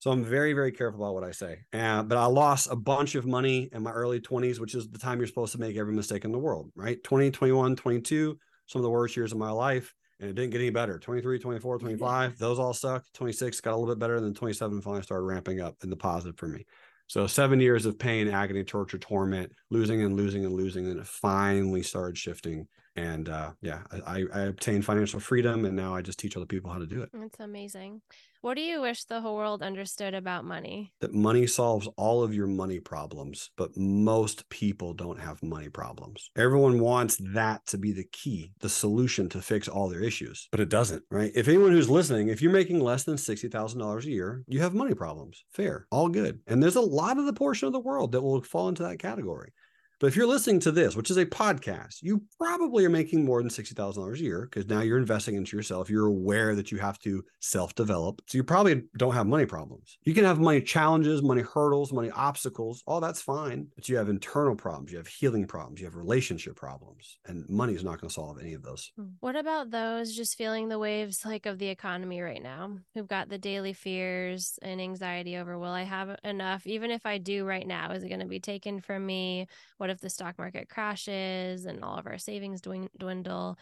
So 0.00 0.10
I'm 0.10 0.24
very, 0.24 0.52
very 0.52 0.72
careful 0.72 1.02
about 1.02 1.14
what 1.14 1.24
I 1.24 1.32
say. 1.32 1.58
Uh, 1.72 2.02
but 2.02 2.18
I 2.18 2.26
lost 2.26 2.68
a 2.70 2.76
bunch 2.76 3.14
of 3.14 3.26
money 3.26 3.68
in 3.72 3.82
my 3.82 3.90
early 3.90 4.20
20s, 4.20 4.60
which 4.60 4.74
is 4.74 4.88
the 4.88 4.98
time 4.98 5.18
you're 5.18 5.26
supposed 5.26 5.52
to 5.52 5.60
make 5.60 5.76
every 5.76 5.94
mistake 5.94 6.24
in 6.24 6.32
the 6.32 6.38
world, 6.38 6.70
right? 6.74 7.02
20, 7.02 7.30
21, 7.30 7.76
22, 7.76 8.38
some 8.66 8.80
of 8.80 8.82
the 8.84 8.90
worst 8.90 9.16
years 9.16 9.32
of 9.32 9.38
my 9.38 9.50
life. 9.50 9.94
And 10.18 10.30
it 10.30 10.32
didn't 10.32 10.50
get 10.50 10.60
any 10.60 10.70
better. 10.70 10.98
23, 10.98 11.38
24, 11.38 11.78
25, 11.78 12.38
those 12.38 12.58
all 12.58 12.72
sucked. 12.72 13.12
26 13.12 13.60
got 13.60 13.74
a 13.74 13.76
little 13.76 13.94
bit 13.94 13.98
better. 13.98 14.18
Then 14.18 14.32
27 14.32 14.80
finally 14.80 15.02
started 15.02 15.24
ramping 15.24 15.60
up 15.60 15.76
in 15.82 15.90
the 15.90 15.96
positive 15.96 16.38
for 16.38 16.48
me. 16.48 16.64
So 17.08 17.26
seven 17.26 17.60
years 17.60 17.86
of 17.86 17.98
pain, 17.98 18.28
agony, 18.28 18.64
torture, 18.64 18.98
torment, 18.98 19.52
losing 19.70 20.02
and 20.02 20.16
losing 20.16 20.44
and 20.44 20.54
losing. 20.54 20.86
And 20.86 21.00
it 21.00 21.06
finally 21.06 21.82
started 21.82 22.18
shifting. 22.18 22.66
And 22.96 23.28
uh, 23.28 23.52
yeah, 23.60 23.82
I, 24.06 24.24
I 24.34 24.40
obtained 24.40 24.84
financial 24.84 25.20
freedom. 25.20 25.66
And 25.66 25.76
now 25.76 25.94
I 25.94 26.02
just 26.02 26.18
teach 26.18 26.36
other 26.36 26.46
people 26.46 26.70
how 26.70 26.78
to 26.78 26.86
do 26.86 27.02
it. 27.02 27.10
That's 27.12 27.40
amazing. 27.40 28.00
What 28.46 28.54
do 28.54 28.62
you 28.62 28.80
wish 28.80 29.02
the 29.02 29.20
whole 29.20 29.34
world 29.34 29.60
understood 29.60 30.14
about 30.14 30.44
money? 30.44 30.92
that 31.00 31.12
money 31.12 31.48
solves 31.48 31.88
all 31.96 32.22
of 32.22 32.32
your 32.32 32.46
money 32.46 32.78
problems, 32.78 33.50
but 33.56 33.76
most 33.76 34.48
people 34.50 34.94
don't 34.94 35.18
have 35.18 35.42
money 35.42 35.68
problems. 35.68 36.30
Everyone 36.36 36.78
wants 36.78 37.16
that 37.34 37.66
to 37.66 37.76
be 37.76 37.90
the 37.90 38.06
key, 38.12 38.52
the 38.60 38.68
solution 38.68 39.28
to 39.30 39.42
fix 39.42 39.66
all 39.66 39.88
their 39.88 40.00
issues, 40.00 40.46
but 40.52 40.60
it 40.60 40.68
doesn't, 40.68 41.02
right? 41.10 41.32
If 41.34 41.48
anyone 41.48 41.72
who's 41.72 41.90
listening, 41.90 42.28
if 42.28 42.40
you're 42.40 42.52
making 42.52 42.78
less 42.78 43.02
than 43.02 43.16
$60,000 43.16 44.04
a 44.04 44.08
year, 44.08 44.44
you 44.46 44.60
have 44.60 44.74
money 44.74 44.94
problems. 44.94 45.44
Fair, 45.50 45.88
all 45.90 46.08
good. 46.08 46.38
And 46.46 46.62
there's 46.62 46.76
a 46.76 46.80
lot 46.80 47.18
of 47.18 47.26
the 47.26 47.32
portion 47.32 47.66
of 47.66 47.72
the 47.72 47.80
world 47.80 48.12
that 48.12 48.22
will 48.22 48.42
fall 48.42 48.68
into 48.68 48.84
that 48.84 49.00
category. 49.00 49.50
But 49.98 50.08
if 50.08 50.16
you're 50.16 50.26
listening 50.26 50.60
to 50.60 50.72
this, 50.72 50.94
which 50.94 51.10
is 51.10 51.16
a 51.16 51.24
podcast, 51.24 52.02
you 52.02 52.22
probably 52.38 52.84
are 52.84 52.90
making 52.90 53.24
more 53.24 53.40
than 53.40 53.50
$60,000 53.50 54.14
a 54.14 54.18
year 54.18 54.42
because 54.42 54.68
now 54.68 54.82
you're 54.82 54.98
investing 54.98 55.36
into 55.36 55.56
yourself. 55.56 55.88
You're 55.88 56.06
aware 56.06 56.54
that 56.54 56.70
you 56.70 56.78
have 56.78 56.98
to 57.00 57.24
self 57.40 57.74
develop. 57.74 58.20
So 58.26 58.36
you 58.36 58.44
probably 58.44 58.82
don't 58.98 59.14
have 59.14 59.26
money 59.26 59.46
problems. 59.46 59.96
You 60.02 60.12
can 60.12 60.24
have 60.24 60.38
money 60.38 60.60
challenges, 60.60 61.22
money 61.22 61.42
hurdles, 61.42 61.92
money 61.92 62.10
obstacles. 62.10 62.82
All 62.86 63.00
that's 63.00 63.22
fine. 63.22 63.68
But 63.74 63.88
you 63.88 63.96
have 63.96 64.08
internal 64.10 64.54
problems, 64.54 64.92
you 64.92 64.98
have 64.98 65.06
healing 65.06 65.46
problems, 65.46 65.80
you 65.80 65.86
have 65.86 65.96
relationship 65.96 66.56
problems, 66.56 67.18
and 67.26 67.48
money 67.48 67.74
is 67.74 67.84
not 67.84 68.00
going 68.00 68.08
to 68.08 68.14
solve 68.14 68.38
any 68.40 68.52
of 68.52 68.62
those. 68.62 68.92
Hmm. 68.96 69.06
What 69.20 69.36
about 69.36 69.70
those 69.70 70.14
just 70.14 70.36
feeling 70.36 70.68
the 70.68 70.78
waves 70.78 71.24
like 71.24 71.46
of 71.46 71.58
the 71.58 71.68
economy 71.68 72.20
right 72.20 72.42
now, 72.42 72.76
who've 72.94 73.08
got 73.08 73.28
the 73.28 73.38
daily 73.38 73.72
fears 73.72 74.58
and 74.60 74.80
anxiety 74.80 75.36
over 75.36 75.58
will 75.58 75.70
I 75.70 75.84
have 75.84 76.18
enough? 76.22 76.66
Even 76.66 76.90
if 76.90 77.06
I 77.06 77.18
do 77.18 77.44
right 77.46 77.66
now, 77.66 77.92
is 77.92 78.02
it 78.02 78.08
going 78.08 78.20
to 78.20 78.26
be 78.26 78.40
taken 78.40 78.80
from 78.80 79.06
me? 79.06 79.46
What 79.78 79.85
if 79.90 80.00
the 80.00 80.10
stock 80.10 80.38
market 80.38 80.68
crashes 80.68 81.64
and 81.66 81.82
all 81.82 81.98
of 81.98 82.06
our 82.06 82.18
savings 82.18 82.60
dwin- 82.60 82.88
dwindle? 82.98 83.58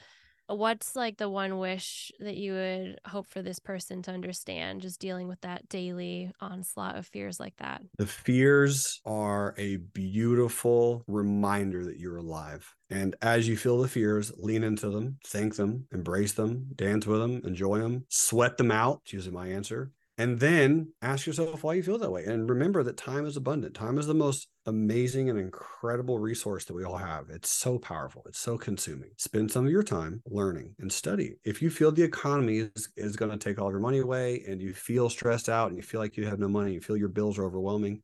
What's 0.47 0.95
like 0.95 1.17
the 1.17 1.31
one 1.31 1.59
wish 1.59 2.13
that 2.21 2.37
you 2.37 2.53
would 2.53 2.99
hope 3.07 3.27
for 3.27 3.41
this 3.41 3.59
person 3.59 4.03
to 4.03 4.11
understand, 4.11 4.83
just 4.83 5.01
dealing 5.01 5.27
with 5.27 5.41
that 5.41 5.71
daily 5.71 6.33
onslaught 6.39 6.97
of 6.97 7.07
fears 7.07 7.41
like 7.41 7.57
that? 7.57 7.81
The 7.97 8.07
fears 8.07 9.01
are 9.07 9.55
a 9.57 9.77
beautiful 9.77 11.03
reminder 11.07 11.85
that 11.87 11.99
you're 11.99 12.19
alive. 12.19 12.75
And 12.91 13.17
as 13.23 13.49
you 13.49 13.57
feel 13.57 13.81
the 13.81 13.89
fears, 13.89 14.33
lean 14.37 14.65
into 14.65 14.91
them, 14.91 15.17
thank 15.27 15.57
them, 15.57 15.87
embrace 15.93 16.33
them, 16.33 16.67
dance 16.75 17.07
with 17.07 17.21
them, 17.21 17.41
enjoy 17.45 17.79
them, 17.79 18.05
sweat 18.11 18.59
them 18.59 18.71
out. 18.71 19.01
Usually 19.07 19.35
my 19.35 19.49
answer. 19.49 19.93
And 20.17 20.39
then 20.39 20.93
ask 21.03 21.27
yourself 21.27 21.65
why 21.65 21.75
you 21.75 21.83
feel 21.83 21.99
that 21.99 22.13
way. 22.13 22.25
And 22.25 22.49
remember 22.49 22.85
that 22.85 22.97
time 22.97 23.27
is 23.27 23.37
abundant. 23.37 23.75
Time 23.75 23.99
is 23.99 24.07
the 24.07 24.15
most 24.15 24.49
amazing 24.65 25.29
and 25.29 25.39
incredible 25.39 26.21
resource 26.21 26.65
that 26.67 26.75
we 26.75 26.85
all 26.85 26.97
have. 26.97 27.31
It's 27.31 27.51
so 27.51 27.79
powerful. 27.79 28.23
It's 28.27 28.39
so 28.39 28.57
consuming. 28.57 29.11
Spend 29.17 29.51
some 29.51 29.67
of 29.67 29.73
your 29.73 29.83
time 29.83 30.23
learning 30.27 30.77
and 30.79 30.93
study. 30.93 31.35
If 31.45 31.61
you 31.61 31.69
feel 31.69 31.91
the 31.91 32.05
economy 32.05 32.59
is, 32.59 32.91
is 32.97 33.17
going 33.17 33.33
to 33.33 33.37
take 33.37 33.61
all 33.61 33.71
your 33.71 33.81
money 33.81 33.99
away 33.99 34.45
and 34.47 34.63
you 34.63 34.73
feel 34.73 35.11
stressed 35.11 35.49
out 35.49 35.69
and 35.69 35.77
you 35.77 35.83
feel 35.83 36.01
like 36.01 36.17
you 36.17 36.27
have 36.27 36.39
no 36.39 36.49
money, 36.49 36.75
you 36.75 36.81
feel 36.81 36.97
your 36.97 37.09
bills 37.09 37.37
are 37.37 37.45
overwhelming, 37.45 38.03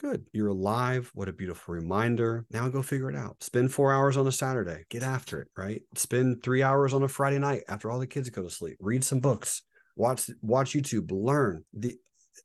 Good. 0.00 0.26
You're 0.32 0.48
alive. 0.48 1.10
What 1.14 1.28
a 1.28 1.32
beautiful 1.32 1.74
reminder. 1.74 2.46
Now 2.52 2.68
go 2.68 2.82
figure 2.82 3.10
it 3.10 3.16
out. 3.16 3.42
Spend 3.42 3.72
four 3.72 3.92
hours 3.92 4.16
on 4.16 4.28
a 4.28 4.32
Saturday. 4.32 4.84
Get 4.90 5.02
after 5.02 5.40
it, 5.40 5.48
right? 5.56 5.82
Spend 5.96 6.40
three 6.44 6.62
hours 6.62 6.94
on 6.94 7.02
a 7.02 7.08
Friday 7.08 7.40
night 7.40 7.62
after 7.68 7.90
all 7.90 7.98
the 7.98 8.06
kids 8.06 8.30
go 8.30 8.44
to 8.44 8.50
sleep. 8.50 8.76
Read 8.78 9.02
some 9.02 9.18
books. 9.18 9.62
Watch 9.98 10.30
watch 10.42 10.72
YouTube. 10.72 11.10
Learn. 11.10 11.64
The 11.74 11.98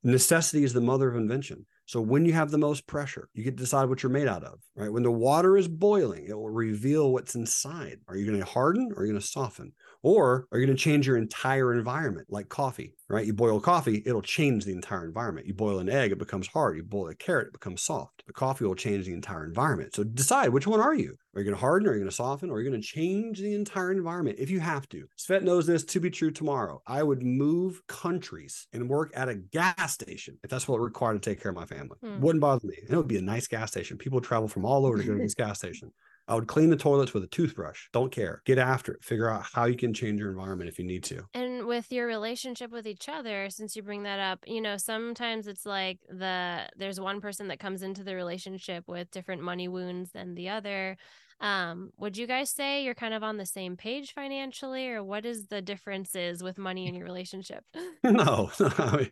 necessity 0.04 0.64
is 0.64 0.74
the 0.74 0.82
mother 0.82 1.08
of 1.08 1.16
invention. 1.16 1.66
So 1.86 2.02
when 2.02 2.26
you 2.26 2.34
have 2.34 2.50
the 2.50 2.58
most 2.58 2.88
pressure, 2.88 3.30
you 3.34 3.44
get 3.44 3.58
to 3.58 3.64
decide 3.64 3.90
what 3.90 4.02
you're 4.02 4.12
made 4.12 4.28
out 4.28 4.44
of, 4.44 4.60
right? 4.76 4.92
When 4.92 5.04
the 5.04 5.12
water 5.12 5.56
is 5.58 5.68
boiling, 5.68 6.26
it 6.28 6.34
will 6.34 6.50
reveal 6.50 7.12
what's 7.12 7.36
inside. 7.36 8.00
Are 8.08 8.16
you 8.16 8.26
going 8.26 8.40
to 8.40 8.46
harden 8.46 8.92
or 8.92 9.02
are 9.02 9.06
you 9.06 9.12
going 9.12 9.22
to 9.22 9.28
soften? 9.28 9.74
Or 10.04 10.48
are 10.52 10.60
you 10.60 10.66
going 10.66 10.76
to 10.76 10.84
change 10.84 11.08
your 11.08 11.18
entire 11.18 11.74
environment 11.74 12.28
like 12.30 12.50
coffee, 12.50 12.94
right? 13.10 13.26
You 13.26 13.34
boil 13.34 13.62
coffee, 13.62 14.04
it'll 14.06 14.22
change 14.22 14.66
the 14.66 14.74
entire 14.74 15.06
environment. 15.06 15.48
You 15.48 15.54
boil 15.54 15.80
an 15.80 15.90
egg, 15.90 16.12
it 16.12 16.20
becomes 16.20 16.48
hard. 16.48 16.76
You 16.76 16.84
boil 16.84 17.08
a 17.08 17.16
carrot, 17.16 17.48
it 17.48 17.54
becomes 17.54 17.82
soft. 17.82 18.24
The 18.28 18.34
coffee 18.34 18.66
will 18.66 18.76
change 18.76 19.06
the 19.06 19.14
entire 19.14 19.46
environment. 19.46 19.96
So 19.96 20.04
decide 20.04 20.50
which 20.50 20.68
one 20.68 20.82
are 20.82 20.94
you? 20.94 21.16
Are 21.34 21.40
you 21.40 21.46
going 21.46 21.56
to 21.56 21.62
harden? 21.62 21.88
Are 21.88 21.94
you 21.94 22.00
going 22.00 22.10
to 22.10 22.16
soften? 22.16 22.50
Or 22.50 22.56
are 22.56 22.62
you 22.62 22.70
going 22.70 22.82
to 22.82 22.88
change 22.88 23.40
the 23.40 23.56
entire 23.56 23.92
environment 23.92 24.38
if 24.40 24.50
you 24.50 24.60
have 24.60 24.88
to? 24.90 25.08
Svet 25.18 25.42
knows 25.42 25.66
this 25.66 25.84
to 25.86 26.00
be 26.00 26.12
true 26.12 26.32
tomorrow. 26.32 26.82
I 26.86 27.02
would 27.02 27.24
move 27.24 27.82
countries 27.88 28.68
and 28.74 28.90
work 28.90 29.12
at 29.16 29.30
a 29.30 29.36
gas 29.36 29.94
station 29.94 30.38
if 30.44 30.50
that's 30.50 30.68
what 30.68 30.78
it 30.78 30.84
required 30.84 31.14
to 31.14 31.30
take 31.30 31.42
care 31.42 31.52
of 31.52 31.56
my 31.56 31.66
family. 31.66 31.98
Hmm. 32.04 32.20
Wouldn't 32.20 32.42
bother 32.42 32.68
me. 32.68 32.78
And 32.82 32.92
it 32.92 32.98
would 32.98 33.08
be 33.08 33.18
a 33.18 33.22
nice 33.22 33.48
gas 33.48 33.72
station. 33.72 33.98
People 33.98 34.22
travel 34.22 34.50
from 34.50 34.66
all 34.66 34.86
over 34.86 34.98
to 34.98 35.04
go 35.04 35.14
to 35.14 35.20
this 35.20 35.34
gas 35.34 35.60
station. 35.60 35.92
I 36.28 36.36
would 36.36 36.48
clean 36.48 36.70
the 36.70 36.78
toilets 36.78 37.14
with 37.14 37.24
a 37.24 37.28
toothbrush. 37.28 37.88
Don't 37.92 38.12
care. 38.12 38.42
Get 38.46 38.58
after 38.58 38.94
it. 38.94 39.04
Figure 39.04 39.30
out 39.30 39.46
how 39.54 39.66
you 39.66 39.76
can 39.76 39.94
change 39.94 40.20
your 40.20 40.30
environment 40.30 40.70
if 40.70 40.80
you 40.80 40.86
need 40.86 41.04
to. 41.06 41.26
And 41.34 41.66
with 41.66 41.92
your 41.92 42.08
relationship 42.08 42.72
with 42.72 42.88
each 42.88 43.10
other, 43.10 43.50
since 43.50 43.76
you 43.76 43.84
bring 43.84 44.04
that 44.04 44.20
up, 44.20 44.40
you 44.48 44.62
know, 44.62 44.78
sometimes 44.78 45.48
it's 45.48 45.66
like 45.66 46.00
the 46.08 46.70
there's 46.78 47.00
one 47.00 47.20
person 47.20 47.50
that 47.50 47.60
comes 47.60 47.84
into 47.84 48.04
the 48.04 48.16
relationship 48.16 48.88
with 48.88 49.12
different 49.12 49.42
money 49.42 49.68
wounds 49.68 50.12
than 50.12 50.36
the 50.36 50.50
other. 50.50 50.98
Um, 51.44 51.92
would 51.98 52.16
you 52.16 52.26
guys 52.26 52.50
say 52.50 52.86
you're 52.86 52.96
kind 52.96 53.14
of 53.14 53.22
on 53.22 53.36
the 53.36 53.46
same 53.46 53.76
page 53.76 54.14
financially, 54.14 54.88
or 54.88 55.04
what 55.04 55.26
is 55.26 55.48
the 55.48 55.62
differences 55.62 56.42
with 56.42 56.58
money 56.58 56.88
in 56.88 56.96
your 56.96 57.06
relationship? 57.06 57.66
no, 58.06 58.50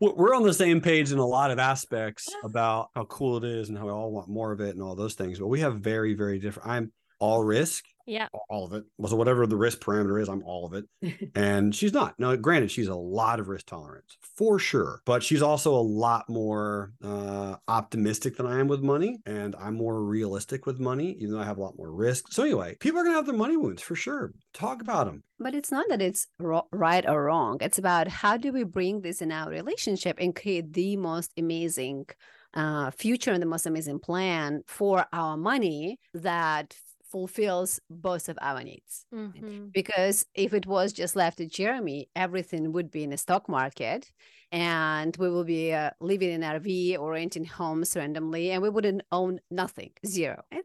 we're 0.00 0.36
on 0.36 0.44
the 0.44 0.54
same 0.54 0.80
page 0.80 1.10
in 1.10 1.18
a 1.18 1.26
lot 1.26 1.50
of 1.50 1.58
aspects 1.58 2.28
about 2.44 2.90
how 2.94 3.04
cool 3.06 3.36
it 3.36 3.44
is 3.44 3.68
and 3.68 3.76
how 3.76 3.86
we 3.86 3.90
all 3.90 4.12
want 4.12 4.28
more 4.28 4.52
of 4.52 4.60
it 4.60 4.76
and 4.76 4.82
all 4.82 4.94
those 4.94 5.14
things. 5.14 5.40
But 5.40 5.48
we 5.48 5.58
have 5.58 5.80
very, 5.80 6.14
very 6.14 6.38
different. 6.38 6.68
I'm 6.68 6.92
all 7.22 7.44
risk 7.44 7.84
yeah. 8.06 8.28
All 8.48 8.64
of 8.64 8.72
it. 8.72 8.84
So 9.06 9.16
whatever 9.16 9.46
the 9.46 9.56
risk 9.56 9.80
parameter 9.80 10.20
is, 10.20 10.28
I'm 10.28 10.42
all 10.44 10.66
of 10.66 10.74
it. 10.74 11.30
and 11.34 11.74
she's 11.74 11.92
not. 11.92 12.18
Now, 12.18 12.34
granted, 12.36 12.70
she's 12.70 12.88
a 12.88 12.94
lot 12.94 13.40
of 13.40 13.48
risk 13.48 13.66
tolerance 13.66 14.16
for 14.36 14.58
sure, 14.58 15.02
but 15.04 15.22
she's 15.22 15.42
also 15.42 15.74
a 15.74 15.80
lot 15.80 16.28
more 16.28 16.92
uh, 17.02 17.56
optimistic 17.68 18.36
than 18.36 18.46
I 18.46 18.58
am 18.58 18.68
with 18.68 18.82
money. 18.82 19.18
And 19.26 19.54
I'm 19.56 19.74
more 19.74 20.02
realistic 20.02 20.66
with 20.66 20.80
money, 20.80 21.16
even 21.20 21.34
though 21.34 21.40
I 21.40 21.44
have 21.44 21.58
a 21.58 21.62
lot 21.62 21.78
more 21.78 21.92
risk. 21.92 22.32
So 22.32 22.42
anyway, 22.42 22.76
people 22.80 23.00
are 23.00 23.04
going 23.04 23.14
to 23.14 23.18
have 23.18 23.26
their 23.26 23.36
money 23.36 23.56
wounds 23.56 23.82
for 23.82 23.94
sure. 23.94 24.32
Talk 24.52 24.82
about 24.82 25.06
them. 25.06 25.22
But 25.38 25.54
it's 25.54 25.70
not 25.70 25.86
that 25.88 26.02
it's 26.02 26.26
ro- 26.38 26.68
right 26.72 27.08
or 27.08 27.24
wrong. 27.24 27.58
It's 27.60 27.78
about 27.78 28.08
how 28.08 28.36
do 28.36 28.52
we 28.52 28.64
bring 28.64 29.02
this 29.02 29.22
in 29.22 29.32
our 29.32 29.50
relationship 29.50 30.18
and 30.20 30.34
create 30.34 30.72
the 30.72 30.96
most 30.96 31.32
amazing 31.36 32.06
uh, 32.54 32.90
future 32.90 33.32
and 33.32 33.42
the 33.42 33.46
most 33.46 33.66
amazing 33.66 33.98
plan 33.98 34.62
for 34.66 35.06
our 35.12 35.36
money 35.36 35.98
that 36.12 36.76
fulfills 37.12 37.78
both 37.90 38.28
of 38.28 38.38
our 38.40 38.62
needs. 38.64 39.06
Mm-hmm. 39.14 39.66
Because 39.72 40.24
if 40.34 40.54
it 40.54 40.66
was 40.66 40.92
just 40.92 41.14
left 41.14 41.38
to 41.38 41.46
Jerremy, 41.46 42.08
everything 42.16 42.72
would 42.72 42.90
be 42.90 43.04
in 43.04 43.10
the 43.10 43.18
stock 43.18 43.48
market 43.48 44.10
and 44.52 45.16
we 45.16 45.30
will 45.30 45.44
be 45.44 45.72
uh, 45.72 45.90
living 45.98 46.30
in 46.30 46.42
RV 46.42 46.98
or 46.98 47.12
renting 47.12 47.46
homes 47.46 47.96
randomly, 47.96 48.50
and 48.50 48.62
we 48.62 48.68
wouldn't 48.68 49.02
own 49.10 49.40
nothing, 49.50 49.90
zero, 50.06 50.42
eh. 50.52 50.60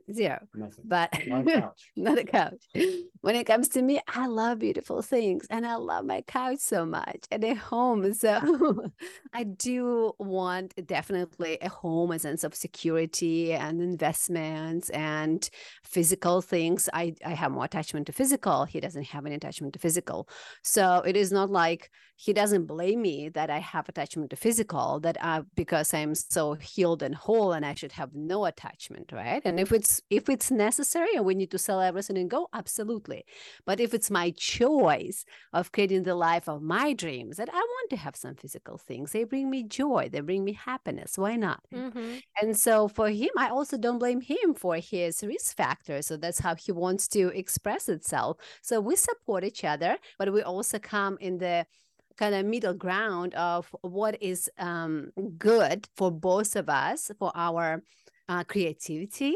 Nothing. 0.54 0.84
But 0.86 1.14
not 1.26 1.48
a 1.48 1.52
couch. 1.62 1.92
not 1.96 2.18
a 2.18 2.24
couch. 2.26 2.66
When 3.22 3.36
it 3.36 3.46
comes 3.46 3.70
to 3.70 3.82
me, 3.82 4.02
I 4.08 4.28
love 4.28 4.60
beautiful 4.60 5.02
things, 5.02 5.48
and 5.50 5.66
I 5.66 5.76
love 5.76 6.06
my 6.06 6.22
couch 6.22 6.60
so 6.60 6.86
much 6.86 7.26
and 7.32 7.44
a 7.44 7.56
home. 7.56 7.88
So 8.18 8.92
I 9.34 9.44
do 9.44 10.14
want 10.20 10.74
definitely 10.86 11.58
a 11.62 11.70
home, 11.70 12.12
a 12.12 12.20
sense 12.20 12.44
of 12.44 12.54
security 12.56 13.54
and 13.54 13.82
investments 13.82 14.90
and 14.90 15.50
physical 15.84 16.42
things. 16.42 16.90
I 16.94 17.16
I 17.26 17.32
have 17.32 17.52
more 17.52 17.66
attachment 17.66 18.08
to 18.08 18.14
physical. 18.14 18.66
He 18.66 18.80
doesn't 18.82 19.08
have 19.08 19.26
an 19.26 19.32
attachment 19.34 19.74
to 19.74 19.80
physical, 19.80 20.28
so 20.64 21.04
it 21.06 21.16
is 21.16 21.32
not 21.32 21.50
like 21.50 21.90
he 22.20 22.34
doesn't 22.34 22.66
blame 22.66 23.04
me 23.04 23.30
that 23.30 23.52
I 23.52 23.60
have 23.60 23.88
attachment 23.88 24.32
to 24.32 24.36
physical 24.36 25.00
that 25.02 25.18
I 25.22 25.44
because 25.56 25.94
I'm 25.94 26.16
so 26.16 26.56
healed 26.56 27.04
and 27.04 27.14
whole 27.14 27.54
and 27.54 27.64
I 27.64 27.76
should 27.76 27.92
have 27.92 28.16
no 28.16 28.46
attachment, 28.46 29.12
right? 29.12 29.40
And 29.46 29.60
if 29.60 29.72
it's 29.72 30.02
if 30.10 30.28
it's 30.28 30.50
necessary 30.50 31.10
and 31.16 31.24
we 31.24 31.36
need 31.36 31.52
to 31.52 31.60
sell 31.60 31.80
everything 31.80 32.18
and 32.18 32.28
go, 32.28 32.48
absolutely. 32.54 33.24
But 33.68 33.80
if 33.80 33.94
it's 33.94 34.10
my 34.10 34.32
choice 34.32 35.26
of 35.54 35.72
creating 35.72 36.04
the 36.04 36.16
life 36.16 36.50
of 36.50 36.64
my 36.64 36.94
dreams, 36.94 37.38
that 37.38 37.50
I 37.54 37.60
want 37.60 37.90
to 37.92 37.98
have 37.98 38.16
some 38.16 38.34
physical 38.34 38.80
things, 38.80 39.12
they 39.12 39.24
bring 39.24 39.52
me 39.52 39.62
joy, 39.62 40.10
they 40.12 40.22
bring 40.22 40.44
me 40.44 40.54
happiness. 40.54 41.20
Why 41.20 41.36
not? 41.36 41.62
Mm-hmm. 41.72 42.16
And 42.42 42.58
so 42.58 42.88
for 42.88 43.10
him, 43.10 43.30
I 43.38 43.50
also 43.50 43.78
don't 43.78 44.00
blame 44.00 44.22
him 44.22 44.56
for 44.56 44.78
his 44.78 45.22
risk 45.22 45.56
factor. 45.56 46.02
So 46.02 46.18
that's 46.18 46.40
how 46.40 46.56
he 46.56 46.72
wants 46.72 47.08
to 47.10 47.28
express 47.28 47.88
itself. 47.88 48.38
So 48.64 48.82
we 48.82 48.96
support 48.96 49.44
each 49.44 49.64
other, 49.64 50.00
but 50.18 50.34
we 50.34 50.42
also 50.42 50.80
come 50.80 51.20
in 51.22 51.38
the 51.38 51.68
kind 52.18 52.36
of 52.36 52.46
middle 52.46 52.74
ground 52.74 53.34
of 53.36 53.74
what 53.82 54.22
is 54.22 54.50
um, 54.58 55.12
good 55.38 55.88
for 55.96 56.12
both 56.12 56.56
of 56.56 56.70
us 56.70 57.12
for 57.20 57.32
our 57.36 57.84
uh, 58.30 58.44
creativity 58.44 59.36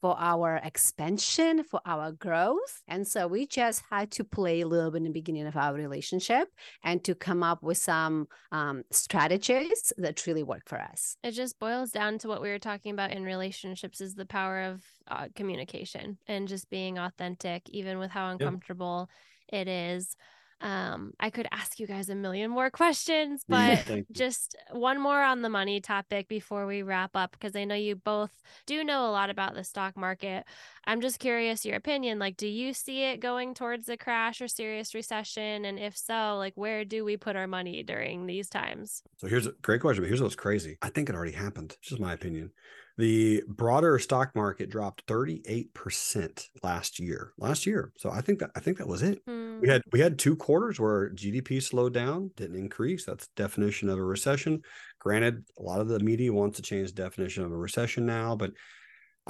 for 0.00 0.16
our 0.18 0.60
expansion, 0.62 1.64
for 1.64 1.80
our 1.84 2.12
growth. 2.12 2.82
And 2.86 3.06
so 3.06 3.26
we 3.26 3.46
just 3.46 3.82
had 3.90 4.10
to 4.12 4.24
play 4.24 4.60
a 4.60 4.66
little 4.66 4.90
bit 4.90 4.98
in 4.98 5.04
the 5.04 5.10
beginning 5.10 5.46
of 5.46 5.56
our 5.56 5.74
relationship 5.74 6.48
and 6.84 7.02
to 7.04 7.14
come 7.14 7.42
up 7.42 7.62
with 7.62 7.78
some 7.78 8.28
um, 8.52 8.84
strategies 8.90 9.92
that 9.98 10.26
really 10.26 10.42
work 10.42 10.62
for 10.66 10.78
us. 10.78 11.16
It 11.22 11.32
just 11.32 11.58
boils 11.58 11.90
down 11.90 12.18
to 12.18 12.28
what 12.28 12.42
we 12.42 12.50
were 12.50 12.58
talking 12.58 12.92
about 12.92 13.12
in 13.12 13.24
relationships 13.24 14.00
is 14.00 14.14
the 14.14 14.26
power 14.26 14.62
of 14.62 14.84
uh, 15.08 15.28
communication 15.34 16.18
and 16.26 16.46
just 16.46 16.70
being 16.70 16.98
authentic, 16.98 17.68
even 17.70 17.98
with 17.98 18.10
how 18.10 18.30
uncomfortable 18.30 19.08
it 19.52 19.66
is. 19.66 20.16
Um, 20.60 21.12
I 21.20 21.30
could 21.30 21.46
ask 21.52 21.78
you 21.78 21.86
guys 21.86 22.08
a 22.08 22.16
million 22.16 22.50
more 22.50 22.68
questions, 22.68 23.44
but 23.48 23.86
just 24.10 24.56
one 24.72 25.00
more 25.00 25.22
on 25.22 25.42
the 25.42 25.48
money 25.48 25.80
topic 25.80 26.26
before 26.26 26.66
we 26.66 26.82
wrap 26.82 27.12
up, 27.14 27.30
because 27.30 27.54
I 27.54 27.64
know 27.64 27.76
you 27.76 27.94
both 27.94 28.32
do 28.66 28.82
know 28.82 29.08
a 29.08 29.12
lot 29.12 29.30
about 29.30 29.54
the 29.54 29.62
stock 29.62 29.96
market. 29.96 30.44
I'm 30.84 31.00
just 31.00 31.20
curious 31.20 31.64
your 31.64 31.76
opinion. 31.76 32.18
Like, 32.18 32.36
do 32.36 32.48
you 32.48 32.72
see 32.72 33.04
it 33.04 33.20
going 33.20 33.54
towards 33.54 33.88
a 33.88 33.96
crash 33.96 34.40
or 34.40 34.48
serious 34.48 34.94
recession? 34.94 35.64
And 35.64 35.78
if 35.78 35.96
so, 35.96 36.36
like, 36.38 36.54
where 36.56 36.84
do 36.84 37.04
we 37.04 37.16
put 37.16 37.36
our 37.36 37.46
money 37.46 37.84
during 37.84 38.26
these 38.26 38.48
times? 38.48 39.02
So 39.18 39.28
here's 39.28 39.46
a 39.46 39.52
great 39.62 39.80
question, 39.80 40.02
but 40.02 40.08
here's 40.08 40.22
what's 40.22 40.34
crazy. 40.34 40.76
I 40.82 40.88
think 40.88 41.08
it 41.08 41.14
already 41.14 41.32
happened. 41.32 41.76
It's 41.78 41.90
just 41.90 42.00
my 42.00 42.14
opinion. 42.14 42.50
The 42.98 43.44
broader 43.46 43.96
stock 44.00 44.34
market 44.34 44.70
dropped 44.70 45.06
38% 45.06 46.48
last 46.64 46.98
year. 46.98 47.32
Last 47.38 47.64
year. 47.64 47.92
So 47.96 48.10
I 48.10 48.20
think 48.20 48.40
that 48.40 48.50
I 48.56 48.60
think 48.60 48.78
that 48.78 48.88
was 48.88 49.02
it. 49.02 49.22
Hmm. 49.24 49.60
We 49.60 49.68
had 49.68 49.82
we 49.92 50.00
had 50.00 50.18
two 50.18 50.34
quarters 50.34 50.80
where 50.80 51.10
GDP 51.10 51.62
slowed 51.62 51.94
down, 51.94 52.32
didn't 52.36 52.56
increase. 52.56 53.04
That's 53.04 53.28
definition 53.28 53.88
of 53.88 53.98
a 53.98 54.04
recession. 54.04 54.62
Granted, 54.98 55.44
a 55.58 55.62
lot 55.62 55.80
of 55.80 55.86
the 55.86 56.00
media 56.00 56.32
wants 56.32 56.56
to 56.56 56.62
change 56.62 56.92
the 56.92 57.02
definition 57.02 57.44
of 57.44 57.52
a 57.52 57.56
recession 57.56 58.04
now, 58.04 58.34
but 58.34 58.50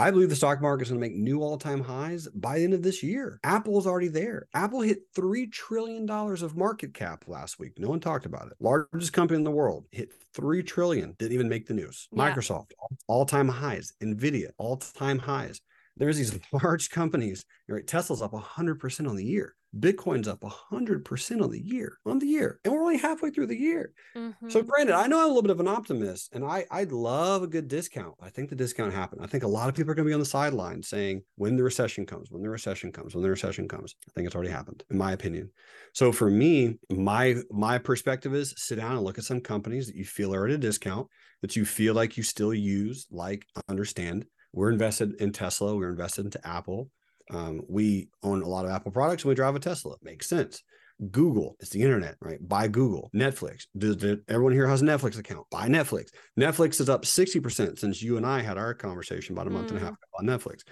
I 0.01 0.12
believe 0.12 0.28
the 0.28 0.36
stock 0.36 0.62
market 0.62 0.84
is 0.84 0.90
going 0.90 1.01
to 1.01 1.09
make 1.09 1.16
new 1.16 1.42
all 1.42 1.59
time 1.59 1.82
highs 1.82 2.28
by 2.28 2.59
the 2.59 2.64
end 2.64 2.72
of 2.72 2.84
this 2.84 3.03
year. 3.03 3.40
Apple 3.42 3.80
is 3.80 3.86
already 3.86 4.07
there. 4.07 4.46
Apple 4.55 4.80
hit 4.80 5.12
$3 5.12 5.51
trillion 5.51 6.09
of 6.09 6.57
market 6.57 6.94
cap 6.94 7.24
last 7.26 7.59
week. 7.59 7.72
No 7.78 7.88
one 7.88 7.99
talked 7.99 8.24
about 8.24 8.46
it. 8.46 8.53
Largest 8.61 9.12
company 9.12 9.38
in 9.38 9.44
the 9.44 9.51
world 9.51 9.86
hit 9.90 10.11
3 10.34 10.62
trillion. 10.62 11.16
Didn't 11.18 11.32
even 11.32 11.49
make 11.49 11.66
the 11.66 11.74
news. 11.74 12.07
Yeah. 12.12 12.32
Microsoft, 12.32 12.70
all 13.09 13.26
time 13.26 13.49
highs. 13.49 13.92
NVIDIA, 14.01 14.51
all 14.59 14.76
time 14.76 15.18
highs. 15.18 15.61
There's 15.99 16.16
these 16.16 16.38
large 16.53 16.90
companies. 16.90 17.44
Right? 17.68 17.86
Tesla's 17.86 18.22
up 18.22 18.32
100% 18.32 19.09
on 19.09 19.16
the 19.16 19.24
year. 19.24 19.55
Bitcoin's 19.78 20.28
up 20.28 20.40
100% 20.40 21.42
on 21.42 21.51
the 21.51 21.61
year, 21.61 21.99
on 22.07 22.18
the 22.18 22.26
year. 22.26 22.59
And 22.64 22.72
we're 22.72 22.80
only 22.80 22.96
halfway 22.96 23.30
through 23.30 23.49
the 23.49 23.59
year. 23.59 23.92
Mm-hmm. 24.16 24.49
So, 24.49 24.62
granted, 24.62 24.94
I 24.94 25.07
know 25.07 25.18
I'm 25.18 25.24
a 25.24 25.28
little 25.28 25.42
bit 25.42 25.51
of 25.51 25.61
an 25.61 25.68
optimist 25.68 26.30
and 26.32 26.42
I, 26.42 26.64
I'd 26.70 26.90
love 26.90 27.42
a 27.42 27.46
good 27.46 27.68
discount. 27.68 28.14
I 28.20 28.30
think 28.30 28.49
the 28.49 28.57
discount 28.57 28.94
happened. 28.94 29.20
I 29.22 29.26
think 29.26 29.44
a 29.44 29.49
lot 29.49 29.68
of 29.68 29.74
people 29.74 29.90
are 29.90 29.94
going 29.94 30.07
to 30.07 30.11
be 30.11 30.14
on 30.14 30.20
the 30.20 30.26
sidelines 30.26 30.88
saying 30.88 31.22
when 31.36 31.57
the 31.57 31.62
recession 31.62 32.07
comes, 32.07 32.30
when 32.30 32.42
the 32.42 32.49
recession 32.49 32.92
comes, 32.92 33.14
when 33.14 33.22
the 33.22 33.30
recession 33.30 33.68
comes. 33.68 33.94
I 34.09 34.12
think 34.14 34.26
it's 34.26 34.34
already 34.34 34.51
happened, 34.51 34.84
in 34.90 34.96
my 34.96 35.12
opinion. 35.12 35.51
So, 35.92 36.12
for 36.12 36.30
me, 36.30 36.78
my 36.90 37.36
my 37.51 37.76
perspective 37.76 38.34
is 38.34 38.55
sit 38.57 38.76
down 38.76 38.92
and 38.92 39.03
look 39.03 39.18
at 39.18 39.24
some 39.24 39.40
companies 39.40 39.86
that 39.86 39.96
you 39.96 40.05
feel 40.07 40.34
are 40.34 40.46
at 40.46 40.53
a 40.53 40.59
discount, 40.59 41.09
that 41.42 41.57
you 41.57 41.66
feel 41.66 41.92
like 41.92 42.16
you 42.16 42.22
still 42.22 42.55
use, 42.55 43.07
like, 43.11 43.44
understand. 43.68 44.24
We're 44.59 44.72
invested 44.72 45.14
in 45.20 45.32
Tesla, 45.32 45.76
we're 45.76 45.90
invested 45.90 46.24
into 46.26 46.46
Apple 46.46 46.90
um, 47.30 47.62
we 47.68 48.09
own 48.22 48.42
a 48.42 48.48
lot 48.48 48.64
of 48.64 48.70
Apple 48.70 48.92
products 48.92 49.22
and 49.22 49.28
we 49.28 49.34
drive 49.34 49.54
a 49.54 49.61
Tesla. 49.61 49.96
Makes 50.02 50.28
sense. 50.28 50.62
Google, 51.11 51.56
it's 51.61 51.70
the 51.70 51.82
internet, 51.82 52.16
right? 52.20 52.38
Buy 52.40 52.66
Google. 52.66 53.11
Netflix. 53.14 53.66
Does, 53.76 54.02
everyone 54.28 54.52
here 54.52 54.66
has 54.66 54.82
a 54.82 54.84
Netflix 54.84 55.18
account? 55.18 55.46
Buy 55.50 55.68
Netflix. 55.68 56.09
Netflix 56.38 56.80
is 56.80 56.88
up 56.88 57.02
60% 57.02 57.78
since 57.78 58.02
you 58.02 58.16
and 58.16 58.26
I 58.26 58.42
had 58.42 58.59
our 58.59 58.74
conversation 58.74 59.34
about 59.34 59.46
a 59.46 59.50
month 59.50 59.68
mm. 59.68 59.70
and 59.72 59.78
a 59.78 59.84
half 59.84 59.92
mm. 59.92 59.96
on 60.18 60.26
Netflix. 60.26 60.62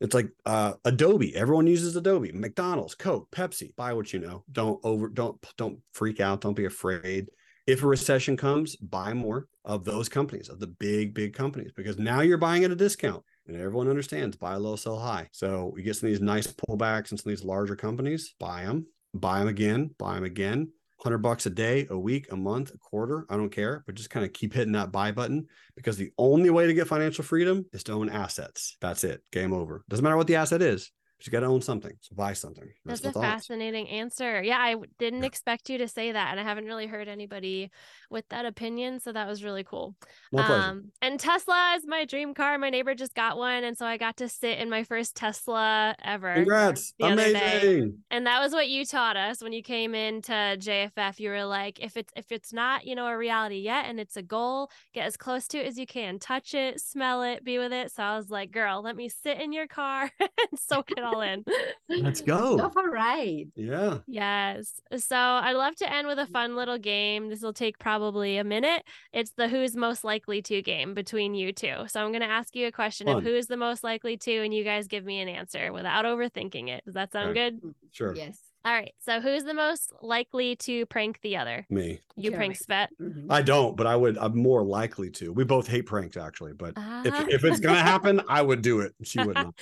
It's 0.00 0.14
like 0.14 0.30
uh, 0.46 0.74
Adobe. 0.84 1.34
Everyone 1.34 1.66
uses 1.66 1.94
Adobe. 1.94 2.32
McDonald's, 2.32 2.94
Coke, 2.94 3.28
Pepsi. 3.30 3.74
Buy 3.76 3.92
what 3.92 4.12
you 4.12 4.20
know. 4.20 4.44
Don't 4.50 4.78
over. 4.84 5.08
Don't 5.08 5.44
don't 5.56 5.80
freak 5.92 6.20
out. 6.20 6.40
Don't 6.40 6.54
be 6.54 6.66
afraid. 6.66 7.26
If 7.68 7.82
a 7.82 7.86
recession 7.86 8.34
comes, 8.34 8.76
buy 8.76 9.12
more 9.12 9.46
of 9.66 9.84
those 9.84 10.08
companies, 10.08 10.48
of 10.48 10.58
the 10.58 10.68
big 10.68 11.12
big 11.12 11.34
companies, 11.34 11.70
because 11.76 11.98
now 11.98 12.22
you're 12.22 12.38
buying 12.38 12.64
at 12.64 12.70
a 12.70 12.74
discount 12.74 13.22
and 13.46 13.54
everyone 13.58 13.90
understands 13.90 14.38
buy 14.38 14.54
low, 14.54 14.74
sell 14.74 14.98
high. 14.98 15.28
So 15.32 15.74
you 15.76 15.82
get 15.82 15.94
some 15.94 16.06
of 16.06 16.14
these 16.14 16.22
nice 16.22 16.46
pullbacks 16.46 17.10
and 17.10 17.20
some 17.20 17.30
of 17.30 17.36
these 17.36 17.44
larger 17.44 17.76
companies, 17.76 18.34
buy 18.40 18.64
them, 18.64 18.86
buy 19.12 19.40
them 19.40 19.48
again, 19.48 19.90
buy 19.98 20.14
them 20.14 20.24
again. 20.24 20.72
100 21.02 21.18
bucks 21.18 21.44
a 21.44 21.50
day, 21.50 21.86
a 21.90 21.98
week, 21.98 22.32
a 22.32 22.36
month, 22.36 22.72
a 22.74 22.78
quarter, 22.78 23.26
I 23.28 23.36
don't 23.36 23.50
care, 23.50 23.84
but 23.84 23.94
just 23.96 24.08
kind 24.08 24.24
of 24.24 24.32
keep 24.32 24.54
hitting 24.54 24.72
that 24.72 24.90
buy 24.90 25.12
button 25.12 25.46
because 25.76 25.98
the 25.98 26.10
only 26.16 26.48
way 26.48 26.66
to 26.66 26.72
get 26.72 26.88
financial 26.88 27.22
freedom 27.22 27.66
is 27.74 27.84
to 27.84 27.92
own 27.92 28.08
assets. 28.08 28.78
That's 28.80 29.04
it. 29.04 29.20
Game 29.30 29.52
over. 29.52 29.84
Doesn't 29.90 30.02
matter 30.02 30.16
what 30.16 30.26
the 30.26 30.36
asset 30.36 30.62
is. 30.62 30.90
You 31.20 31.32
got 31.32 31.40
to 31.40 31.46
own 31.46 31.60
something. 31.60 31.92
So 32.00 32.14
buy 32.14 32.32
something. 32.32 32.68
That's, 32.84 33.00
That's 33.00 33.16
a 33.16 33.20
fascinating 33.20 33.88
answer. 33.88 34.40
Yeah, 34.40 34.58
I 34.58 34.76
didn't 34.98 35.20
yeah. 35.20 35.26
expect 35.26 35.68
you 35.68 35.78
to 35.78 35.88
say 35.88 36.12
that. 36.12 36.30
And 36.30 36.38
I 36.38 36.44
haven't 36.44 36.66
really 36.66 36.86
heard 36.86 37.08
anybody 37.08 37.70
with 38.08 38.28
that 38.28 38.46
opinion. 38.46 39.00
So 39.00 39.12
that 39.12 39.26
was 39.26 39.42
really 39.42 39.64
cool. 39.64 39.96
My 40.32 40.46
um, 40.46 40.92
and 41.02 41.18
Tesla 41.18 41.74
is 41.76 41.84
my 41.86 42.04
dream 42.04 42.34
car. 42.34 42.56
My 42.56 42.70
neighbor 42.70 42.94
just 42.94 43.14
got 43.14 43.36
one. 43.36 43.64
And 43.64 43.76
so 43.76 43.84
I 43.84 43.96
got 43.96 44.18
to 44.18 44.28
sit 44.28 44.58
in 44.58 44.70
my 44.70 44.84
first 44.84 45.16
Tesla 45.16 45.96
ever. 46.04 46.34
Congrats. 46.34 46.94
Amazing. 47.02 47.98
And 48.10 48.26
that 48.26 48.40
was 48.40 48.52
what 48.52 48.68
you 48.68 48.84
taught 48.84 49.16
us 49.16 49.42
when 49.42 49.52
you 49.52 49.62
came 49.62 49.96
into 49.96 50.32
JFF. 50.32 51.18
You 51.18 51.30
were 51.30 51.44
like, 51.44 51.80
if 51.80 51.96
it's 51.96 52.12
if 52.14 52.30
it's 52.30 52.52
not, 52.52 52.86
you 52.86 52.94
know, 52.94 53.06
a 53.06 53.18
reality 53.18 53.58
yet 53.58 53.86
and 53.86 53.98
it's 53.98 54.16
a 54.16 54.22
goal, 54.22 54.70
get 54.94 55.06
as 55.06 55.16
close 55.16 55.48
to 55.48 55.58
it 55.58 55.66
as 55.66 55.78
you 55.78 55.86
can. 55.86 56.20
Touch 56.20 56.54
it, 56.54 56.80
smell 56.80 57.22
it, 57.22 57.44
be 57.44 57.58
with 57.58 57.72
it. 57.72 57.90
So 57.90 58.04
I 58.04 58.16
was 58.16 58.30
like, 58.30 58.52
girl, 58.52 58.82
let 58.82 58.94
me 58.94 59.08
sit 59.08 59.40
in 59.40 59.52
your 59.52 59.66
car 59.66 60.10
and 60.20 60.58
soak 60.58 60.92
it 60.92 61.07
all 61.08 61.20
in. 61.20 61.44
Let's 61.88 62.20
go. 62.22 62.56
Go 62.56 62.68
for 62.70 62.88
a 62.88 62.90
ride. 62.90 63.50
Yeah. 63.54 63.98
Yes. 64.06 64.80
So 64.96 65.16
I'd 65.16 65.54
love 65.54 65.76
to 65.76 65.92
end 65.92 66.06
with 66.06 66.18
a 66.18 66.26
fun 66.26 66.56
little 66.56 66.78
game. 66.78 67.28
This 67.28 67.42
will 67.42 67.52
take 67.52 67.78
probably 67.78 68.38
a 68.38 68.44
minute. 68.44 68.82
It's 69.12 69.32
the 69.32 69.48
who's 69.48 69.76
most 69.76 70.04
likely 70.04 70.42
to 70.42 70.62
game 70.62 70.94
between 70.94 71.34
you 71.34 71.52
two. 71.52 71.84
So 71.88 72.02
I'm 72.02 72.10
going 72.10 72.22
to 72.22 72.28
ask 72.28 72.54
you 72.54 72.66
a 72.66 72.72
question 72.72 73.06
fun. 73.06 73.18
of 73.18 73.22
who 73.24 73.34
is 73.34 73.46
the 73.46 73.56
most 73.56 73.84
likely 73.84 74.16
to, 74.18 74.44
and 74.44 74.52
you 74.52 74.64
guys 74.64 74.86
give 74.86 75.04
me 75.04 75.20
an 75.20 75.28
answer 75.28 75.72
without 75.72 76.04
overthinking 76.04 76.68
it. 76.68 76.84
Does 76.84 76.94
that 76.94 77.12
sound 77.12 77.30
okay. 77.30 77.50
good? 77.50 77.74
Sure. 77.92 78.14
Yes. 78.14 78.38
All 78.64 78.72
right. 78.72 78.92
So 78.98 79.20
who's 79.20 79.44
the 79.44 79.54
most 79.54 79.92
likely 80.02 80.56
to 80.56 80.84
prank 80.86 81.20
the 81.22 81.36
other? 81.36 81.64
Me. 81.70 82.00
You 82.16 82.30
Jerremy. 82.30 82.36
prank 82.36 82.58
Svet? 82.58 82.88
Mm-hmm. 83.00 83.30
I 83.30 83.40
don't, 83.40 83.76
but 83.76 83.86
I 83.86 83.96
would 83.96 84.18
I'm 84.18 84.36
more 84.36 84.62
likely 84.62 85.10
to. 85.12 85.32
We 85.32 85.44
both 85.44 85.68
hate 85.68 85.86
pranks 85.86 86.16
actually, 86.16 86.52
but 86.52 86.74
uh... 86.76 87.02
if, 87.04 87.28
if 87.28 87.44
it's 87.44 87.60
gonna 87.60 87.80
happen, 87.80 88.20
I 88.28 88.42
would 88.42 88.62
do 88.62 88.80
it. 88.80 88.94
She 89.04 89.22
would 89.22 89.34
not. 89.36 89.54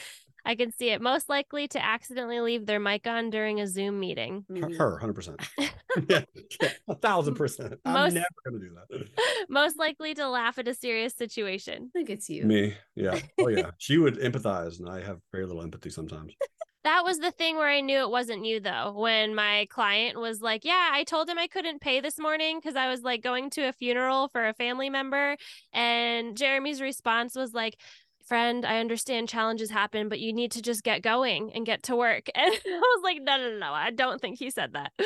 I 0.46 0.54
can 0.54 0.70
see 0.70 0.90
it. 0.90 1.02
Most 1.02 1.28
likely 1.28 1.66
to 1.68 1.84
accidentally 1.84 2.40
leave 2.40 2.66
their 2.66 2.78
mic 2.78 3.06
on 3.08 3.30
during 3.30 3.60
a 3.60 3.66
Zoom 3.66 3.98
meeting. 3.98 4.44
Her, 4.48 4.54
mm-hmm. 4.54 5.00
hundred 5.00 5.14
percent. 5.14 5.40
Yeah, 6.10 6.24
a 6.88 6.94
thousand 6.94 7.36
percent. 7.36 7.74
I'm 7.86 7.94
most, 7.94 8.12
never 8.12 8.26
gonna 8.44 8.58
do 8.58 8.70
that. 8.74 9.08
Most 9.48 9.78
likely 9.78 10.12
to 10.12 10.28
laugh 10.28 10.58
at 10.58 10.68
a 10.68 10.74
serious 10.74 11.14
situation. 11.14 11.90
I 11.94 11.98
think 11.98 12.10
it's 12.10 12.28
you. 12.28 12.44
Me, 12.44 12.74
yeah. 12.94 13.18
Oh 13.38 13.48
yeah. 13.48 13.70
she 13.78 13.96
would 13.96 14.18
empathize, 14.18 14.78
and 14.78 14.90
I 14.90 15.00
have 15.00 15.20
very 15.32 15.46
little 15.46 15.62
empathy 15.62 15.88
sometimes. 15.88 16.34
That 16.84 17.02
was 17.02 17.18
the 17.18 17.30
thing 17.30 17.56
where 17.56 17.70
I 17.70 17.80
knew 17.80 17.98
it 18.00 18.10
wasn't 18.10 18.44
you 18.44 18.60
though. 18.60 18.92
When 18.94 19.34
my 19.34 19.66
client 19.70 20.20
was 20.20 20.42
like, 20.42 20.66
"Yeah, 20.66 20.90
I 20.92 21.04
told 21.04 21.30
him 21.30 21.38
I 21.38 21.46
couldn't 21.46 21.80
pay 21.80 22.00
this 22.00 22.18
morning 22.18 22.58
because 22.58 22.76
I 22.76 22.90
was 22.90 23.00
like 23.00 23.22
going 23.22 23.48
to 23.50 23.62
a 23.62 23.72
funeral 23.72 24.28
for 24.28 24.46
a 24.46 24.54
family 24.54 24.90
member," 24.90 25.36
and 25.72 26.36
Jerremy's 26.36 26.82
response 26.82 27.34
was 27.34 27.54
like, 27.54 27.78
friend, 28.26 28.64
I 28.66 28.78
understand 28.78 29.28
challenges 29.28 29.70
happen, 29.70 30.08
but 30.08 30.20
you 30.20 30.32
need 30.32 30.52
to 30.52 30.62
just 30.62 30.82
get 30.82 31.02
going 31.02 31.52
and 31.54 31.64
get 31.64 31.82
to 31.84 31.96
work. 31.96 32.28
And 32.36 32.52
I 32.52 32.78
was 32.78 33.00
like, 33.02 33.22
no, 33.22 33.36
no, 33.36 33.50
no, 33.50 33.58
no. 33.58 33.72
I 33.72 33.90
don't 33.90 34.20
think 34.20 34.38
he 34.38 34.50
said 34.50 34.72
that. 34.74 34.92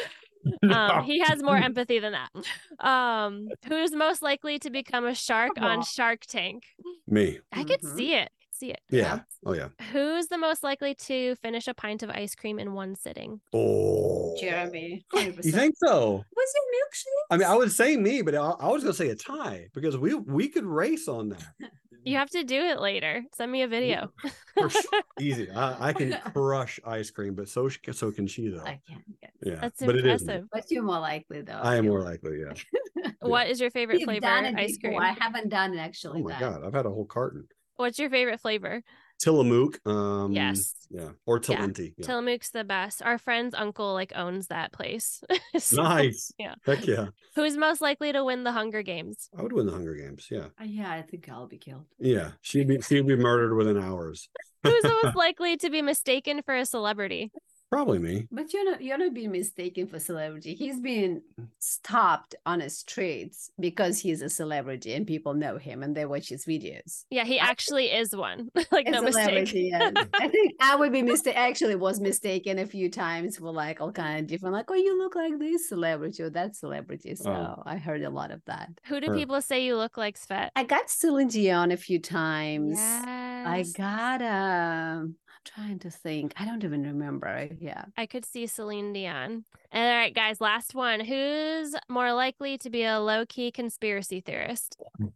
Um, 0.70 1.04
he 1.04 1.18
has 1.20 1.42
more 1.42 1.56
empathy 1.68 1.98
than 1.98 2.14
that. 2.14 2.86
Um, 2.86 3.50
who's 3.68 3.92
most 3.92 4.22
likely 4.22 4.58
to 4.60 4.70
become 4.70 5.04
a 5.04 5.14
shark 5.14 5.60
on 5.60 5.82
Shark 5.82 6.24
Tank? 6.26 6.64
Me. 7.06 7.40
I 7.52 7.64
could 7.64 7.82
mm-hmm. 7.82 7.96
see 7.96 8.14
it. 8.14 8.30
See 8.50 8.70
it. 8.70 8.80
Yeah. 8.90 9.20
Oh 9.44 9.52
yeah. 9.52 9.68
Who's 9.92 10.28
the 10.28 10.38
most 10.38 10.62
likely 10.62 10.94
to 10.94 11.34
finish 11.36 11.68
a 11.68 11.74
pint 11.74 12.02
of 12.02 12.08
ice 12.08 12.34
cream 12.34 12.58
in 12.58 12.72
one 12.72 12.94
sitting? 12.94 13.40
Oh, 13.52 14.34
Jerremy. 14.40 15.04
100%. 15.14 15.44
You 15.44 15.52
think 15.52 15.74
so? 15.76 16.24
Was 16.34 16.54
it 16.54 16.62
milkshake? 16.74 17.34
I 17.34 17.36
mean, 17.36 17.48
I 17.48 17.54
would 17.54 17.70
say 17.70 17.96
me, 17.96 18.22
but 18.22 18.34
I, 18.34 18.50
I 18.60 18.68
was 18.68 18.82
gonna 18.82 18.94
say 18.94 19.08
a 19.08 19.14
tie 19.14 19.68
because 19.74 19.98
we 19.98 20.14
we 20.14 20.48
could 20.48 20.64
race 20.64 21.06
on 21.08 21.30
that. 21.30 21.70
You 22.04 22.16
have 22.16 22.30
to 22.30 22.44
do 22.44 22.60
it 22.60 22.80
later. 22.80 23.24
Send 23.34 23.52
me 23.52 23.62
a 23.62 23.68
video. 23.68 24.12
Sure. 24.56 24.70
Easy. 25.20 25.50
I, 25.50 25.88
I, 25.88 25.92
can 25.92 26.12
crush 26.32 26.80
ice 26.84 27.10
cream, 27.10 27.34
but 27.34 27.48
so 27.48 27.68
so 27.68 28.10
can 28.10 28.26
she 28.26 28.48
though. 28.48 28.64
I 28.64 28.80
can. 28.86 29.04
Yes. 29.22 29.32
Yeah, 29.42 29.54
that's 29.60 29.82
but 29.82 29.96
impressive. 29.96 30.44
But 30.52 30.70
you're 30.70 30.82
more 30.82 30.98
likely 31.00 31.42
though. 31.42 31.60
I 31.62 31.76
am 31.76 31.86
more 31.86 32.02
likely. 32.02 32.40
Yeah. 32.40 33.10
what 33.20 33.48
is 33.48 33.60
your 33.60 33.70
favorite 33.70 34.02
flavor 34.02 34.26
ice 34.26 34.78
cream? 34.78 34.98
I 34.98 35.12
haven't 35.18 35.50
done 35.50 35.74
it 35.74 35.78
actually. 35.78 36.20
Oh 36.20 36.24
my 36.24 36.38
god, 36.38 36.64
I've 36.64 36.74
had 36.74 36.86
a 36.86 36.90
whole 36.90 37.06
carton. 37.06 37.46
What's 37.76 37.98
your 37.98 38.10
favorite 38.10 38.40
flavor? 38.40 38.82
Tillamook. 39.20 39.86
Um, 39.86 40.32
yes. 40.32 40.74
Yeah. 40.90 41.10
Or 41.26 41.38
Tillinty. 41.38 41.78
Yeah. 41.80 41.90
yeah. 41.98 42.06
Tillamook's 42.06 42.50
the 42.50 42.64
best. 42.64 43.02
Our 43.02 43.18
friend's 43.18 43.54
uncle 43.54 43.92
like 43.92 44.12
owns 44.16 44.48
that 44.48 44.72
place. 44.72 45.22
so, 45.58 45.82
nice. 45.82 46.32
Yeah. 46.38 46.54
Heck 46.64 46.86
yeah. 46.86 47.08
Who's 47.36 47.56
most 47.56 47.80
likely 47.80 48.12
to 48.12 48.24
win 48.24 48.44
the 48.44 48.52
Hunger 48.52 48.82
Games? 48.82 49.28
I 49.38 49.42
would 49.42 49.52
win 49.52 49.66
the 49.66 49.72
Hunger 49.72 49.94
Games. 49.94 50.26
Yeah. 50.30 50.46
Uh, 50.60 50.64
yeah, 50.64 50.90
I 50.90 51.02
think 51.02 51.28
I'll 51.28 51.46
be 51.46 51.58
killed. 51.58 51.84
Yeah. 51.98 52.30
She'd 52.40 52.66
be 52.66 52.80
she'd 52.80 53.06
be 53.06 53.16
murdered 53.16 53.54
within 53.54 53.78
hours. 53.78 54.28
Who's 54.62 54.84
most 54.84 55.16
likely 55.16 55.56
to 55.58 55.70
be 55.70 55.82
mistaken 55.82 56.42
for 56.42 56.54
a 56.54 56.64
celebrity? 56.64 57.30
Probably 57.70 58.00
me. 58.00 58.26
But 58.32 58.52
you're 58.52 58.64
not 58.64 58.82
you're 58.82 58.98
not 58.98 59.14
being 59.14 59.30
mistaken 59.30 59.86
for 59.86 60.00
celebrity. 60.00 60.54
He's 60.54 60.80
being 60.80 61.22
stopped 61.60 62.34
on 62.44 62.58
the 62.58 62.68
streets 62.68 63.52
because 63.60 64.00
he's 64.00 64.22
a 64.22 64.28
celebrity 64.28 64.94
and 64.94 65.06
people 65.06 65.34
know 65.34 65.56
him 65.56 65.84
and 65.84 65.96
they 65.96 66.04
watch 66.04 66.30
his 66.30 66.44
videos. 66.44 67.04
Yeah, 67.10 67.24
he 67.24 67.38
actually 67.38 67.86
is 67.86 68.14
one. 68.14 68.50
like 68.72 68.88
no 68.88 69.02
mistake. 69.02 69.52
Yeah. 69.54 69.92
I 70.14 70.26
think 70.26 70.54
I 70.60 70.74
would 70.74 70.90
be 70.90 71.02
mistaken. 71.02 71.40
Actually, 71.40 71.76
was 71.76 72.00
mistaken 72.00 72.58
a 72.58 72.66
few 72.66 72.90
times 72.90 73.36
for 73.36 73.52
like 73.52 73.80
all 73.80 73.92
kind 73.92 74.18
of 74.18 74.26
different. 74.26 74.54
Like, 74.54 74.68
oh, 74.68 74.74
you 74.74 74.98
look 74.98 75.14
like 75.14 75.38
this 75.38 75.68
celebrity 75.68 76.24
or 76.24 76.30
that 76.30 76.56
celebrity. 76.56 77.14
So 77.14 77.30
oh. 77.30 77.62
I 77.64 77.76
heard 77.76 78.02
a 78.02 78.10
lot 78.10 78.32
of 78.32 78.42
that. 78.46 78.70
Who 78.86 79.00
do 79.00 79.14
people 79.14 79.40
say 79.40 79.64
you 79.64 79.76
look 79.76 79.96
like, 79.96 80.18
Svet? 80.18 80.48
I 80.56 80.64
got 80.64 80.90
Celine 80.90 81.28
Dion 81.28 81.70
a 81.70 81.76
few 81.76 82.00
times. 82.00 82.78
Yes. 82.78 83.06
I 83.46 83.64
got 83.76 84.22
um 84.22 85.14
trying 85.44 85.78
to 85.80 85.90
think. 85.90 86.32
I 86.36 86.44
don't 86.44 86.62
even 86.64 86.82
remember. 86.84 87.48
Yeah. 87.58 87.84
I 87.96 88.06
could 88.06 88.24
see 88.24 88.46
Celine 88.46 88.92
Dion. 88.92 89.44
All 89.72 89.80
right, 89.82 90.14
guys, 90.14 90.40
last 90.40 90.74
one. 90.74 91.00
Who's 91.00 91.74
more 91.88 92.12
likely 92.12 92.58
to 92.58 92.70
be 92.70 92.84
a 92.84 93.00
low 93.00 93.24
key 93.26 93.50
conspiracy 93.50 94.20
theorist? 94.20 94.76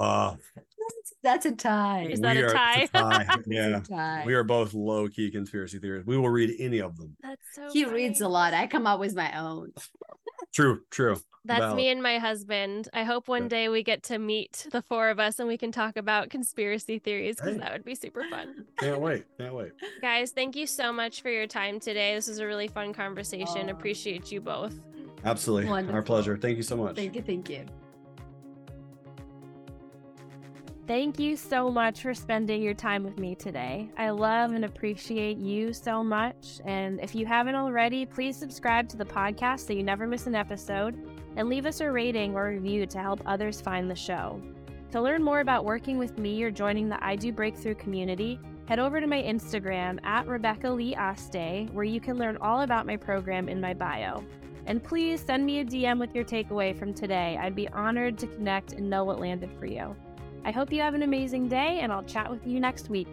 Uh, 0.00 0.34
that's, 1.22 1.46
a 1.46 1.52
tie. 1.52 2.08
Is 2.10 2.20
that 2.22 2.36
a 2.36 2.48
tie? 2.48 2.82
a 2.82 2.88
tie? 2.88 3.36
Yeah. 3.46 3.76
A 3.76 3.80
tie. 3.80 4.22
We 4.26 4.34
are 4.34 4.42
both 4.42 4.74
low 4.74 5.08
key 5.08 5.30
conspiracy 5.30 5.78
theorists. 5.78 6.08
We 6.08 6.16
will 6.16 6.30
read 6.30 6.56
any 6.58 6.80
of 6.80 6.96
them. 6.96 7.16
That's 7.22 7.42
so 7.52 7.68
He 7.72 7.84
funny. 7.84 7.94
reads 7.94 8.20
a 8.20 8.28
lot. 8.28 8.54
I 8.54 8.66
come 8.66 8.88
up 8.88 8.98
with 8.98 9.14
my 9.14 9.38
own. 9.38 9.72
True, 10.52 10.80
true. 10.90 11.16
That's 11.44 11.60
Valid. 11.60 11.76
me 11.76 11.88
and 11.88 12.02
my 12.02 12.18
husband. 12.18 12.88
I 12.92 13.02
hope 13.02 13.26
one 13.26 13.48
day 13.48 13.68
we 13.68 13.82
get 13.82 14.04
to 14.04 14.18
meet 14.18 14.68
the 14.70 14.80
four 14.80 15.08
of 15.08 15.18
us 15.18 15.40
and 15.40 15.48
we 15.48 15.58
can 15.58 15.72
talk 15.72 15.96
about 15.96 16.30
conspiracy 16.30 17.00
theories 17.00 17.36
because 17.36 17.54
hey. 17.54 17.60
that 17.60 17.72
would 17.72 17.84
be 17.84 17.96
super 17.96 18.22
fun. 18.30 18.64
Can't 18.78 19.00
wait. 19.00 19.24
Can't 19.38 19.54
wait. 19.54 19.72
Guys, 20.00 20.30
thank 20.30 20.54
you 20.54 20.68
so 20.68 20.92
much 20.92 21.20
for 21.20 21.30
your 21.30 21.48
time 21.48 21.80
today. 21.80 22.14
This 22.14 22.28
was 22.28 22.38
a 22.38 22.46
really 22.46 22.68
fun 22.68 22.92
conversation. 22.92 23.70
Appreciate 23.70 24.30
you 24.30 24.40
both. 24.40 24.78
Absolutely. 25.24 25.68
Wonderful. 25.68 25.96
Our 25.96 26.02
pleasure. 26.02 26.36
Thank 26.36 26.58
you 26.58 26.62
so 26.62 26.76
much. 26.76 26.94
Thank 26.94 27.16
you. 27.16 27.22
Thank 27.22 27.50
you. 27.50 27.66
Thank 30.86 31.18
you 31.18 31.36
so 31.36 31.70
much 31.70 32.02
for 32.02 32.12
spending 32.12 32.62
your 32.62 32.74
time 32.74 33.02
with 33.02 33.18
me 33.18 33.34
today. 33.34 33.88
I 33.96 34.10
love 34.10 34.52
and 34.52 34.64
appreciate 34.64 35.38
you 35.38 35.72
so 35.72 36.04
much. 36.04 36.60
And 36.64 37.00
if 37.00 37.14
you 37.14 37.24
haven't 37.24 37.54
already, 37.54 38.04
please 38.04 38.36
subscribe 38.36 38.88
to 38.90 38.96
the 38.96 39.04
podcast 39.04 39.66
so 39.66 39.72
you 39.72 39.82
never 39.82 40.06
miss 40.06 40.26
an 40.26 40.34
episode 40.34 40.96
and 41.36 41.48
leave 41.48 41.66
us 41.66 41.80
a 41.80 41.90
rating 41.90 42.34
or 42.34 42.48
review 42.48 42.86
to 42.86 42.98
help 42.98 43.20
others 43.26 43.60
find 43.60 43.90
the 43.90 43.96
show. 43.96 44.40
To 44.92 45.00
learn 45.00 45.22
more 45.22 45.40
about 45.40 45.64
working 45.64 45.98
with 45.98 46.18
me 46.18 46.42
or 46.42 46.50
joining 46.50 46.88
the 46.88 47.02
I 47.04 47.16
Do 47.16 47.32
Breakthrough 47.32 47.76
community, 47.76 48.38
head 48.68 48.78
over 48.78 49.00
to 49.00 49.06
my 49.06 49.22
Instagram 49.22 49.98
at 50.04 50.26
Rebecca 50.26 50.70
Lee 50.70 50.94
Aste, 50.94 51.70
where 51.72 51.84
you 51.84 52.00
can 52.00 52.18
learn 52.18 52.36
all 52.38 52.60
about 52.60 52.86
my 52.86 52.96
program 52.96 53.48
in 53.48 53.60
my 53.60 53.72
bio. 53.74 54.24
And 54.66 54.82
please 54.82 55.20
send 55.20 55.44
me 55.44 55.60
a 55.60 55.64
DM 55.64 55.98
with 55.98 56.14
your 56.14 56.24
takeaway 56.24 56.78
from 56.78 56.94
today. 56.94 57.38
I'd 57.40 57.56
be 57.56 57.68
honored 57.68 58.18
to 58.18 58.26
connect 58.26 58.72
and 58.74 58.88
know 58.88 59.04
what 59.04 59.18
landed 59.18 59.50
for 59.58 59.66
you. 59.66 59.96
I 60.44 60.50
hope 60.50 60.72
you 60.72 60.80
have 60.80 60.94
an 60.94 61.02
amazing 61.02 61.48
day, 61.48 61.80
and 61.80 61.92
I'll 61.92 62.04
chat 62.04 62.30
with 62.30 62.46
you 62.46 62.60
next 62.60 62.88
week. 62.88 63.08